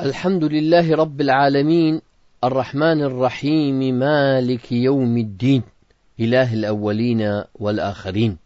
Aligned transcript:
الحمد 0.00 0.44
لله 0.44 0.96
رب 0.96 1.20
العالمين 1.20 2.00
الرحمن 2.44 3.02
الرحيم 3.02 3.98
مالك 3.98 4.72
يوم 4.72 5.16
الدين 5.16 5.62
إله 6.20 6.54
الأولين 6.54 7.42
والآخرين. 7.54 8.36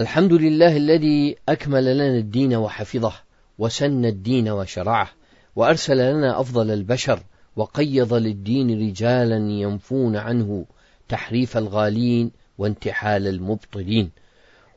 الحمد 0.00 0.32
لله 0.32 0.76
الذي 0.76 1.36
أكمل 1.48 1.94
لنا 1.94 2.18
الدين 2.18 2.54
وحفظه 2.54 3.12
وسن 3.58 4.04
الدين 4.04 4.48
وشرعه 4.48 5.08
وأرسل 5.56 6.12
لنا 6.12 6.40
أفضل 6.40 6.70
البشر 6.70 7.20
وقيض 7.56 8.14
للدين 8.14 8.88
رجالا 8.88 9.36
ينفون 9.36 10.16
عنه 10.16 10.66
تحريف 11.08 11.56
الغالين 11.56 12.30
وانتحال 12.58 13.26
المبطلين. 13.26 14.10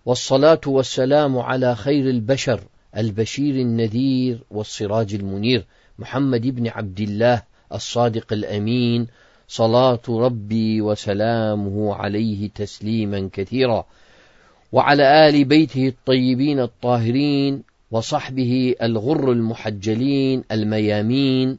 والصلاة 0.06 0.62
والسلام 0.68 1.38
على 1.38 1.76
خير 1.76 2.10
البشر 2.10 2.62
البشير 2.98 3.56
النذير 3.56 4.40
والسراج 4.52 5.14
المنير 5.14 5.66
محمد 6.00 6.42
بن 6.42 6.68
عبد 6.68 7.00
الله 7.00 7.44
الصادق 7.74 8.34
الأمين 8.34 9.08
صلاة 9.48 10.02
ربي 10.10 10.82
وسلامه 10.82 11.96
عليه 11.96 12.50
تسليما 12.50 13.30
كثيرا. 13.34 13.86
وعلى 14.72 15.30
آل 15.30 15.46
بيته 15.46 15.88
الطيبين 15.88 16.60
الطاهرين 16.60 17.64
وصحبه 17.92 18.76
الغر 18.82 19.32
المحجلين 19.32 20.44
الميامين 20.52 21.58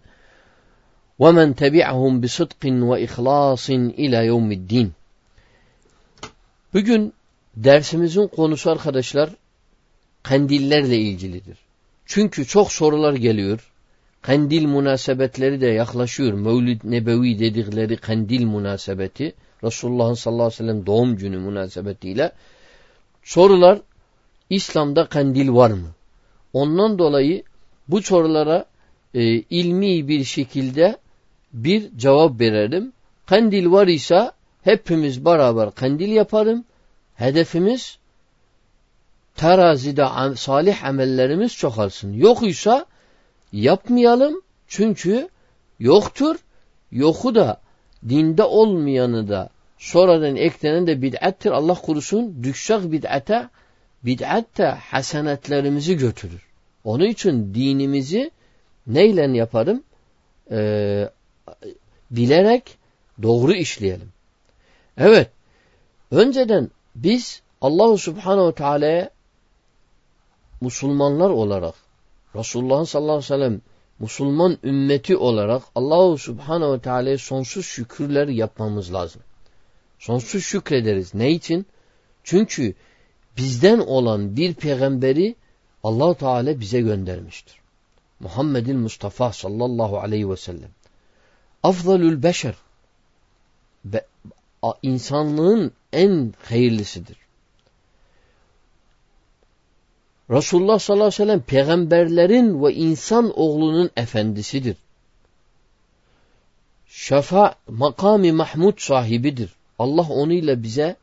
ومن 1.19 1.55
تبعهم 1.55 2.21
بصدق 2.21 2.63
وإخلاص 2.67 3.71
إلى 3.71 4.27
يوم 4.27 4.53
الدين. 4.53 4.93
Bugün 6.75 7.13
dersimizin 7.57 8.27
konusu 8.27 8.71
arkadaşlar 8.71 9.31
kandillerle 10.23 10.99
ilgilidir. 10.99 11.59
Çünkü 12.07 12.47
çok 12.47 12.73
sorular 12.73 13.15
geliyor. 13.15 13.73
Kandil 14.23 14.65
münasebetleri 14.65 15.61
de 15.61 15.67
yaklaşıyor. 15.67 16.33
Mevlid 16.33 16.81
Nebevi 16.85 17.39
dedikleri 17.39 17.97
kandil 17.97 18.45
münasebeti. 18.45 19.35
Resulullah'ın 19.65 20.15
sallallahu 20.15 20.47
aleyhi 20.47 20.63
ve 20.63 20.67
sellem 20.67 20.87
doğum 20.87 21.17
günü 21.17 21.39
münasebetiyle. 21.39 22.33
Sorular 23.25 23.81
İslam'da 24.51 25.07
kandil 25.07 25.49
var 25.49 25.71
mı? 25.71 25.89
Ondan 26.53 26.99
dolayı 26.99 27.43
bu 27.89 28.03
sorulara 28.03 28.65
e, 29.15 29.23
ilmi 29.35 30.09
bir 30.09 30.25
şekilde 30.25 30.97
bir 31.53 31.99
cevap 31.99 32.41
verelim. 32.41 32.93
Kandil 33.27 33.71
var 33.71 33.87
ise 33.87 34.31
hepimiz 34.63 35.25
beraber 35.25 35.71
kandil 35.71 36.13
yaparım. 36.13 36.65
Hedefimiz 37.15 37.99
terazide 39.41 40.07
salih 40.37 40.85
amellerimiz 40.85 41.57
çoğalsın. 41.57 42.13
Yok 42.13 42.47
ise 42.47 42.85
yapmayalım 43.53 44.43
çünkü 44.69 45.29
yoktur. 45.79 46.37
Yoku 46.93 47.35
da 47.35 47.61
dinde 48.09 48.43
olmayanı 48.43 49.29
da 49.29 49.49
sonradan 49.79 50.37
eklenen 50.37 50.87
de 50.87 51.03
bid'attir. 51.03 51.51
Allah 51.51 51.75
kurusun 51.75 52.43
düşsek 52.43 52.93
bid'ate 52.93 53.49
bid'at 54.05 54.59
da 54.59 54.79
hasenetlerimizi 54.91 55.97
götürür. 55.97 56.47
Onun 56.85 57.05
için 57.05 57.55
dinimizi 57.55 58.31
neyle 58.87 59.39
yaparım? 59.39 59.83
Ee, 60.51 61.09
bilerek 62.11 62.79
doğru 63.23 63.53
işleyelim. 63.53 64.13
Evet. 64.99 65.31
Önceden 66.11 66.71
biz 66.95 67.43
Allahu 67.61 67.99
Subhanahu 67.99 68.55
Teala'ya 68.55 69.11
Müslümanlar 70.61 71.31
olarak 71.31 71.75
Resulullah 72.37 72.87
sallallahu 72.87 73.13
aleyhi 73.13 73.33
ve 73.33 73.37
sellem 73.37 73.61
Müslüman 73.99 74.59
ümmeti 74.65 75.17
olarak 75.17 75.63
Allahu 75.75 76.19
Subhanahu 76.19 76.73
ve 76.73 76.81
Teala'ya 76.81 77.19
sonsuz 77.19 77.67
şükürler 77.67 78.29
yapmamız 78.29 78.93
lazım. 78.93 79.23
Sonsuz 79.99 80.45
şükrederiz. 80.45 81.15
Ne 81.15 81.31
için? 81.31 81.67
Çünkü 82.25 82.75
bizden 83.37 83.79
olan 83.79 84.37
bir 84.37 84.55
peygamberi 84.55 85.37
Allahu 85.85 86.15
Teala 86.15 86.61
bize 86.61 86.81
göndermiştir. 86.81 87.61
Muhammed'in 88.21 88.77
Mustafa 88.77 89.33
sallallahu 89.33 89.99
aleyhi 89.99 90.31
ve 90.31 90.37
sellem. 90.37 90.71
Afzalül 91.63 92.23
beşer 92.23 92.55
insanlığın 94.83 95.73
en 95.93 96.35
hayırlısıdır. 96.45 97.17
Resulullah 100.30 100.80
sallallahu 100.80 101.06
aleyhi 101.06 101.22
ve 101.22 101.26
sellem 101.26 101.42
peygamberlerin 101.42 102.64
ve 102.64 102.74
insan 102.74 103.40
oğlunun 103.40 103.90
efendisidir. 103.98 104.78
Şefa 106.88 107.56
makami 107.68 108.32
Mahmud 108.32 108.78
sahibidir. 108.78 109.56
Allah 109.80 110.08
onuyla 110.10 110.64
bize 110.64 110.96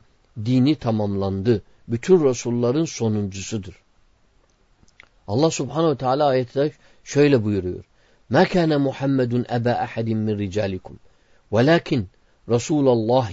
dini 0.45 0.75
tamamlandı. 0.75 1.63
Bütün 1.89 2.25
Resulların 2.25 2.85
sonuncusudur. 2.85 3.83
Allah 5.29 5.51
subhanehu 5.51 5.91
ve 5.91 5.97
teala 5.97 6.27
ayette 6.27 6.73
şöyle 7.05 7.45
buyuruyor. 7.45 7.85
مَا 8.31 8.45
كَانَ 8.45 8.73
مُحَمَّدٌ 8.89 9.33
أَبَا 9.57 9.75
أَحَدٍ 9.87 10.09
مِّنْ 10.27 10.35
رِجَالِكُمْ 10.45 10.95
وَلَكِنْ 11.53 12.01
رَسُولَ 12.49 12.87
اللّٰهِ 12.97 13.31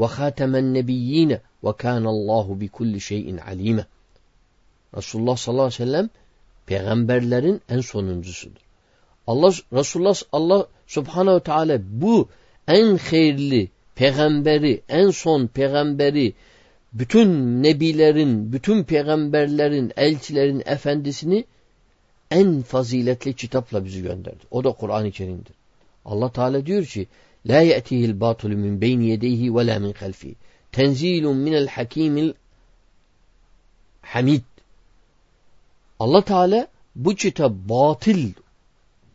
وَخَاتَمَ 0.00 0.52
النَّبِيِّينَ 0.62 1.38
وَكَانَ 1.62 2.04
اللّٰهُ 2.14 2.46
بِكُلِّ 2.62 3.00
شَيْءٍ 3.00 3.40
عَلِيمًا 3.40 3.84
Resulullah 4.97 5.37
sallallahu 5.37 5.65
aleyhi 5.65 5.81
ve 5.81 5.85
sellem 5.85 6.09
peygamberlerin 6.65 7.61
en 7.69 7.81
sonuncusudur. 7.81 8.61
Allah 9.27 9.53
Resulullah 9.73 10.15
Allah 10.31 10.67
Subhanahu 10.87 11.39
Teala 11.39 11.79
bu 11.89 12.29
en 12.67 12.97
hayırlı 12.97 13.67
peygamberi, 13.95 14.81
en 14.89 15.09
son 15.09 15.47
peygamberi, 15.47 16.33
bütün 16.93 17.63
nebilerin, 17.63 18.53
bütün 18.53 18.83
peygamberlerin, 18.83 19.91
elçilerin 19.97 20.63
efendisini 20.65 21.45
en 22.31 22.61
faziletli 22.61 23.33
kitapla 23.33 23.85
bizi 23.85 24.01
gönderdi. 24.01 24.43
O 24.51 24.63
da 24.63 24.71
Kur'an-ı 24.71 25.11
Kerim'dir. 25.11 25.55
Allah 26.05 26.31
Teala 26.31 26.65
diyor 26.65 26.85
ki: 26.85 27.07
"La 27.45 27.61
ya'tihil 27.61 28.19
batul 28.19 28.49
min 28.49 28.81
beyni 28.81 29.05
yedeyhi 29.05 29.55
ve 29.55 29.67
la 29.67 29.79
min 29.79 29.93
halfi. 29.93 30.35
Tenzilun 30.71 31.37
minel 31.37 31.67
hakimil 31.67 32.33
hamid." 34.01 34.41
Allah 35.99 36.21
Teala 36.21 36.67
bu 36.95 37.15
kitap 37.15 37.51
batıl 37.51 38.31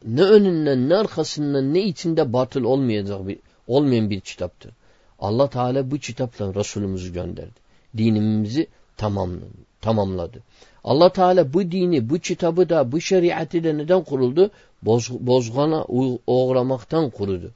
ne 0.04 0.22
önünden 0.22 0.88
ne 0.88 0.94
arkasından 0.96 1.74
ne 1.74 1.82
içinde 1.82 2.32
batıl 2.32 2.64
olmayacak 2.64 3.28
bir, 3.28 3.38
olmayan 3.66 4.10
bir 4.10 4.20
kitaptır. 4.20 4.72
Allah 5.18 5.50
Teala 5.50 5.90
bu 5.90 5.98
kitapla 5.98 6.54
Resulümüzü 6.54 7.12
gönderdi. 7.12 7.60
Dinimizi 7.96 8.66
tamamladı. 8.96 9.46
tamamladı. 9.80 10.42
Allah 10.84 11.08
Teala 11.08 11.52
bu 11.52 11.72
dini, 11.72 12.10
bu 12.10 12.18
kitabı 12.18 12.68
da, 12.68 12.92
bu 12.92 13.00
şeriatı 13.00 13.64
da 13.64 13.72
neden 13.72 14.04
kuruldu? 14.04 14.50
Boz, 14.82 15.10
bozgana 15.10 15.84
uğramaktan 16.26 17.10
kurudu. 17.10 17.50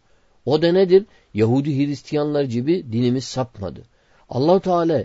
O 0.46 0.62
da 0.62 0.72
nedir? 0.72 1.04
Yahudi 1.34 1.78
Hristiyanlar 1.78 2.44
gibi 2.44 2.92
dinimiz 2.92 3.24
sapmadı. 3.24 3.82
Allah 4.28 4.60
Teala 4.60 5.04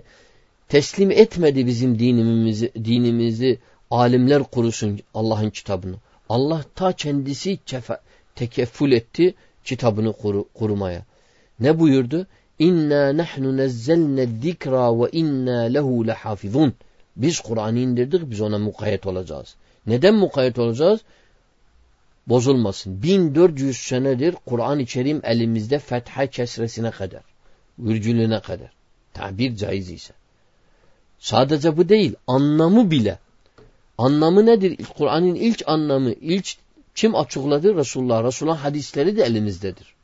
teslim 0.69 1.11
etmedi 1.11 1.65
bizim 1.65 1.99
dinimizi, 1.99 2.71
dinimizi 2.75 3.59
alimler 3.91 4.43
kurusun 4.43 4.99
Allah'ın 5.13 5.49
kitabını. 5.49 5.95
Allah 6.29 6.63
ta 6.75 6.91
kendisi 6.91 7.59
tekeffül 8.35 8.91
etti 8.91 9.35
kitabını 9.63 10.13
kur 10.13 10.43
kurmaya. 10.53 11.05
Ne 11.59 11.79
buyurdu? 11.79 12.27
İnna 12.59 13.17
nahnu 13.17 13.57
nezzelne 13.57 14.27
zikra 14.41 14.99
ve 14.99 15.09
inna 15.11 15.61
lehu 15.61 16.07
lehafizun. 16.07 16.73
Biz 17.15 17.39
Kur'an'ı 17.39 17.79
indirdik, 17.79 18.29
biz 18.29 18.41
ona 18.41 18.57
mukayyet 18.57 19.07
olacağız. 19.07 19.55
Neden 19.87 20.15
mukayyet 20.15 20.59
olacağız? 20.59 21.01
Bozulmasın. 22.27 23.03
1400 23.03 23.77
senedir 23.77 24.35
Kur'an-ı 24.45 24.85
Kerim 24.85 25.21
elimizde 25.23 25.79
fetha 25.79 26.27
kesresine 26.27 26.91
kadar, 26.91 27.21
virgülüne 27.79 28.39
kadar. 28.39 28.71
Tabir 29.13 29.55
caiz 29.55 29.91
ise. 29.91 30.13
Sadece 31.19 31.77
bu 31.77 31.89
değil, 31.89 32.15
anlamı 32.27 32.91
bile 32.91 33.17
Anlamı 34.01 34.45
nedir? 34.45 34.77
Kur'an'ın 34.97 35.35
ilk 35.35 35.63
anlamı, 35.67 36.11
ilk 36.11 36.55
kim 36.95 37.15
açıkladı? 37.15 37.75
Resulullah. 37.75 38.23
Resulullah 38.23 38.63
hadisleri 38.63 39.17
de 39.17 39.23
elimizdedir. 39.23 39.95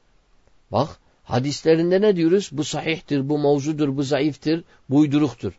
Bak 0.72 0.90
hadislerinde 1.24 2.02
ne 2.02 2.16
diyoruz? 2.16 2.50
Bu 2.52 2.64
sahihtir, 2.64 3.30
bu 3.30 3.40
mevzudur, 3.40 3.98
bu 3.98 4.04
zayıftır, 4.04 4.64
bu 4.90 4.98
uyduruktur. 4.98 5.54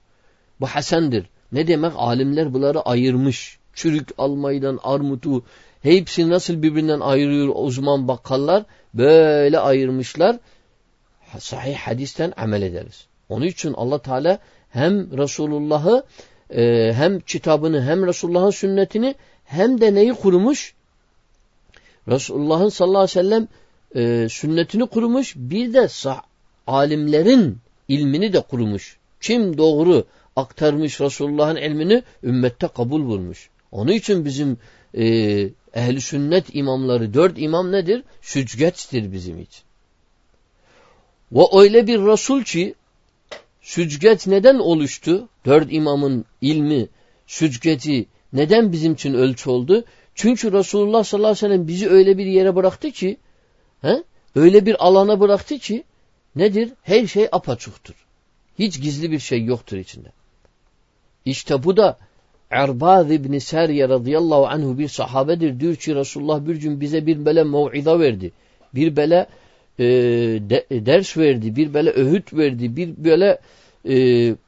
Bu 0.60 0.66
hasendir. 0.66 1.26
Ne 1.52 1.66
demek? 1.66 1.92
Alimler 1.96 2.54
bunları 2.54 2.80
ayırmış. 2.80 3.58
Çürük 3.74 4.08
almaydan 4.18 4.78
armutu 4.82 5.44
hepsini 5.82 6.30
nasıl 6.30 6.62
birbirinden 6.62 7.00
ayırıyor 7.00 7.48
uzman 7.54 8.08
bakkallar 8.08 8.64
böyle 8.94 9.58
ayırmışlar. 9.58 10.38
Sahih 11.38 11.76
hadisten 11.76 12.32
amel 12.36 12.62
ederiz. 12.62 13.06
Onun 13.28 13.46
için 13.46 13.72
Allah 13.72 13.98
Teala 14.02 14.38
hem 14.70 15.18
Resulullah'ı 15.18 16.04
e, 16.50 16.92
hem 16.96 17.20
kitabını 17.20 17.82
hem 17.82 18.06
Resulullah'ın 18.06 18.50
sünnetini 18.50 19.14
hem 19.44 19.80
de 19.80 19.94
neyi 19.94 20.14
kurmuş? 20.14 20.74
Resulullah'ın 22.08 22.68
sallallahu 22.68 23.02
aleyhi 23.02 23.18
ve 23.18 23.22
sellem 23.22 23.48
e, 23.96 24.28
sünnetini 24.28 24.86
kurmuş. 24.86 25.34
Bir 25.36 25.74
de 25.74 25.88
sah 25.88 26.22
alimlerin 26.66 27.58
ilmini 27.88 28.32
de 28.32 28.40
kurmuş. 28.40 28.98
Kim 29.20 29.58
doğru 29.58 30.04
aktarmış 30.36 31.00
Resulullah'ın 31.00 31.56
ilmini 31.56 32.02
ümmette 32.22 32.68
kabul 32.68 33.06
bulmuş. 33.06 33.50
Onun 33.72 33.92
için 33.92 34.24
bizim 34.24 34.58
e, 34.94 35.04
ehli 35.74 36.00
sünnet 36.00 36.54
imamları 36.54 37.14
dört 37.14 37.38
imam 37.38 37.72
nedir? 37.72 38.02
Süzgeçtir 38.22 39.12
bizim 39.12 39.40
için. 39.40 39.62
Ve 41.32 41.42
öyle 41.52 41.86
bir 41.86 41.98
Resul 41.98 42.42
ki 42.42 42.74
süzgeç 43.68 44.26
neden 44.26 44.58
oluştu? 44.58 45.28
Dört 45.44 45.72
imamın 45.72 46.24
ilmi, 46.40 46.88
süzgeci 47.26 48.06
neden 48.32 48.72
bizim 48.72 48.92
için 48.92 49.14
ölçü 49.14 49.50
oldu? 49.50 49.84
Çünkü 50.14 50.52
Resulullah 50.52 51.04
sallallahu 51.04 51.30
aleyhi 51.30 51.44
ve 51.44 51.48
sellem 51.48 51.68
bizi 51.68 51.88
öyle 51.88 52.18
bir 52.18 52.26
yere 52.26 52.56
bıraktı 52.56 52.90
ki 52.90 53.16
he? 53.80 54.02
öyle 54.34 54.66
bir 54.66 54.86
alana 54.86 55.20
bıraktı 55.20 55.58
ki 55.58 55.84
nedir? 56.36 56.72
Her 56.82 57.06
şey 57.06 57.28
apaçuktur. 57.32 57.94
Hiç 58.58 58.80
gizli 58.80 59.10
bir 59.10 59.18
şey 59.18 59.44
yoktur 59.44 59.76
içinde. 59.76 60.08
İşte 61.24 61.64
bu 61.64 61.76
da 61.76 61.98
Erbaz 62.50 63.10
İbni 63.10 63.40
Seriye 63.40 63.88
radıyallahu 63.88 64.46
anhu 64.46 64.78
bir 64.78 64.88
sahabedir. 64.88 65.60
Diyor 65.60 65.76
ki 65.76 65.94
Resulullah 65.94 66.46
bir 66.46 66.56
gün 66.56 66.80
bize 66.80 67.06
bir 67.06 67.24
böyle 67.24 67.44
mev'iza 67.44 68.00
verdi. 68.00 68.32
Bir 68.74 68.96
böyle 68.96 69.26
e, 69.79 69.85
de, 70.49 70.65
ders 70.71 71.17
verdi. 71.17 71.55
Bir 71.55 71.73
böyle 71.73 71.91
öğüt 71.91 72.33
verdi. 72.33 72.75
Bir 72.75 73.03
böyle 73.03 73.39
e, 73.89 73.95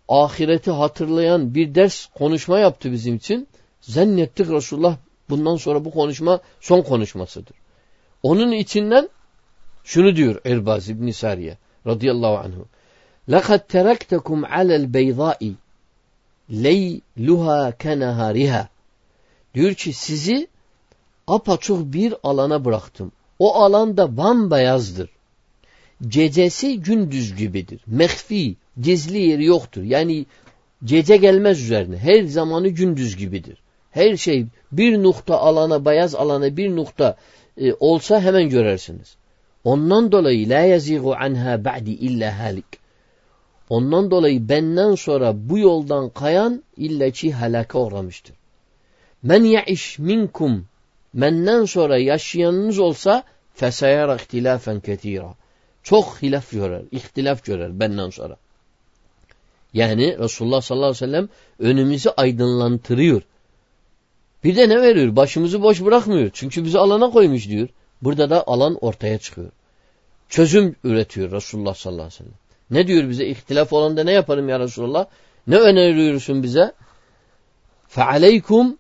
ahireti 0.09 0.71
hatırlayan 0.71 1.55
bir 1.55 1.75
ders 1.75 2.05
konuşma 2.05 2.59
yaptı 2.59 2.91
bizim 2.91 3.15
için. 3.15 3.47
Zannettik 3.81 4.49
Resulullah 4.49 4.97
bundan 5.29 5.55
sonra 5.55 5.85
bu 5.85 5.91
konuşma 5.91 6.39
son 6.59 6.81
konuşmasıdır. 6.81 7.55
Onun 8.23 8.51
içinden 8.51 9.09
şunu 9.83 10.15
diyor 10.15 10.41
Erbaz 10.45 10.89
İbni 10.89 11.13
Sariye 11.13 11.57
radıyallahu 11.87 12.37
anhu. 12.37 12.65
لَقَدْ 13.29 13.59
تَرَكْتَكُمْ 13.59 14.45
عَلَى 14.45 14.85
الْبَيْضَاءِ 14.85 15.53
leyluha 16.51 17.71
kenahariha. 17.71 18.67
Diyor 19.53 19.73
ki 19.73 19.93
sizi 19.93 20.47
apaçuk 21.27 21.93
bir 21.93 22.13
alana 22.23 22.65
bıraktım. 22.65 23.11
O 23.39 23.55
alan 23.55 23.97
da 23.97 24.17
bambayazdır. 24.17 25.09
Gecesi 26.08 26.80
gündüz 26.80 27.36
gibidir. 27.36 27.80
Mehfi, 27.86 28.56
gizli 28.80 29.18
yeri 29.18 29.44
yoktur. 29.44 29.82
Yani 29.82 30.26
gece 30.84 31.16
gelmez 31.16 31.62
üzerine. 31.62 31.96
Her 31.98 32.24
zamanı 32.24 32.68
gündüz 32.68 33.16
gibidir. 33.16 33.58
Her 33.90 34.16
şey 34.16 34.46
bir 34.72 35.02
nokta 35.02 35.38
alana, 35.38 35.84
beyaz 35.84 36.14
alana 36.14 36.56
bir 36.56 36.76
nokta 36.76 37.16
e, 37.60 37.72
olsa 37.72 38.20
hemen 38.20 38.48
görersiniz. 38.48 39.16
Ondan 39.64 40.12
dolayı 40.12 40.48
la 40.48 40.60
yazigu 40.60 41.14
anha 41.14 41.64
ba'di 41.64 41.90
illa 41.90 42.38
halik. 42.38 42.80
Ondan 43.68 44.10
dolayı 44.10 44.48
benden 44.48 44.94
sonra 44.94 45.32
bu 45.48 45.58
yoldan 45.58 46.08
kayan 46.08 46.62
illeci 46.76 47.34
helaka 47.34 47.78
uğramıştır. 47.78 48.36
Men 49.22 49.44
ya'iş 49.44 49.98
minkum 49.98 50.66
menden 51.12 51.64
sonra 51.64 51.98
yaşayanınız 51.98 52.78
olsa 52.78 53.24
fesayara 53.54 54.16
ihtilafen 54.16 54.80
ketira. 54.80 55.34
Çok 55.83 56.21
hilaf 56.21 56.51
görer, 56.51 56.81
ihtilaf 56.91 57.45
görer 57.45 57.79
benden 57.79 58.09
sonra. 58.09 58.37
Yani 59.73 60.19
Resulullah 60.19 60.61
sallallahu 60.61 60.85
aleyhi 60.85 61.03
ve 61.03 61.07
sellem 61.07 61.29
önümüzü 61.59 62.09
aydınlantırıyor. 62.17 63.21
Bir 64.43 64.55
de 64.55 64.69
ne 64.69 64.81
veriyor? 64.81 65.15
Başımızı 65.15 65.61
boş 65.61 65.81
bırakmıyor. 65.81 66.29
Çünkü 66.33 66.65
bizi 66.65 66.79
alana 66.79 67.09
koymuş 67.09 67.47
diyor. 67.47 67.69
Burada 68.01 68.29
da 68.29 68.47
alan 68.47 68.77
ortaya 68.81 69.17
çıkıyor. 69.17 69.51
Çözüm 70.29 70.75
üretiyor 70.83 71.31
Resulullah 71.31 71.75
sallallahu 71.75 72.01
aleyhi 72.01 72.13
ve 72.13 72.17
sellem. 72.17 72.33
Ne 72.71 72.87
diyor 72.87 73.09
bize? 73.09 73.25
İhtilaf 73.25 73.73
olan 73.73 73.97
da 73.97 74.03
ne 74.03 74.11
yaparım 74.11 74.49
ya 74.49 74.59
Resulallah? 74.59 75.05
Ne 75.47 75.55
öneriyorsun 75.55 76.43
bize? 76.43 76.73
فَعَلَيْكُمْ 77.95 78.75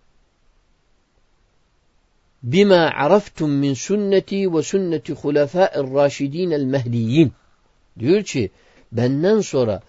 bima 2.42 2.92
araftum 2.96 3.50
min 3.50 3.74
sünneti 3.74 4.54
ve 4.54 4.62
sünneti 4.62 5.12
hulefâ'ir 5.12 5.94
raşidîn 5.94 6.50
el 6.50 6.64
mehdiyyin. 6.64 7.32
Diyor 7.98 8.22
ki 8.22 8.50
benden 8.92 9.40
sonra 9.40 9.82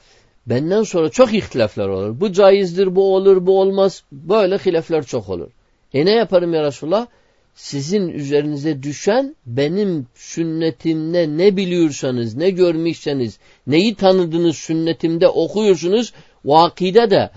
benden 0.45 0.83
sonra 0.83 1.09
çok 1.09 1.33
ihtilaflar 1.33 1.87
olur. 1.87 2.19
Bu 2.19 2.33
caizdir, 2.33 2.95
bu 2.95 3.15
olur, 3.15 3.45
bu 3.45 3.59
olmaz. 3.59 4.03
Böyle 4.11 4.57
hilaflar 4.57 5.03
çok 5.03 5.29
olur. 5.29 5.49
E 5.93 6.05
ne 6.05 6.11
yaparım 6.11 6.53
ya 6.53 6.63
Resulallah? 6.63 7.07
sizin 7.55 8.09
üzerinize 8.09 8.83
düşen 8.83 9.35
benim 9.45 10.07
sünnetimde 10.15 11.37
ne 11.37 11.57
biliyorsanız, 11.57 12.35
ne 12.35 12.49
görmüşseniz, 12.49 13.39
neyi 13.67 13.95
tanıdınız 13.95 14.57
sünnetimde 14.57 15.27
okuyorsunuz, 15.27 16.13
vakide 16.45 17.09
de, 17.09 17.29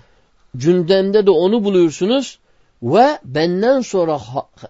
gündemde 0.55 1.26
de 1.26 1.31
onu 1.31 1.64
buluyorsunuz 1.64 2.38
ve 2.82 3.18
benden 3.24 3.80
sonra 3.80 4.20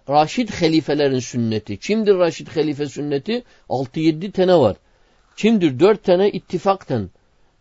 Raşid 0.09 0.49
halifelerin 0.49 1.19
sünneti. 1.19 1.77
Kimdir 1.77 2.19
Raşid 2.19 2.49
halife 2.49 2.87
sünneti? 2.87 3.45
6-7 3.69 4.33
tane 4.33 4.57
var. 4.57 4.77
Kimdir? 5.37 5.81
4 5.81 6.05
tane 6.05 6.31
ittifaktan. 6.31 7.11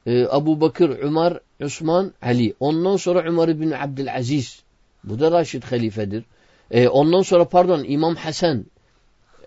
Ee, 0.05 0.25
Abu 0.25 0.61
Bakır, 0.61 0.89
Ömer, 0.89 1.39
Osman, 1.63 2.13
Ali. 2.21 2.53
Ondan 2.59 2.95
sonra 2.97 3.23
Ömer 3.23 3.59
bin 3.59 3.71
Abdülaziz. 3.71 4.63
Bu 5.03 5.19
da 5.19 5.31
Raşid 5.31 5.63
halifedir. 5.63 6.23
E, 6.71 6.87
ondan 6.87 7.21
sonra 7.21 7.45
pardon 7.45 7.83
İmam 7.87 8.15
Hasan 8.15 8.65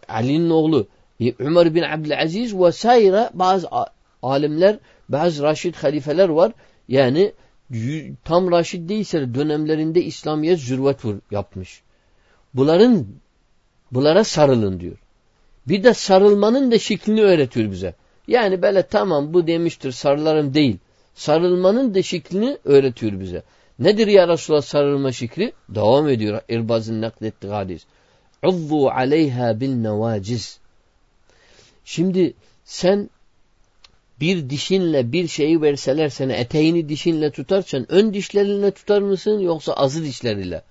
Ali'nin 0.08 0.50
oğlu 0.50 0.87
Ömer 1.38 1.75
bin 1.75 1.82
Abdülaziz 1.82 2.58
vesaire 2.58 3.31
bazı 3.34 3.69
alimler 4.22 4.78
bazı 5.08 5.43
Raşid 5.43 5.75
halifeler 5.75 6.28
var. 6.28 6.52
Yani 6.88 7.32
tam 8.25 8.51
Raşid 8.51 8.89
değilse 8.89 9.35
dönemlerinde 9.35 10.03
İslamiyet 10.03 10.61
zürvet 10.61 11.01
yapmış. 11.31 11.83
Bunların 12.55 13.07
bunlara 13.93 14.25
sarılın 14.25 14.81
diyor. 14.81 14.97
Bir 15.69 15.83
de 15.83 15.95
sarılmanın 15.95 16.71
da 16.71 16.79
şeklini 16.79 17.23
öğretiyor 17.23 17.71
bize. 17.71 17.95
Yani 18.29 18.63
böyle 18.63 18.83
tamam 18.83 19.35
bu 19.35 19.47
demiştir 19.47 19.93
sarılarım 19.93 20.55
değil. 20.55 20.79
Sarılmanın 21.15 21.95
da 21.95 22.03
şeklini 22.03 22.59
öğretiyor 22.65 23.21
bize. 23.21 23.43
Nedir 23.79 24.07
ya 24.07 24.29
Resulallah 24.29 24.63
sarılma 24.63 25.13
şekli? 25.13 25.53
Devam 25.69 26.09
ediyor 26.09 26.41
İrbaz'ın 26.49 27.01
naklettiği 27.01 27.53
hadis. 27.53 27.87
Uzzu 28.45 28.87
aleyha 28.87 29.61
bin 29.61 29.85
nevaciz. 29.85 30.58
Şimdi 31.85 32.35
sen 32.65 33.11
bir 34.20 34.51
dişinle 34.51 35.13
bir 35.13 35.29
şeyi 35.29 35.63
verseler 35.63 36.08
sana 36.08 36.32
eteğini 36.32 36.89
dişinle 36.89 37.31
tutarsan 37.31 37.87
ön 37.89 38.15
dişlerinle 38.15 38.70
tutar 38.70 39.03
mısın 39.03 39.39
yoksa 39.39 39.73
azı 39.73 40.05
dişleriyle? 40.05 40.63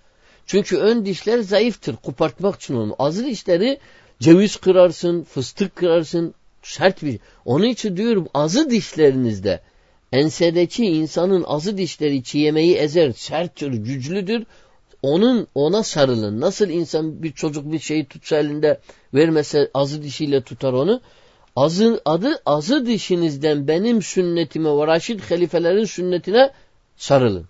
Çünkü 0.46 0.78
ön 0.78 1.06
dişler 1.06 1.40
zayıftır. 1.40 1.96
Kopartmak 1.96 2.56
için 2.56 2.75
onu. 2.75 2.96
Azı 3.00 3.25
dişleri 3.25 3.80
ceviz 4.20 4.56
kırarsın, 4.56 5.24
fıstık 5.24 5.75
kırarsın. 5.75 6.34
Sert 6.64 7.04
bir. 7.04 7.20
Onun 7.46 7.66
için 7.66 7.98
diyorum 7.98 8.28
azı 8.34 8.70
dişlerinizde 8.70 9.62
ensedeki 10.12 10.86
insanın 10.86 11.44
azı 11.44 11.78
dişleri 11.78 12.24
çiğnemeyi 12.24 12.75
ezer, 12.75 13.12
serttir, 13.12 13.72
güçlüdür. 13.72 14.46
Onun 15.02 15.48
ona 15.56 15.84
sarılın. 15.84 16.42
Nasıl 16.42 16.70
insan 16.70 17.24
bir 17.24 17.32
çocuk 17.32 17.72
bir 17.72 17.80
şeyi 17.80 18.06
tutsa 18.06 18.38
elinde 18.38 18.80
vermese 19.14 19.72
azı 19.74 20.04
dişiyle 20.04 20.42
tutar 20.42 20.74
onu. 20.74 21.02
Azı, 21.56 22.02
adı 22.06 22.42
azı 22.46 22.86
dişinizden 22.86 23.68
benim 23.68 24.02
sünnetime 24.02 24.70
ve 24.70 24.88
Raşid 24.88 25.20
halifelerin 25.20 25.86
sünnetine 25.86 26.52
sarılın. 26.98 27.48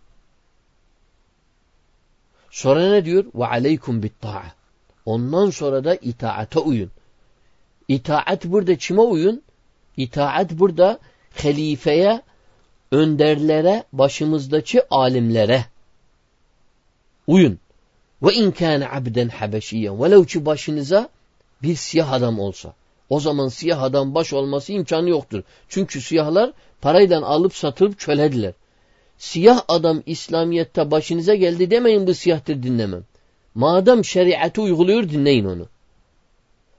Sonra 2.51 2.89
ne 2.89 3.05
diyor? 3.05 3.25
Ve 3.35 3.45
aleykum 3.45 4.03
bit 4.03 4.13
Ondan 5.05 5.49
sonra 5.49 5.83
da 5.83 5.95
itaate 5.95 6.59
uyun. 6.59 6.91
İtaat 7.87 8.45
burada 8.45 8.75
kime 8.75 9.01
uyun? 9.01 9.41
İtaat 9.97 10.51
burada 10.51 10.99
halifeye 11.43 12.21
önderlere, 12.91 13.83
başımızdaki 13.93 14.81
alimlere 14.89 15.65
uyun. 17.27 17.59
Ve 18.21 18.33
in 18.33 18.51
kana 18.51 18.91
abden 18.91 19.29
habeşiyen 19.29 20.03
velev 20.03 20.25
ki 20.25 20.45
başınıza 20.45 21.09
bir 21.63 21.75
siyah 21.75 22.11
adam 22.11 22.39
olsa. 22.39 22.73
O 23.10 23.20
zaman 23.20 23.48
siyah 23.48 23.82
adam 23.82 24.14
baş 24.14 24.32
olması 24.32 24.72
imkanı 24.72 25.08
yoktur. 25.08 25.42
Çünkü 25.68 26.00
siyahlar 26.00 26.52
parayla 26.80 27.22
alıp 27.26 27.54
satılıp 27.54 27.98
çölediler. 27.98 28.52
Siyah 29.18 29.62
adam 29.68 30.02
İslamiyet'te 30.06 30.90
başınıza 30.90 31.34
geldi 31.34 31.70
demeyin 31.70 32.06
bu 32.06 32.14
siyahtır 32.14 32.62
dinlemem. 32.62 33.04
Madem 33.54 34.04
şeriatı 34.04 34.62
uyguluyor 34.62 35.08
dinleyin 35.08 35.44
onu. 35.44 35.68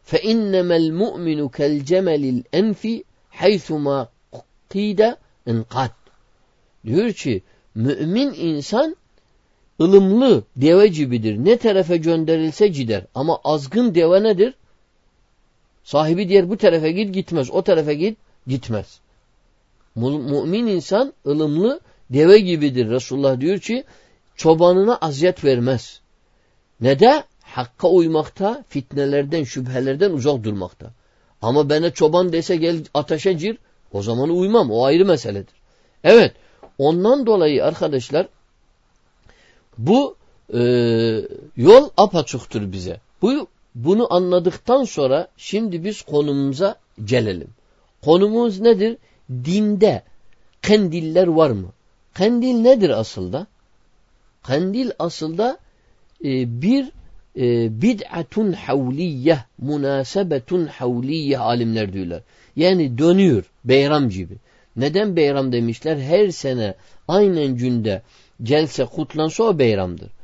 فَاِنَّمَا 0.07 0.77
الْمُؤْمِنُ 0.77 1.49
كَالْجَمَلِ 1.51 2.43
الْاَنْفِ 2.53 3.03
حَيْثُمَا 3.39 4.07
قِيدَ 4.69 5.15
enkat. 5.47 5.91
Diyor 6.85 7.13
ki 7.13 7.41
mümin 7.75 8.33
insan 8.33 8.95
ılımlı 9.81 10.43
deve 10.55 10.87
gibidir. 10.87 11.37
Ne 11.37 11.57
tarafa 11.57 11.95
gönderilse 11.95 12.67
gider. 12.67 13.05
Ama 13.15 13.39
azgın 13.43 13.95
deve 13.95 14.23
nedir? 14.23 14.53
Sahibi 15.86 16.28
diğer 16.28 16.50
bu 16.50 16.56
tarafa 16.56 16.88
git 16.88 17.14
gitmez. 17.14 17.50
O 17.50 17.62
tarafa 17.62 17.92
git 17.92 18.18
gitmez. 18.46 19.00
Mümin 19.94 20.66
insan 20.66 21.12
ılımlı 21.26 21.80
deve 22.10 22.38
gibidir. 22.38 22.90
Resulullah 22.90 23.40
diyor 23.40 23.58
ki 23.58 23.84
çobanına 24.36 24.96
aziyet 24.96 25.44
vermez. 25.44 26.00
Ne 26.80 26.98
de? 26.98 27.24
Hakka 27.42 27.88
uymakta, 27.88 28.64
fitnelerden, 28.68 29.44
şüphelerden 29.44 30.10
uzak 30.10 30.44
durmakta. 30.44 30.90
Ama 31.42 31.70
bana 31.70 31.90
çoban 31.90 32.32
dese 32.32 32.56
gel 32.56 32.84
ateşe 32.94 33.32
gir, 33.32 33.58
o 33.92 34.02
zaman 34.02 34.30
uymam. 34.30 34.70
O 34.70 34.84
ayrı 34.84 35.04
meseledir. 35.04 35.54
Evet, 36.04 36.32
ondan 36.78 37.26
dolayı 37.26 37.64
arkadaşlar 37.64 38.28
bu 39.78 40.16
e, 40.54 40.60
yol 41.56 41.90
apaçuktur 41.96 42.72
bize. 42.72 43.00
Bu 43.22 43.48
bunu 43.76 44.14
anladıktan 44.14 44.84
sonra 44.84 45.28
şimdi 45.36 45.84
biz 45.84 46.02
konumuza 46.02 46.76
gelelim. 47.04 47.48
Konumuz 48.04 48.60
nedir? 48.60 48.96
Dinde 49.30 50.02
kandiller 50.62 51.26
var 51.26 51.50
mı? 51.50 51.68
Kandil 52.14 52.54
nedir 52.54 52.90
aslında? 52.90 53.46
Kandil 54.42 54.90
aslında 54.98 55.58
e, 56.24 56.62
bir 56.62 56.84
e, 57.36 57.82
bid'atun 57.82 58.52
havliyye, 58.52 59.38
münasebetun 59.58 60.66
havliyye 60.66 61.38
alimler 61.38 61.92
diyorlar. 61.92 62.22
Yani 62.56 62.98
dönüyor 62.98 63.44
beyram 63.64 64.08
gibi. 64.08 64.34
Neden 64.76 65.16
beyram 65.16 65.52
demişler? 65.52 65.96
Her 65.96 66.30
sene 66.30 66.74
aynen 67.08 67.56
günde 67.56 68.02
gelse 68.42 68.84
kutlansa 68.84 69.44
o 69.44 69.58
beyramdır. 69.58 70.15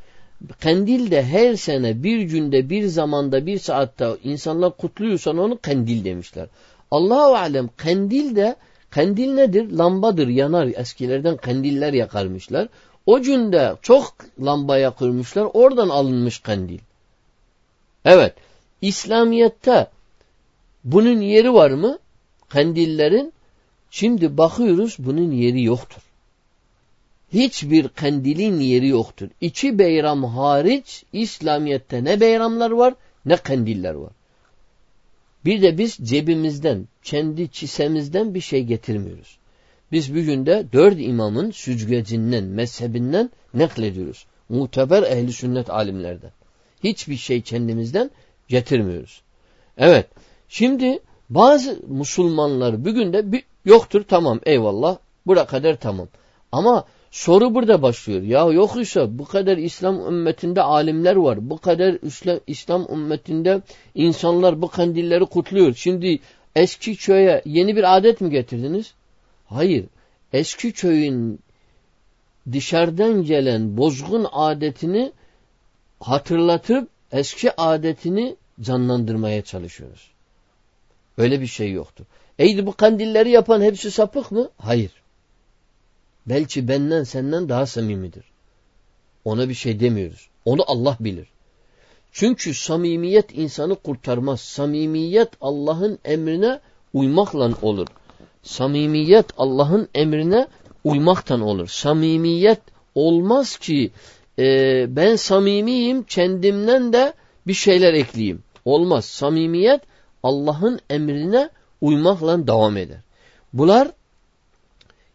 Kandil 0.61 1.11
de 1.11 1.23
her 1.23 1.57
sene 1.57 2.03
bir 2.03 2.21
günde 2.21 2.71
bir 2.71 2.87
zamanda 2.87 3.47
bir 3.47 3.59
saatte 3.59 4.09
insanlar 4.25 4.77
kutluyorsan 4.77 5.39
onu 5.39 5.59
kandil 5.63 6.05
demişler. 6.05 6.49
Allahu 6.91 7.37
alem 7.37 7.71
kandil 7.77 8.37
de 8.37 8.57
kandil 8.91 9.33
nedir? 9.35 9.71
Lambadır 9.71 10.29
yanar 10.29 10.67
eskilerden 10.77 11.37
kandiller 11.37 11.93
yakarmışlar. 11.93 12.69
O 13.07 13.23
günde 13.23 13.77
çok 13.83 14.15
lamba 14.41 14.79
yakırmışlar 14.79 15.49
oradan 15.55 15.89
alınmış 15.89 16.39
kandil. 16.39 16.79
Evet 18.05 18.35
İslamiyet'te 18.83 19.87
bunun 20.85 21.21
yeri 21.21 21.55
var 21.55 21.71
mı? 21.71 21.99
Kandillerin 22.49 23.33
şimdi 23.91 24.39
bakıyoruz 24.39 24.97
bunun 24.99 25.31
yeri 25.31 25.63
yoktur 25.63 26.03
hiçbir 27.33 27.89
kandilin 27.89 28.61
yeri 28.61 28.89
yoktur. 28.89 29.29
İki 29.41 29.79
beyram 29.79 30.25
hariç 30.25 31.05
İslamiyet'te 31.13 32.05
ne 32.05 32.21
beyramlar 32.21 32.71
var 32.71 32.95
ne 33.25 33.37
kandiller 33.37 33.95
var. 33.95 34.13
Bir 35.45 35.63
de 35.63 35.79
biz 35.79 35.97
cebimizden, 36.03 36.89
kendi 37.03 37.49
çisemizden 37.49 38.35
bir 38.35 38.41
şey 38.41 38.65
getirmiyoruz. 38.65 39.39
Biz 39.93 40.15
bugün 40.15 40.47
de 40.47 40.65
dört 40.73 40.97
imamın 40.99 41.51
süzgecinden, 41.51 42.45
mezhebinden 42.45 43.31
neklediyoruz. 43.55 44.27
Muteber 44.49 45.03
ehli 45.03 45.33
sünnet 45.33 45.71
alimlerden. 45.71 46.31
Hiçbir 46.85 47.17
şey 47.17 47.41
kendimizden 47.41 48.11
getirmiyoruz. 48.49 49.23
Evet. 49.79 50.07
Şimdi 50.49 50.99
bazı 51.31 51.81
Müslümanlar 51.87 52.85
bugün 52.85 53.13
de 53.13 53.33
bir, 53.33 53.45
yoktur 53.65 54.05
tamam 54.09 54.41
eyvallah. 54.47 54.99
Bura 55.27 55.47
kadar 55.47 55.81
tamam. 55.81 56.09
Ama 56.53 56.85
Soru 57.13 57.55
burada 57.55 57.83
başlıyor. 57.83 58.23
Ya 58.23 58.45
yok 58.45 58.81
ise 58.81 59.19
bu 59.19 59.25
kadar 59.25 59.57
İslam 59.57 60.07
ümmetinde 60.07 60.63
alimler 60.63 61.17
var. 61.17 61.51
Bu 61.51 61.59
kadar 61.59 61.99
İslam, 62.47 62.87
ümmetinde 62.93 63.61
insanlar 63.95 64.63
bu 64.63 64.69
kandilleri 64.69 65.27
kutluyor. 65.27 65.75
Şimdi 65.75 66.19
eski 66.57 66.97
köye 66.97 67.43
yeni 67.45 67.77
bir 67.77 67.97
adet 67.97 68.21
mi 68.21 68.31
getirdiniz? 68.31 68.95
Hayır. 69.47 69.85
Eski 70.33 70.73
köyün 70.73 71.39
dışarıdan 72.53 73.25
gelen 73.25 73.77
bozgun 73.77 74.27
adetini 74.33 75.13
hatırlatıp 76.01 76.89
eski 77.13 77.61
adetini 77.61 78.37
canlandırmaya 78.61 79.43
çalışıyoruz. 79.43 80.11
Öyle 81.19 81.41
bir 81.41 81.47
şey 81.47 81.73
yoktur. 81.73 82.05
Eydi 82.39 82.67
bu 82.67 82.73
kandilleri 82.73 83.31
yapan 83.31 83.63
hepsi 83.63 83.91
sapık 83.91 84.33
mı? 84.33 84.49
Hayır. 84.59 85.02
Belki 86.27 86.69
benden 86.69 87.05
senden 87.05 87.49
daha 87.49 87.67
samimidir. 87.67 88.25
Ona 89.25 89.49
bir 89.49 89.55
şey 89.55 89.81
demiyoruz. 89.81 90.29
Onu 90.45 90.63
Allah 90.67 90.97
bilir. 91.01 91.29
Çünkü 92.13 92.55
samimiyet 92.55 93.39
insanı 93.39 93.75
kurtarmaz. 93.75 94.41
Samimiyet 94.41 95.29
Allah'ın 95.41 95.99
emrine 96.05 96.61
uymakla 96.93 97.51
olur. 97.63 97.87
Samimiyet 98.43 99.27
Allah'ın 99.37 99.89
emrine 99.95 100.47
uymaktan 100.85 101.41
olur. 101.41 101.69
Samimiyet 101.69 102.61
olmaz 102.95 103.57
ki 103.57 103.91
e, 104.39 104.45
ben 104.97 105.17
samimiyim 105.17 106.03
kendimden 106.03 106.93
de 106.93 107.13
bir 107.47 107.55
şeyler 107.55 107.95
ekleyeyim. 107.95 108.43
Olmaz. 108.65 109.05
Samimiyet 109.05 109.81
Allah'ın 110.23 110.81
emrine 110.91 111.51
uymakla 111.81 112.47
devam 112.47 112.77
eder. 112.77 113.01
Bunlar 113.53 113.89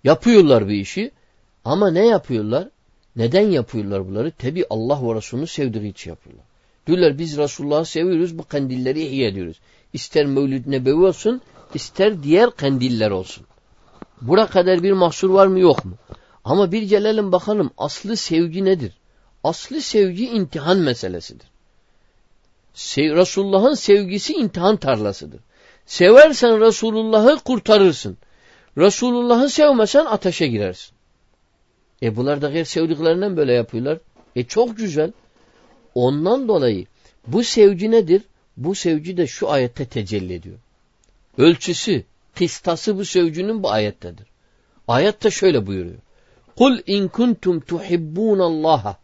Yapıyorlar 0.07 0.67
bir 0.67 0.75
işi 0.75 1.11
ama 1.65 1.91
ne 1.91 2.07
yapıyorlar? 2.07 2.69
Neden 3.15 3.49
yapıyorlar 3.49 4.07
bunları? 4.07 4.31
Tabi 4.31 4.65
Allah 4.69 5.07
ve 5.07 5.15
Resulü'nü 5.15 5.47
sevdiği 5.47 5.91
için 5.91 6.11
yapıyorlar. 6.11 6.45
Diyorlar 6.87 7.17
biz 7.17 7.37
Resulullah'ı 7.37 7.85
seviyoruz 7.85 8.37
bu 8.37 8.43
kandilleri 8.43 9.03
ihya 9.03 9.27
ediyoruz. 9.27 9.59
İster 9.93 10.25
Mevlid 10.25 10.67
Nebevi 10.67 11.05
olsun 11.05 11.41
ister 11.73 12.23
diğer 12.23 12.51
kandiller 12.51 13.11
olsun. 13.11 13.45
Bura 14.21 14.47
kadar 14.47 14.83
bir 14.83 14.91
mahsur 14.91 15.29
var 15.29 15.47
mı 15.47 15.59
yok 15.59 15.85
mu? 15.85 15.93
Ama 16.43 16.71
bir 16.71 16.81
gelelim 16.81 17.31
bakalım 17.31 17.71
aslı 17.77 18.17
sevgi 18.17 18.65
nedir? 18.65 18.93
Aslı 19.43 19.81
sevgi 19.81 20.29
imtihan 20.29 20.77
meselesidir. 20.77 21.47
Sev 22.73 23.15
Resulullah'ın 23.15 23.73
sevgisi 23.73 24.33
imtihan 24.33 24.77
tarlasıdır. 24.77 25.39
Seversen 25.85 26.61
Resulullah'ı 26.61 27.37
kurtarırsın. 27.37 28.17
Resulullah'ı 28.77 29.49
sevmesen 29.49 30.05
ateşe 30.05 30.47
girersin. 30.47 30.95
E 32.03 32.15
bunlar 32.15 32.41
da 32.41 32.49
gayr 32.49 32.65
sevdiklerinden 32.65 33.37
böyle 33.37 33.53
yapıyorlar. 33.53 33.97
E 34.35 34.43
çok 34.43 34.77
güzel. 34.77 35.11
Ondan 35.95 36.47
dolayı 36.47 36.85
bu 37.27 37.43
sevgi 37.43 37.91
nedir? 37.91 38.21
Bu 38.57 38.75
sevgi 38.75 39.17
de 39.17 39.27
şu 39.27 39.49
ayette 39.49 39.85
tecelli 39.85 40.33
ediyor. 40.33 40.57
Ölçüsü, 41.37 42.03
kıstası 42.35 42.97
bu 42.97 43.05
sevginin 43.05 43.63
bu 43.63 43.71
ayettedir. 43.71 44.27
Ayette 44.87 45.31
şöyle 45.31 45.67
buyuruyor. 45.67 45.99
Kul 46.57 46.79
in 46.85 47.07
kuntum 47.07 47.59
tuhibbunallaha 47.59 48.97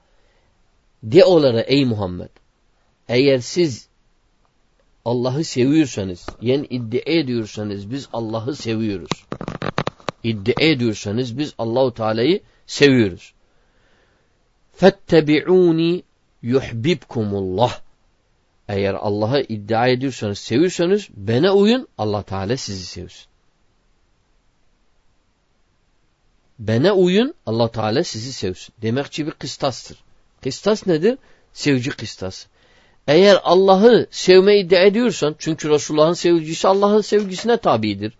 de 1.03 1.25
onlara 1.25 1.61
ey 1.61 1.85
Muhammed 1.85 2.29
eğer 3.09 3.39
siz 3.39 3.87
Allah'ı 5.05 5.43
seviyorsanız 5.43 6.25
yani 6.41 6.65
iddia 6.65 7.01
ediyorsanız 7.05 7.91
biz 7.91 8.09
Allah'ı 8.13 8.55
seviyoruz 8.55 9.25
iddia 10.23 10.63
ediyorsanız 10.65 11.37
biz 11.37 11.53
Allahu 11.57 11.93
Teala'yı 11.93 12.41
seviyoruz. 12.67 13.33
Fettebi'uni 14.75 16.03
yuhbibkumullah. 16.41 17.79
Eğer 18.67 18.93
Allah'ı 18.93 19.41
iddia 19.41 19.87
ediyorsanız, 19.87 20.39
seviyorsanız 20.39 21.09
bana 21.13 21.53
uyun, 21.53 21.87
Allah 21.97 22.23
Teala 22.23 22.57
sizi 22.57 22.85
sevsin. 22.85 23.25
Bana 26.59 26.93
uyun, 26.93 27.33
Allah 27.45 27.71
Teala 27.71 28.03
sizi 28.03 28.33
sevsin. 28.33 28.73
Demek 28.81 29.11
ki 29.11 29.27
bir 29.27 29.31
kıstastır. 29.31 29.97
Kıstas 30.43 30.87
nedir? 30.87 31.17
Sevci 31.53 31.89
kıstası. 31.89 32.47
Eğer 33.07 33.39
Allah'ı 33.43 34.07
sevme 34.11 34.59
iddia 34.59 34.79
ediyorsan, 34.79 35.35
çünkü 35.39 35.69
Resulullah'ın 35.69 36.13
sevgisi 36.13 36.67
Allah'ın 36.67 37.01
sevgisine 37.01 37.57
tabidir. 37.57 38.13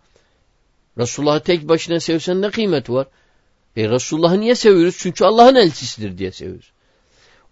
Resulullah'ı 0.97 1.39
tek 1.39 1.67
başına 1.69 1.99
sevsen 1.99 2.41
ne 2.41 2.49
kıymeti 2.49 2.93
var? 2.93 3.07
E 3.77 3.89
Resulullah'ı 3.89 4.39
niye 4.39 4.55
seviyoruz? 4.55 4.95
Çünkü 4.99 5.25
Allah'ın 5.25 5.55
elçisidir 5.55 6.17
diye 6.17 6.31
seviyoruz. 6.31 6.71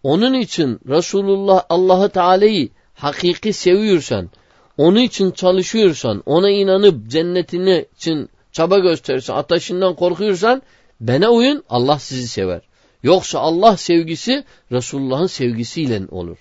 Onun 0.03 0.33
için 0.33 0.79
Resulullah 0.88 1.63
Allah'ı 1.69 2.10
Teala'yı 2.10 2.69
hakiki 2.93 3.53
seviyorsan, 3.53 4.29
onun 4.77 5.00
için 5.00 5.31
çalışıyorsan, 5.31 6.24
ona 6.25 6.50
inanıp 6.50 7.07
cennetini 7.07 7.86
için 7.98 8.29
çaba 8.51 8.79
gösterirsen, 8.79 9.36
ateşinden 9.36 9.95
korkuyorsan 9.95 10.62
bana 11.00 11.29
uyun 11.29 11.63
Allah 11.69 12.00
sizi 12.00 12.27
sever. 12.27 12.62
Yoksa 13.03 13.39
Allah 13.39 13.77
sevgisi 13.77 14.43
Resulullah'ın 14.71 15.27
sevgisiyle 15.27 16.01
olur. 16.12 16.38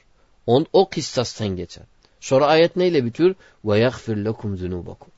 On, 0.47 0.66
o 0.73 0.88
kıstastan 0.88 1.49
geçer. 1.49 1.85
Sonra 2.21 2.47
ayet 2.47 2.76
neyle 2.76 3.04
bitiyor? 3.04 3.35
Ve 3.64 3.78
yagfir 3.78 4.16
lekum 4.16 4.57
zunubakum. 4.57 5.10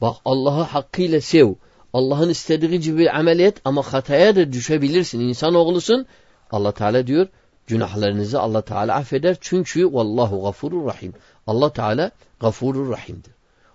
Bak 0.00 0.16
Allah'ı 0.24 0.62
hakkıyla 0.62 1.20
sev. 1.20 1.54
Allah'ın 1.92 2.28
istediği 2.28 2.80
gibi 2.80 3.10
amel 3.10 3.38
et 3.38 3.60
ama 3.64 3.82
hataya 3.82 4.36
da 4.36 4.52
düşebilirsin. 4.52 5.20
İnsan 5.20 5.54
oğlusun. 5.54 6.06
Allah 6.50 6.72
Teala 6.72 7.06
diyor 7.06 7.26
Günahlarınızı 7.66 8.40
Allah 8.40 8.62
Teala 8.62 8.94
affeder. 8.94 9.36
Çünkü 9.40 9.92
vallahu 9.92 10.42
gafurur 10.42 10.86
rahim. 10.86 11.12
Allah 11.46 11.72
Teala 11.72 12.10
gafurur 12.40 12.90
rahimdir. 12.90 13.32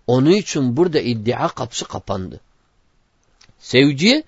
Onun 0.07 0.31
için 0.31 0.77
burada 0.77 0.99
iddia 0.99 1.47
kapısı 1.47 1.85
kapandı. 1.85 2.39
Sevci 3.59 4.23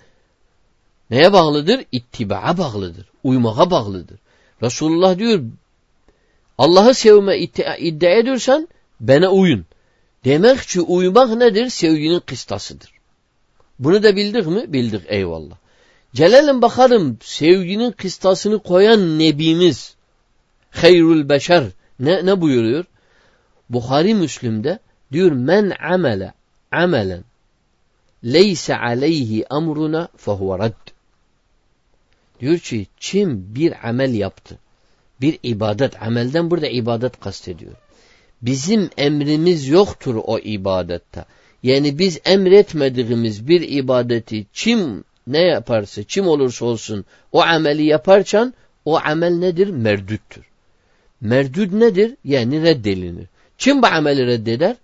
neye 1.09 1.33
bağlıdır? 1.33 1.85
İttibaa 1.91 2.57
bağlıdır. 2.57 3.05
Uymaya 3.23 3.71
bağlıdır. 3.71 4.19
Resulullah 4.61 5.17
diyor 5.17 5.41
Allah'ı 6.57 6.93
sevme 6.93 7.37
iddia 7.79 8.17
ediyorsan 8.17 8.67
bana 8.99 9.29
uyun. 9.29 9.65
Demek 10.25 10.59
ki 10.59 10.81
uymak 10.81 11.37
nedir? 11.37 11.69
Sevginin 11.69 12.19
kıstasıdır. 12.19 12.91
Bunu 13.79 14.03
da 14.03 14.15
bildik 14.15 14.47
mi? 14.47 14.73
Bildik 14.73 15.01
eyvallah. 15.07 15.55
Gelelim 16.13 16.61
bakalım 16.61 17.17
sevginin 17.21 17.91
kıstasını 17.91 18.59
koyan 18.59 19.19
Nebimiz 19.19 19.95
Hayrul 20.71 21.29
Beşer 21.29 21.63
ne, 21.99 22.25
ne 22.25 22.41
buyuruyor? 22.41 22.85
Bukhari 23.69 24.15
Müslim'de 24.15 24.79
diyor 25.11 25.31
men 25.31 25.73
amele 25.91 26.33
amelen 26.71 27.23
leyse 28.23 28.77
aleyhi 28.77 29.45
emruna 29.51 30.07
fehuve 30.17 30.65
redd. 30.65 30.93
Diyor 32.39 32.57
ki 32.57 32.87
kim 32.99 33.55
bir 33.55 33.89
amel 33.89 34.13
yaptı 34.13 34.57
bir 35.21 35.39
ibadet 35.43 36.01
amelden 36.01 36.51
burada 36.51 36.67
ibadet 36.67 37.19
kastediyor. 37.19 37.73
Bizim 38.43 38.89
emrimiz 38.97 39.67
yoktur 39.67 40.15
o 40.15 40.39
ibadette. 40.39 41.25
Yani 41.63 41.99
biz 41.99 42.19
emretmediğimiz 42.25 43.47
bir 43.47 43.61
ibadeti 43.61 44.45
kim 44.53 45.03
ne 45.27 45.41
yaparsa, 45.41 46.03
kim 46.03 46.27
olursa 46.27 46.65
olsun 46.65 47.05
o 47.31 47.41
ameli 47.41 47.83
yaparken 47.83 48.53
o 48.85 48.97
amel 48.97 49.31
nedir? 49.31 49.67
Merdüttür. 49.67 50.43
Merdüd 51.21 51.79
nedir? 51.79 52.15
Yani 52.23 52.63
reddelinir. 52.63 53.27
Kim 53.57 53.81
bu 53.81 53.87
ameli 53.87 54.27
reddeder? 54.27 54.75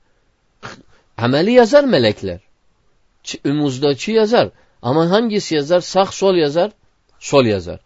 Ameli 1.17 1.51
yazar 1.51 1.83
melekler. 1.83 2.39
Ümuzdaki 3.45 4.11
yazar. 4.11 4.49
Ama 4.81 5.09
hangisi 5.09 5.55
yazar? 5.55 5.81
Sağ 5.81 6.05
sol 6.05 6.35
yazar. 6.35 6.71
Sol 7.19 7.45
yazar. 7.45 7.79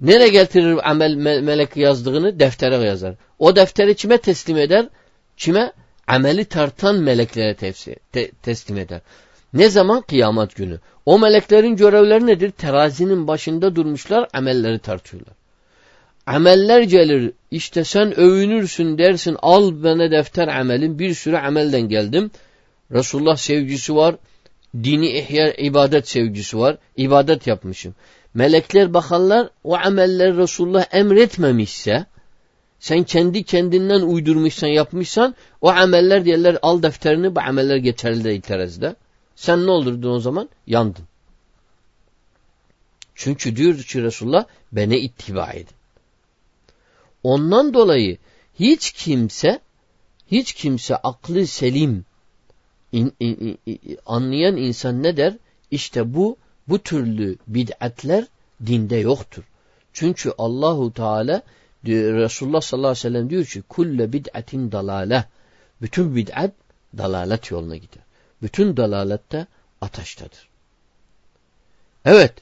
Nereye 0.00 0.28
getirir 0.28 0.90
amel 0.90 1.14
melek 1.40 1.76
yazdığını? 1.76 2.40
Deftere 2.40 2.74
yazar. 2.76 3.14
O 3.38 3.56
defteri 3.56 3.94
kime 3.94 4.18
teslim 4.18 4.56
eder? 4.56 4.88
Kime? 5.40 5.72
Ameli 6.06 6.44
tartan 6.44 6.96
meleklere 6.96 7.54
tefsir, 7.54 7.96
te, 8.12 8.30
teslim 8.42 8.78
eder. 8.78 9.00
Ne 9.52 9.70
zaman? 9.70 10.00
Kıyamet 10.00 10.54
günü. 10.54 10.78
O 11.06 11.18
meleklerin 11.18 11.76
görevleri 11.76 12.26
nedir? 12.26 12.50
Terazinin 12.50 13.26
başında 13.26 13.76
durmuşlar, 13.76 14.28
amelleri 14.34 14.78
tartıyorlar. 14.78 15.34
Ameller 16.26 16.82
gelir, 16.82 17.32
işte 17.50 17.84
sen 17.84 18.20
övünürsün 18.20 18.98
dersin, 18.98 19.36
al 19.42 19.82
bana 19.84 20.10
defter 20.10 20.48
amelin, 20.48 20.98
bir 20.98 21.14
sürü 21.14 21.36
amelden 21.36 21.88
geldim. 21.88 22.30
Resulullah 22.92 23.36
sevgisi 23.36 23.96
var, 23.96 24.14
dini 24.74 25.08
ihya, 25.08 25.52
ibadet 25.52 26.08
sevgisi 26.08 26.58
var, 26.58 26.76
ibadet 26.96 27.46
yapmışım. 27.46 27.94
Melekler 28.34 28.94
bakarlar, 28.94 29.48
o 29.64 29.76
ameller 29.76 30.36
Resulullah 30.36 30.86
emretmemişse, 30.92 32.06
sen 32.80 33.04
kendi 33.04 33.44
kendinden 33.44 34.00
uydurmuşsan, 34.00 34.68
yapmışsan, 34.68 35.34
o 35.60 35.68
ameller 35.68 36.24
diyorlar, 36.24 36.58
al 36.62 36.82
defterini, 36.82 37.36
bu 37.36 37.40
ameller 37.40 37.76
geçerli 37.76 38.24
değil 38.24 38.40
terazide. 38.40 38.96
Sen 39.36 39.66
ne 39.66 39.70
olurdun 39.70 40.10
o 40.10 40.18
zaman? 40.18 40.48
Yandın. 40.66 41.04
Çünkü 43.14 43.56
diyor 43.56 43.78
ki 43.78 44.02
Resulullah 44.02 44.44
beni 44.72 44.98
ittiba 44.98 45.52
edin. 45.52 45.74
Ondan 47.22 47.74
dolayı 47.74 48.18
hiç 48.60 48.92
kimse 48.92 49.60
hiç 50.30 50.52
kimse 50.52 50.96
aklı 50.96 51.46
selim 51.46 52.04
in, 52.92 53.12
in, 53.20 53.58
in, 53.66 53.98
anlayan 54.06 54.56
insan 54.56 55.02
ne 55.02 55.16
der? 55.16 55.34
İşte 55.70 56.14
bu 56.14 56.36
bu 56.68 56.78
türlü 56.78 57.36
bid'atler 57.46 58.24
dinde 58.66 58.96
yoktur. 58.96 59.44
Çünkü 59.92 60.32
Allahu 60.38 60.92
Teala 60.92 61.42
diyor, 61.84 62.14
Resulullah 62.14 62.60
sallallahu 62.60 62.90
aleyhi 62.90 63.06
ve 63.06 63.08
sellem 63.08 63.30
diyor 63.30 63.44
ki 63.44 63.62
kulle 63.62 64.12
bid'atin 64.12 64.72
dalale. 64.72 65.24
Bütün 65.82 66.16
bid'at 66.16 66.52
dalalet 66.98 67.50
yoluna 67.50 67.76
gider. 67.76 68.02
Bütün 68.42 68.76
dalalette 68.76 69.46
ataştadır. 69.80 70.48
Evet. 72.04 72.32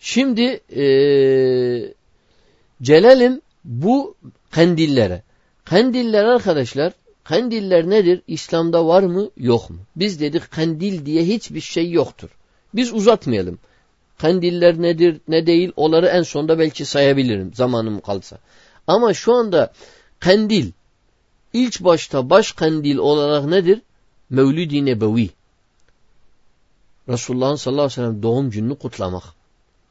Şimdi 0.00 0.60
e, 0.76 0.84
gelelim 2.82 3.40
bu 3.64 4.14
kandillere. 4.50 5.22
Kandiller 5.64 6.24
arkadaşlar, 6.24 6.92
kandiller 7.24 7.90
nedir? 7.90 8.22
İslam'da 8.26 8.86
var 8.86 9.02
mı, 9.02 9.30
yok 9.36 9.70
mu? 9.70 9.76
Biz 9.96 10.20
dedik 10.20 10.50
kandil 10.50 11.06
diye 11.06 11.24
hiçbir 11.24 11.60
şey 11.60 11.90
yoktur. 11.90 12.28
Biz 12.74 12.92
uzatmayalım. 12.94 13.58
Kandiller 14.18 14.82
nedir, 14.82 15.20
ne 15.28 15.46
değil, 15.46 15.72
onları 15.76 16.06
en 16.06 16.22
sonda 16.22 16.58
belki 16.58 16.84
sayabilirim 16.84 17.54
zamanım 17.54 18.00
kalsa. 18.00 18.38
Ama 18.90 19.14
şu 19.14 19.32
anda 19.34 19.72
kandil, 20.20 20.72
ilk 21.52 21.84
başta 21.84 22.30
baş 22.30 22.52
kandil 22.52 22.96
olarak 22.96 23.44
nedir? 23.44 23.82
Mevlid-i 24.30 24.84
Nebevi. 24.84 25.30
Resulullah'ın 27.08 27.56
sallallahu 27.56 27.82
aleyhi 27.82 28.00
ve 28.00 28.04
sellem 28.04 28.22
doğum 28.22 28.50
gününü 28.50 28.78
kutlamak. 28.78 29.22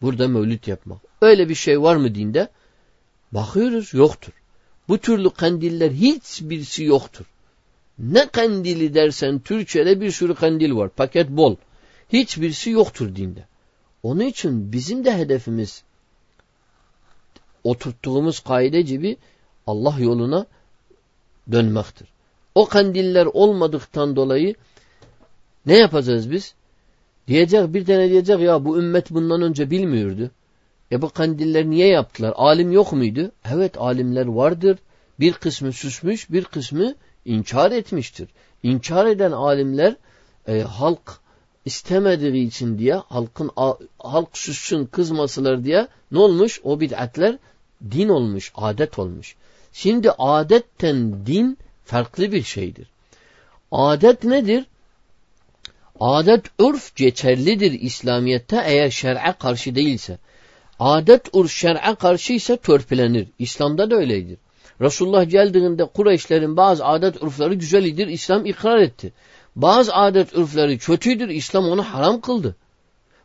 Burada 0.02 0.28
mevlüt 0.28 0.68
yapmak. 0.68 0.98
Öyle 1.22 1.50
bir 1.50 1.56
şey 1.56 1.82
var 1.82 1.96
mı 1.96 2.16
dinde? 2.16 2.50
Bakıyoruz 3.32 3.94
yoktur. 3.94 4.34
Bu 4.88 4.98
türlü 4.98 5.30
kandiller 5.30 5.92
hiçbirisi 5.92 6.84
yoktur. 6.84 7.26
Ne 8.00 8.28
kandili 8.28 8.94
dersen 8.94 9.40
Türkçe'de 9.40 10.02
bir 10.02 10.12
sürü 10.12 10.36
kandil 10.36 10.76
var. 10.76 10.90
Paket 10.90 11.30
bol. 11.30 11.56
Hiçbirisi 12.14 12.70
yoktur 12.70 13.16
dinde. 13.16 13.46
Onun 14.04 14.26
için 14.26 14.72
bizim 14.72 15.06
de 15.06 15.18
hedefimiz 15.18 15.84
oturttuğumuz 17.64 18.40
kaide 18.40 18.82
gibi 18.82 19.18
Allah 19.68 19.96
yoluna 20.00 20.46
dönmektir. 21.52 22.08
O 22.56 22.66
kandiller 22.66 23.26
olmadıktan 23.26 24.16
dolayı 24.16 24.56
ne 25.66 25.78
yapacağız 25.78 26.32
biz? 26.32 26.54
Diyecek 27.28 27.74
bir 27.74 27.86
tane 27.86 28.10
diyecek 28.10 28.40
ya 28.40 28.66
bu 28.66 28.80
ümmet 28.80 29.12
bundan 29.12 29.42
önce 29.42 29.72
bilmiyordu. 29.72 30.32
E 30.92 31.02
bu 31.02 31.10
kandiller 31.10 31.66
niye 31.66 31.88
yaptılar? 31.88 32.34
Alim 32.36 32.72
yok 32.72 32.94
muydu? 32.94 33.32
Evet 33.54 33.78
alimler 33.78 34.26
vardır. 34.26 34.78
Bir 35.20 35.34
kısmı 35.34 35.74
susmuş, 35.74 36.32
bir 36.32 36.44
kısmı 36.44 36.96
inkar 37.26 37.72
etmiştir. 37.72 38.30
İnkar 38.64 39.06
eden 39.06 39.32
alimler 39.32 39.96
e, 40.48 40.62
halk 40.62 41.20
istemediği 41.66 42.48
için 42.48 42.80
diye 42.80 42.96
halkın 42.96 43.52
halk 44.00 44.38
sussun 44.38 44.86
kızmasılar 44.86 45.64
diye 45.64 45.88
ne 46.12 46.20
olmuş? 46.20 46.62
O 46.64 46.80
bid'atler 46.80 47.38
din 47.92 48.10
olmuş, 48.10 48.52
adet 48.56 49.00
olmuş. 49.00 49.36
Şimdi 49.74 50.12
adetten 50.12 51.26
din 51.26 51.58
farklı 51.86 52.32
bir 52.32 52.44
şeydir. 52.44 52.88
Adet 53.72 54.24
nedir? 54.24 54.66
Adet 56.00 56.46
urf 56.60 56.96
geçerlidir 56.96 57.72
İslamiyet'te 57.72 58.62
eğer 58.66 58.90
şer'e 58.90 59.34
karşı 59.40 59.76
değilse. 59.76 60.18
Adet 60.80 61.30
urf 61.34 61.52
şer'e 61.52 61.96
karşı 61.96 62.34
ise 62.34 62.58
törpülenir. 62.58 63.28
İslam'da 63.40 63.92
da 63.92 63.96
öyledir. 63.96 64.38
Resulullah 64.82 65.30
geldiğinde 65.30 65.86
Kureyşlerin 65.86 66.58
bazı 66.58 66.86
adet 66.86 67.24
urfları 67.24 67.54
güzelidir. 67.54 68.08
İslam 68.08 68.46
ikrar 68.46 68.78
etti. 68.78 69.14
Bazı 69.56 69.96
adet 69.96 70.38
urfları 70.38 70.78
kötüdür. 70.78 71.30
İslam 71.30 71.66
onu 71.66 71.84
haram 71.84 72.22
kıldı. 72.22 72.56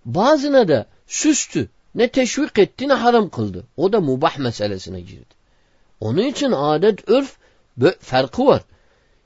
Bazına 0.05 0.69
da 0.69 0.87
süstü. 1.07 1.69
Ne 1.95 2.09
teşvik 2.09 2.59
etti 2.59 2.89
ne 2.89 2.93
haram 2.93 3.29
kıldı. 3.29 3.65
O 3.77 3.93
da 3.93 4.01
mubah 4.01 4.39
meselesine 4.39 5.01
girdi. 5.01 5.35
Onun 6.01 6.23
için 6.23 6.53
adet 6.53 7.09
örf 7.09 7.37
farkı 8.01 8.47
var. 8.47 8.63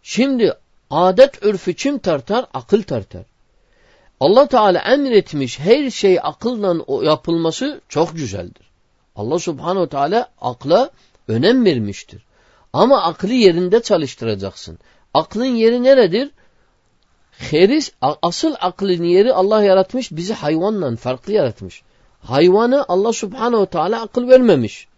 Şimdi 0.03 0.55
adet 0.91 1.43
örfü 1.43 1.75
kim 1.75 1.99
tartar? 1.99 2.47
Akıl 2.55 2.83
tartar. 2.83 3.25
Allah 4.21 4.47
Teala 4.47 4.79
emretmiş 4.79 5.59
her 5.59 5.91
şey 5.91 6.19
akılla 6.23 7.05
yapılması 7.05 7.81
çok 7.89 8.17
güzeldir. 8.17 8.71
Allah 9.17 9.39
Subhanahu 9.39 9.89
Teala 9.89 10.29
akla 10.41 10.91
önem 11.29 11.65
vermiştir. 11.65 12.23
Ama 12.73 13.03
aklı 13.03 13.33
yerinde 13.33 13.83
çalıştıracaksın. 13.83 14.79
Aklın 15.15 15.45
yeri 15.45 15.83
neredir? 15.83 16.31
Heris, 17.31 17.93
asıl 18.23 18.55
aklın 18.61 19.05
yeri 19.05 19.33
Allah 19.33 19.65
yaratmış, 19.65 20.13
bizi 20.13 20.35
hayvanla 20.35 20.97
farklı 20.97 21.33
yaratmış. 21.33 21.83
Hayvanı 22.21 22.85
Allah 22.89 23.13
Subhanahu 23.13 23.67
Teala 23.67 24.03
akıl 24.03 24.29
vermemiş. 24.29 24.89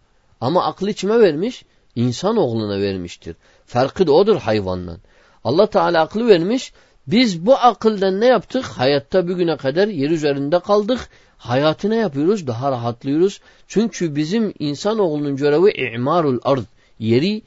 Ama 0.40 0.64
aklı 0.64 0.92
kime 0.92 1.20
vermiş? 1.20 1.64
İnsan 1.96 2.37
oğluna 2.37 2.80
vermiştir. 2.80 3.37
Farkı 3.66 4.06
da 4.06 4.12
odur 4.12 4.37
hayvandan. 4.37 4.98
Allah 5.44 5.66
Teala 5.66 6.02
aklı 6.02 6.28
vermiş, 6.28 6.72
Biz 7.06 7.46
bu 7.46 7.54
akıldan 7.54 8.20
ne 8.20 8.26
yaptık? 8.26 8.64
Hayatta 8.64 9.28
bugüne 9.28 9.56
kadar 9.56 9.88
yer 9.88 10.11
üzerinde 10.11 10.59
kaldık. 10.59 11.09
Hayatı 11.38 11.90
ne 11.90 11.96
yapıyoruz? 11.96 12.46
Daha 12.46 12.70
rahatlıyoruz. 12.70 13.40
Çünkü 13.68 14.16
bizim 14.16 14.54
insanoğlunun 14.59 15.37
görevi 15.37 15.94
imarul 15.94 16.38
ard. 16.44 16.64
Yeri 16.98 17.42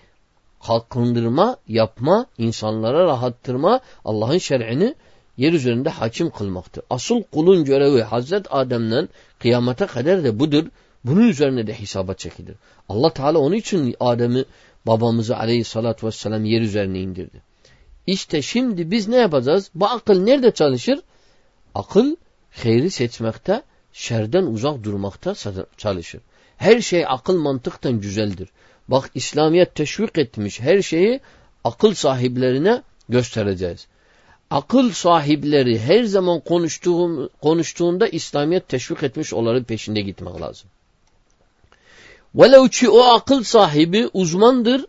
kalkındırma, 0.67 1.57
yapma, 1.67 2.25
insanlara 2.37 3.05
rahattırma, 3.05 3.79
Allah'ın 4.05 4.37
şer'ini 4.37 4.95
yer 5.37 5.53
üzerinde 5.53 5.89
hakim 5.89 6.29
kılmaktır. 6.29 6.83
Asıl 6.89 7.23
kulun 7.23 7.65
görevi 7.65 8.01
Hazret 8.01 8.45
Adem'den 8.49 9.09
kıyamete 9.39 9.85
kadar 9.85 10.23
da 10.23 10.39
budur. 10.39 10.65
Bunun 11.03 11.27
üzerine 11.27 11.67
de 11.67 11.73
hesaba 11.73 12.13
çekilir. 12.13 12.55
Allah 12.89 13.09
Teala 13.13 13.37
onun 13.37 13.55
için 13.55 13.95
Adem'i 13.99 14.45
babamızı 14.85 15.37
aleyhissalatü 15.37 16.07
vesselam 16.07 16.45
yer 16.45 16.61
üzerine 16.61 16.99
indirdi. 16.99 17.41
İşte 18.07 18.41
şimdi 18.41 18.91
biz 18.91 19.07
ne 19.07 19.15
yapacağız? 19.15 19.71
Bu 19.75 19.85
akıl 19.85 20.23
nerede 20.23 20.51
çalışır? 20.51 20.99
Akıl 21.75 22.15
hayri 22.51 22.91
seçmekte, 22.91 23.63
şerden 23.93 24.43
uzak 24.43 24.83
durmakta 24.83 25.35
çalışır. 25.77 26.21
Her 26.57 26.81
şey 26.81 27.05
akıl 27.07 27.37
mantıktan 27.37 27.99
güzeldir. 28.01 28.49
Bak 28.87 29.09
İslamiyet 29.13 29.75
teşvik 29.75 30.17
etmiş 30.17 30.59
her 30.59 30.81
şeyi 30.81 31.19
akıl 31.63 31.93
sahiplerine 31.93 32.81
göstereceğiz. 33.09 33.87
Akıl 34.49 34.91
sahipleri 34.91 35.79
her 35.79 36.03
zaman 36.03 36.39
konuştuğum, 36.39 37.29
konuştuğunda 37.41 38.07
İslamiyet 38.07 38.67
teşvik 38.67 39.03
etmiş 39.03 39.33
onların 39.33 39.63
peşinde 39.63 40.01
gitmek 40.01 40.41
lazım. 40.41 40.69
Velev 42.35 42.67
ki 42.67 42.89
o 42.89 43.03
akıl 43.03 43.43
sahibi 43.43 44.09
uzmandır, 44.13 44.85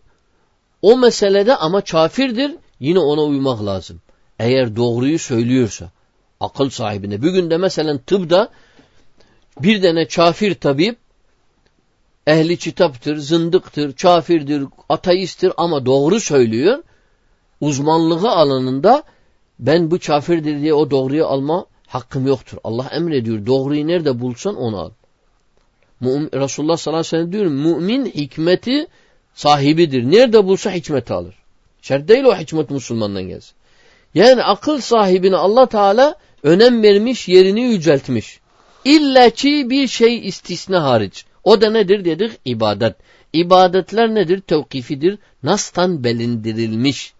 o 0.82 0.98
meselede 0.98 1.56
ama 1.56 1.80
kafirdir, 1.80 2.56
yine 2.80 2.98
ona 2.98 3.22
uymak 3.22 3.64
lazım. 3.64 4.00
Eğer 4.38 4.76
doğruyu 4.76 5.18
söylüyorsa, 5.18 5.90
akıl 6.40 6.70
sahibine. 6.70 7.22
Bugün 7.22 7.50
de 7.50 7.56
mesela 7.56 7.98
tıbda 7.98 8.50
bir 9.60 9.82
tane 9.82 10.06
kafir 10.06 10.54
tabip, 10.54 10.98
ehli 12.26 12.56
kitaptır, 12.56 13.16
zındıktır, 13.16 13.96
kafirdir, 13.96 14.64
ateisttir 14.88 15.52
ama 15.56 15.86
doğru 15.86 16.20
söylüyor. 16.20 16.82
Uzmanlığı 17.60 18.30
alanında 18.30 19.02
ben 19.58 19.90
bu 19.90 19.98
kafirdir 19.98 20.60
diye 20.60 20.74
o 20.74 20.90
doğruyu 20.90 21.26
alma 21.26 21.66
hakkım 21.86 22.26
yoktur. 22.26 22.58
Allah 22.64 22.88
emrediyor. 22.92 23.46
Doğruyu 23.46 23.86
nerede 23.86 24.20
bulsan 24.20 24.56
onu 24.56 24.78
al. 24.78 24.90
Mu'min, 26.00 26.30
Resulullah 26.34 26.76
sallallahu 26.76 27.00
aleyhi 27.00 27.14
ve 27.14 27.18
sellem 27.18 27.32
diyor 27.32 27.46
mümin 27.46 28.06
hikmeti 28.06 28.86
sahibidir. 29.34 30.10
Nerede 30.10 30.44
bulsa 30.44 30.72
hikmeti 30.72 31.12
alır. 31.12 31.34
Şart 31.82 32.08
değil 32.08 32.24
o 32.24 32.36
hikmet 32.36 32.70
Müslümandan 32.70 33.22
gelsin. 33.22 33.54
Yani 34.14 34.42
akıl 34.42 34.80
sahibine 34.80 35.36
Allah 35.36 35.66
Teala 35.66 36.14
önem 36.42 36.82
vermiş, 36.82 37.28
yerini 37.28 37.62
yüceltmiş. 37.62 38.40
İlla 38.84 39.30
ki 39.30 39.70
bir 39.70 39.88
şey 39.88 40.28
istisna 40.28 40.82
hariç. 40.84 41.24
O 41.44 41.60
da 41.60 41.70
nedir 41.70 42.04
dedik? 42.04 42.32
İbadet. 42.44 42.96
İbadetler 43.32 44.14
nedir? 44.14 44.40
Tevkifidir. 44.40 45.18
Nas'tan 45.42 46.04
belindirilmiş. 46.04 47.13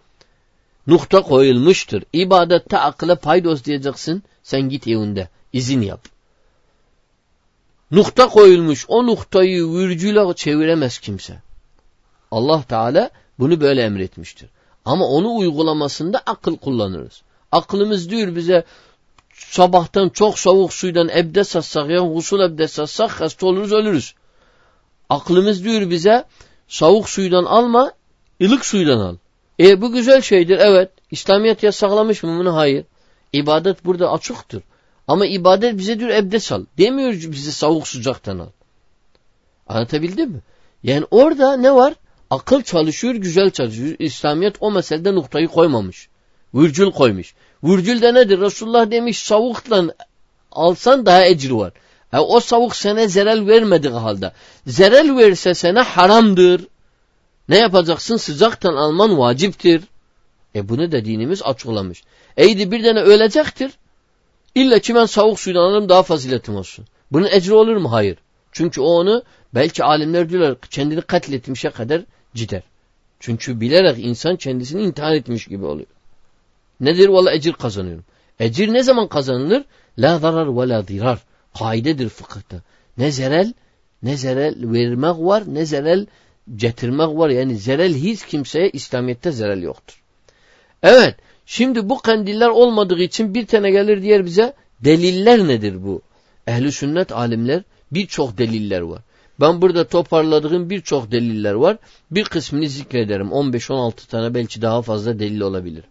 Nokta 0.87 1.23
koyulmuştur. 1.23 2.03
İbadette 2.12 2.79
akla 2.79 3.16
paydos 3.16 3.64
diyeceksin. 3.64 4.23
Sen 4.42 4.68
git 4.68 4.88
evinde. 4.88 5.29
izin 5.53 5.81
yap. 5.81 6.01
Nokta 7.90 8.29
koyulmuş. 8.29 8.85
O 8.88 9.07
noktayı 9.07 9.64
virgüle 9.64 10.35
çeviremez 10.35 10.99
kimse. 10.99 11.42
Allah 12.31 12.62
Teala 12.62 13.11
bunu 13.38 13.61
böyle 13.61 13.83
emretmiştir. 13.83 14.49
Ama 14.85 15.05
onu 15.05 15.37
uygulamasında 15.37 16.23
akıl 16.27 16.57
kullanırız. 16.57 17.23
Aklımız 17.53 18.11
diyor 18.11 18.37
bize 18.37 18.64
sabahtan 19.35 20.09
çok 20.09 20.38
soğuk 20.38 20.73
suydan 20.73 21.09
ebde 21.09 21.44
satsak 21.44 21.90
yani 21.90 22.14
husul 22.14 22.40
ebde 22.40 22.68
satsak 22.68 23.20
hasta 23.20 23.47
oluruz 23.47 23.73
ölürüz. 23.73 24.14
Aklımız 25.09 25.64
diyor 25.64 25.90
bize 25.90 26.25
soğuk 26.68 27.09
suydan 27.09 27.44
alma 27.44 27.92
ılık 28.42 28.66
suydan 28.66 28.99
al. 28.99 29.16
E 29.61 29.81
bu 29.81 29.93
güzel 29.93 30.21
şeydir 30.21 30.59
evet. 30.59 30.90
İslamiyet 31.11 31.62
yasaklamış 31.62 32.23
mı 32.23 32.38
bunu? 32.38 32.57
Hayır. 32.57 32.85
İbadet 33.33 33.85
burada 33.85 34.12
açıktır. 34.12 34.62
Ama 35.09 35.27
ibadet 35.27 35.79
bize 35.79 36.01
diyor 36.01 36.11
ebdes 36.11 36.53
al. 36.53 36.64
Demiyor 36.79 37.12
bize 37.12 37.53
soğuk 37.53 37.88
sıcaktan 37.88 38.38
al. 38.38 38.49
Anlatabildim 39.67 40.31
mi? 40.31 40.40
Yani 40.83 41.05
orada 41.11 41.57
ne 41.57 41.75
var? 41.75 41.95
Akıl 42.31 42.62
çalışıyor, 42.62 43.14
güzel 43.14 43.51
çalışıyor. 43.51 43.97
İslamiyet 43.99 44.57
o 44.61 44.71
meselede 44.71 45.14
noktayı 45.14 45.49
koymamış. 45.49 46.09
Virgül 46.55 46.90
koymuş. 46.90 47.35
Virgül 47.64 48.03
de 48.03 48.14
nedir? 48.14 48.40
Resulullah 48.40 48.90
demiş 48.90 49.23
savukla 49.23 49.85
alsan 50.53 51.07
daha 51.07 51.27
ecir 51.27 51.51
var. 51.51 51.73
E, 52.12 52.19
o 52.19 52.40
savuk 52.40 52.77
sana 52.77 53.09
zerel 53.09 53.47
vermediği 53.47 53.93
halde. 53.93 54.33
Zerel 54.67 55.17
verse 55.17 55.55
sana 55.55 55.85
haramdır. 55.85 56.67
Ne 57.48 57.59
yapacaksın? 57.59 58.16
Sıcaktan 58.16 58.74
alman 58.74 59.18
vaciptir. 59.18 59.85
E 60.54 60.68
bunu 60.68 60.92
da 60.92 61.04
dinimiz 61.04 61.42
açıklamış. 61.42 62.02
Eydi 62.37 62.70
bir 62.70 62.83
tane 62.83 63.00
ölecektir. 63.00 63.72
İlla 64.54 64.78
ki 64.78 64.94
ben 64.94 65.04
soğuk 65.04 65.40
suydan 65.40 65.61
alırım 65.61 65.88
daha 65.88 66.02
faziletim 66.02 66.57
olsun. 66.57 66.85
Bunun 67.12 67.26
ecri 67.26 67.54
olur 67.54 67.76
mu? 67.76 67.92
Hayır. 67.92 68.18
Çünkü 68.52 68.80
o 68.80 68.85
onu 68.85 69.22
belki 69.54 69.85
alimler 69.85 70.28
diyorlar 70.28 70.57
kendini 70.70 71.02
katletmişe 71.02 71.70
kadar 71.70 72.02
gider. 72.35 72.62
Çünkü 73.20 73.61
bilerek 73.61 74.04
insan 74.04 74.37
kendisini 74.37 74.83
intihar 74.83 75.12
etmiş 75.12 75.46
gibi 75.46 75.64
oluyor. 75.64 75.87
Nedir? 76.80 77.09
Valla 77.09 77.33
ecir 77.35 77.52
kazanıyorum. 77.52 78.04
Ecir 78.40 78.72
ne 78.72 78.83
zaman 78.83 79.09
kazanılır? 79.09 79.64
La 79.98 80.18
zarar 80.18 80.57
ve 80.57 80.68
la 80.68 80.88
dirar. 80.88 81.18
Kaidedir 81.59 82.09
fıkıhta. 82.09 82.62
Ne 82.98 83.11
zerel, 83.11 83.52
ne 84.02 84.16
zerel 84.16 84.54
vermek 84.72 85.16
var, 85.18 85.42
ne 85.46 85.66
zerel 85.66 86.07
getirmek 86.57 87.09
var. 87.09 87.30
Yani 87.30 87.57
zerel 87.57 87.94
hiç 87.94 88.26
kimseye 88.26 88.70
İslamiyet'te 88.70 89.33
zerel 89.33 89.62
yoktur. 89.62 90.02
Evet. 90.83 91.16
Şimdi 91.46 91.88
bu 91.88 91.98
kandiller 91.98 92.48
olmadığı 92.48 92.98
için 92.98 93.35
bir 93.35 93.46
tane 93.46 93.70
gelir 93.70 94.02
diğer 94.02 94.24
bize 94.24 94.54
deliller 94.80 95.48
nedir 95.48 95.85
bu? 95.85 96.02
Ehli 96.46 96.72
sünnet 96.72 97.12
alimler 97.12 97.62
birçok 97.92 98.38
deliller 98.38 98.80
var. 98.80 99.02
Ben 99.40 99.62
burada 99.62 99.88
toparladığım 99.88 100.70
birçok 100.70 101.12
deliller 101.12 101.52
var. 101.52 101.76
Bir 102.11 102.24
kısmını 102.24 102.68
zikrederim. 102.68 103.26
15-16 103.26 104.07
tane 104.09 104.35
belki 104.35 104.62
daha 104.62 104.83
fazla 104.83 105.18
delil 105.18 105.40
olabilir. 105.40 105.85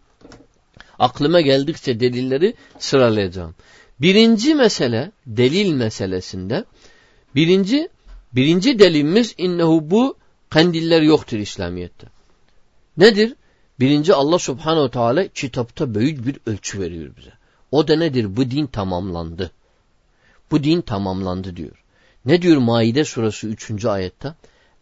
Aklıma 0.99 1.41
geldikçe 1.41 1.99
delilleri 1.99 2.53
sıralayacağım. 2.79 3.55
Birinci 4.01 4.55
mesele, 4.55 5.11
delil 5.25 5.73
meselesinde 5.73 6.65
birinci 7.35 7.89
birinci 8.33 8.79
delilimiz 8.79 9.35
innehu 9.37 9.89
bu 9.89 10.17
kandiller 10.53 11.01
yoktur 11.01 11.37
İslamiyet'te. 11.37 12.07
Nedir? 12.97 13.35
Birinci 13.79 14.13
Allah 14.13 14.39
subhanehu 14.39 14.91
teala 14.91 15.27
kitapta 15.27 15.95
büyük 15.95 16.25
bir 16.27 16.37
ölçü 16.45 16.79
veriyor 16.79 17.11
bize. 17.17 17.33
O 17.71 17.87
da 17.87 17.95
nedir? 17.95 18.35
Bu 18.35 18.51
din 18.51 18.67
tamamlandı. 18.67 19.51
Bu 20.51 20.63
din 20.63 20.81
tamamlandı 20.81 21.55
diyor. 21.55 21.83
Ne 22.25 22.41
diyor 22.41 22.57
Maide 22.57 23.05
surası 23.05 23.47
3. 23.47 23.85
ayette? 23.85 24.33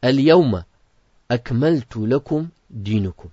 El 0.04 0.18
yevme 0.18 0.66
ekmeltu 1.30 2.10
lekum 2.10 2.52
dinukum. 2.86 3.32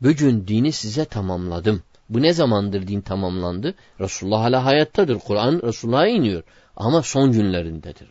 Bugün 0.00 0.46
dini 0.48 0.72
size 0.72 1.04
tamamladım. 1.04 1.82
Bu 2.08 2.22
ne 2.22 2.32
zamandır 2.32 2.86
din 2.86 3.00
tamamlandı? 3.00 3.74
Resulullah 4.00 4.40
hala 4.40 4.64
hayattadır. 4.64 5.18
Kur'an 5.18 5.62
Resulullah'a 5.62 6.06
iniyor. 6.06 6.42
Ama 6.76 7.02
son 7.02 7.32
günlerindedir. 7.32 8.08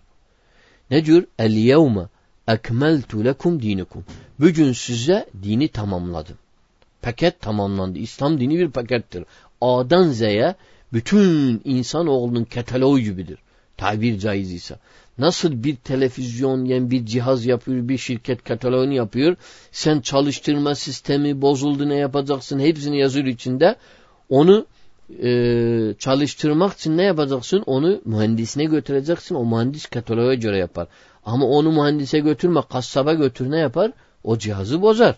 Ne 0.91 1.06
diyor? 1.06 1.23
El 1.39 1.52
yevme 1.52 2.08
ekmeltu 2.50 3.26
lekum 3.26 3.62
dinukum. 3.62 4.04
Bugün 4.40 4.72
size 4.74 5.26
dini 5.44 5.68
tamamladım. 5.68 6.38
Paket 7.02 7.42
tamamlandı. 7.42 8.00
İslam 8.00 8.40
dini 8.40 8.60
bir 8.60 8.70
pakettir. 8.70 9.24
A'dan 9.62 10.12
Z'ye 10.12 10.56
bütün 10.94 11.62
insanoğlunun 11.66 12.44
kataloğu 12.44 13.00
gibidir. 13.00 13.38
Tabir 13.78 14.20
caiz 14.20 14.54
ise. 14.54 14.76
Nasıl 15.18 15.64
bir 15.64 15.76
televizyon 15.76 16.66
yani 16.66 16.92
bir 16.92 17.06
cihaz 17.06 17.46
yapıyor, 17.46 17.88
bir 17.90 17.98
şirket 17.98 18.44
kataloğunu 18.44 18.94
yapıyor. 18.94 19.36
Sen 19.72 20.00
çalıştırma 20.00 20.76
sistemi 20.76 21.42
bozuldu 21.42 21.90
ne 21.90 21.96
yapacaksın 21.96 22.60
hepsini 22.60 23.00
yazıyor 23.00 23.26
içinde. 23.26 23.76
Onu 24.30 24.66
e, 25.24 25.32
çalıştırmak 26.00 26.74
için 26.74 26.98
ne 26.98 27.04
yapacaksın? 27.04 27.64
Onu 27.66 28.02
mühendisine 28.06 28.66
götüreceksin. 28.66 29.36
O 29.36 29.46
mühendis 29.46 29.86
kataloğa 29.86 30.34
göre 30.34 30.58
yapar. 30.58 30.88
Ama 31.30 31.46
onu 31.46 31.72
mühendise 31.72 32.20
götürme, 32.20 32.62
kasaba 32.70 33.13
götür 33.13 33.52
ne 33.52 33.58
yapar? 33.58 33.92
O 34.24 34.38
cihazı 34.38 34.82
bozar. 34.82 35.15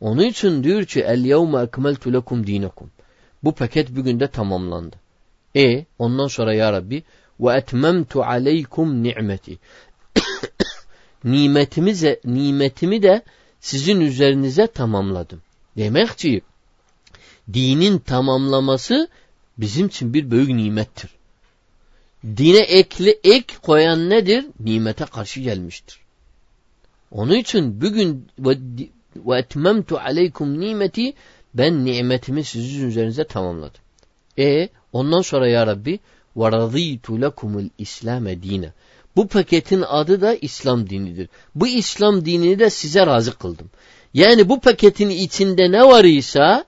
Onun 0.00 0.22
için 0.22 0.64
diyor 0.64 0.84
ki 0.84 1.00
el 1.00 1.24
yevme 1.24 1.62
ekmeltu 1.62 2.12
lekum 2.12 2.46
dinakum. 2.46 2.90
Bu 3.42 3.52
paket 3.52 3.96
bugün 3.96 4.20
de 4.20 4.28
tamamlandı. 4.28 4.96
E 5.56 5.84
ondan 5.98 6.26
sonra 6.26 6.54
ya 6.54 6.72
Rabbi 6.72 7.02
ve 7.40 7.56
etmemtu 7.56 8.22
aleykum 8.22 9.02
ni'meti. 9.02 9.58
Nimetimize, 11.24 12.20
nimetimi 12.24 13.02
de 13.02 13.22
sizin 13.60 14.00
üzerinize 14.00 14.66
tamamladım. 14.66 15.42
Demek 15.76 16.18
ki 16.18 16.40
dinin 17.52 17.98
tamamlaması 17.98 19.08
bizim 19.58 19.86
için 19.86 20.14
bir 20.14 20.30
büyük 20.30 20.48
nimettir. 20.48 21.10
Dine 22.24 22.58
ekli 22.58 23.18
ek 23.24 23.54
koyan 23.62 24.10
nedir? 24.10 24.44
Nimete 24.60 25.04
karşı 25.04 25.40
gelmiştir. 25.40 26.00
Onun 27.10 27.34
için 27.34 27.80
bugün 27.80 28.26
ve 29.16 29.38
etmemtu 29.38 29.98
aleykum 29.98 30.60
nimeti 30.60 31.12
ben 31.54 31.84
nimetimi 31.84 32.44
sizin 32.44 32.88
üzerinize 32.88 33.24
tamamladım. 33.24 33.80
E 34.38 34.68
ondan 34.92 35.22
sonra 35.22 35.48
ya 35.48 35.66
Rabbi 35.66 36.00
ve 36.36 36.52
raditu 36.52 37.22
lekumul 37.22 37.68
İslame 37.78 38.42
dine. 38.42 38.72
Bu 39.16 39.28
paketin 39.28 39.82
adı 39.88 40.20
da 40.20 40.34
İslam 40.34 40.90
dinidir. 40.90 41.28
Bu 41.54 41.66
İslam 41.66 42.24
dinini 42.24 42.58
de 42.58 42.70
size 42.70 43.06
razı 43.06 43.38
kıldım. 43.38 43.70
Yani 44.14 44.48
bu 44.48 44.60
paketin 44.60 45.08
içinde 45.08 45.72
ne 45.72 45.84
var 45.84 46.04
ise 46.04 46.64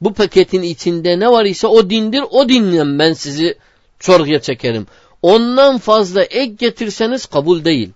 bu 0.00 0.14
paketin 0.14 0.62
içinde 0.62 1.20
ne 1.20 1.28
var 1.30 1.44
ise 1.44 1.66
o 1.66 1.90
dindir. 1.90 2.24
O 2.30 2.48
dinle 2.48 2.98
ben 2.98 3.12
sizi 3.12 3.58
sorguya 4.04 4.40
çekerim. 4.40 4.86
Ondan 5.22 5.78
fazla 5.78 6.22
ek 6.22 6.54
getirseniz 6.58 7.26
kabul 7.26 7.64
değil. 7.64 7.90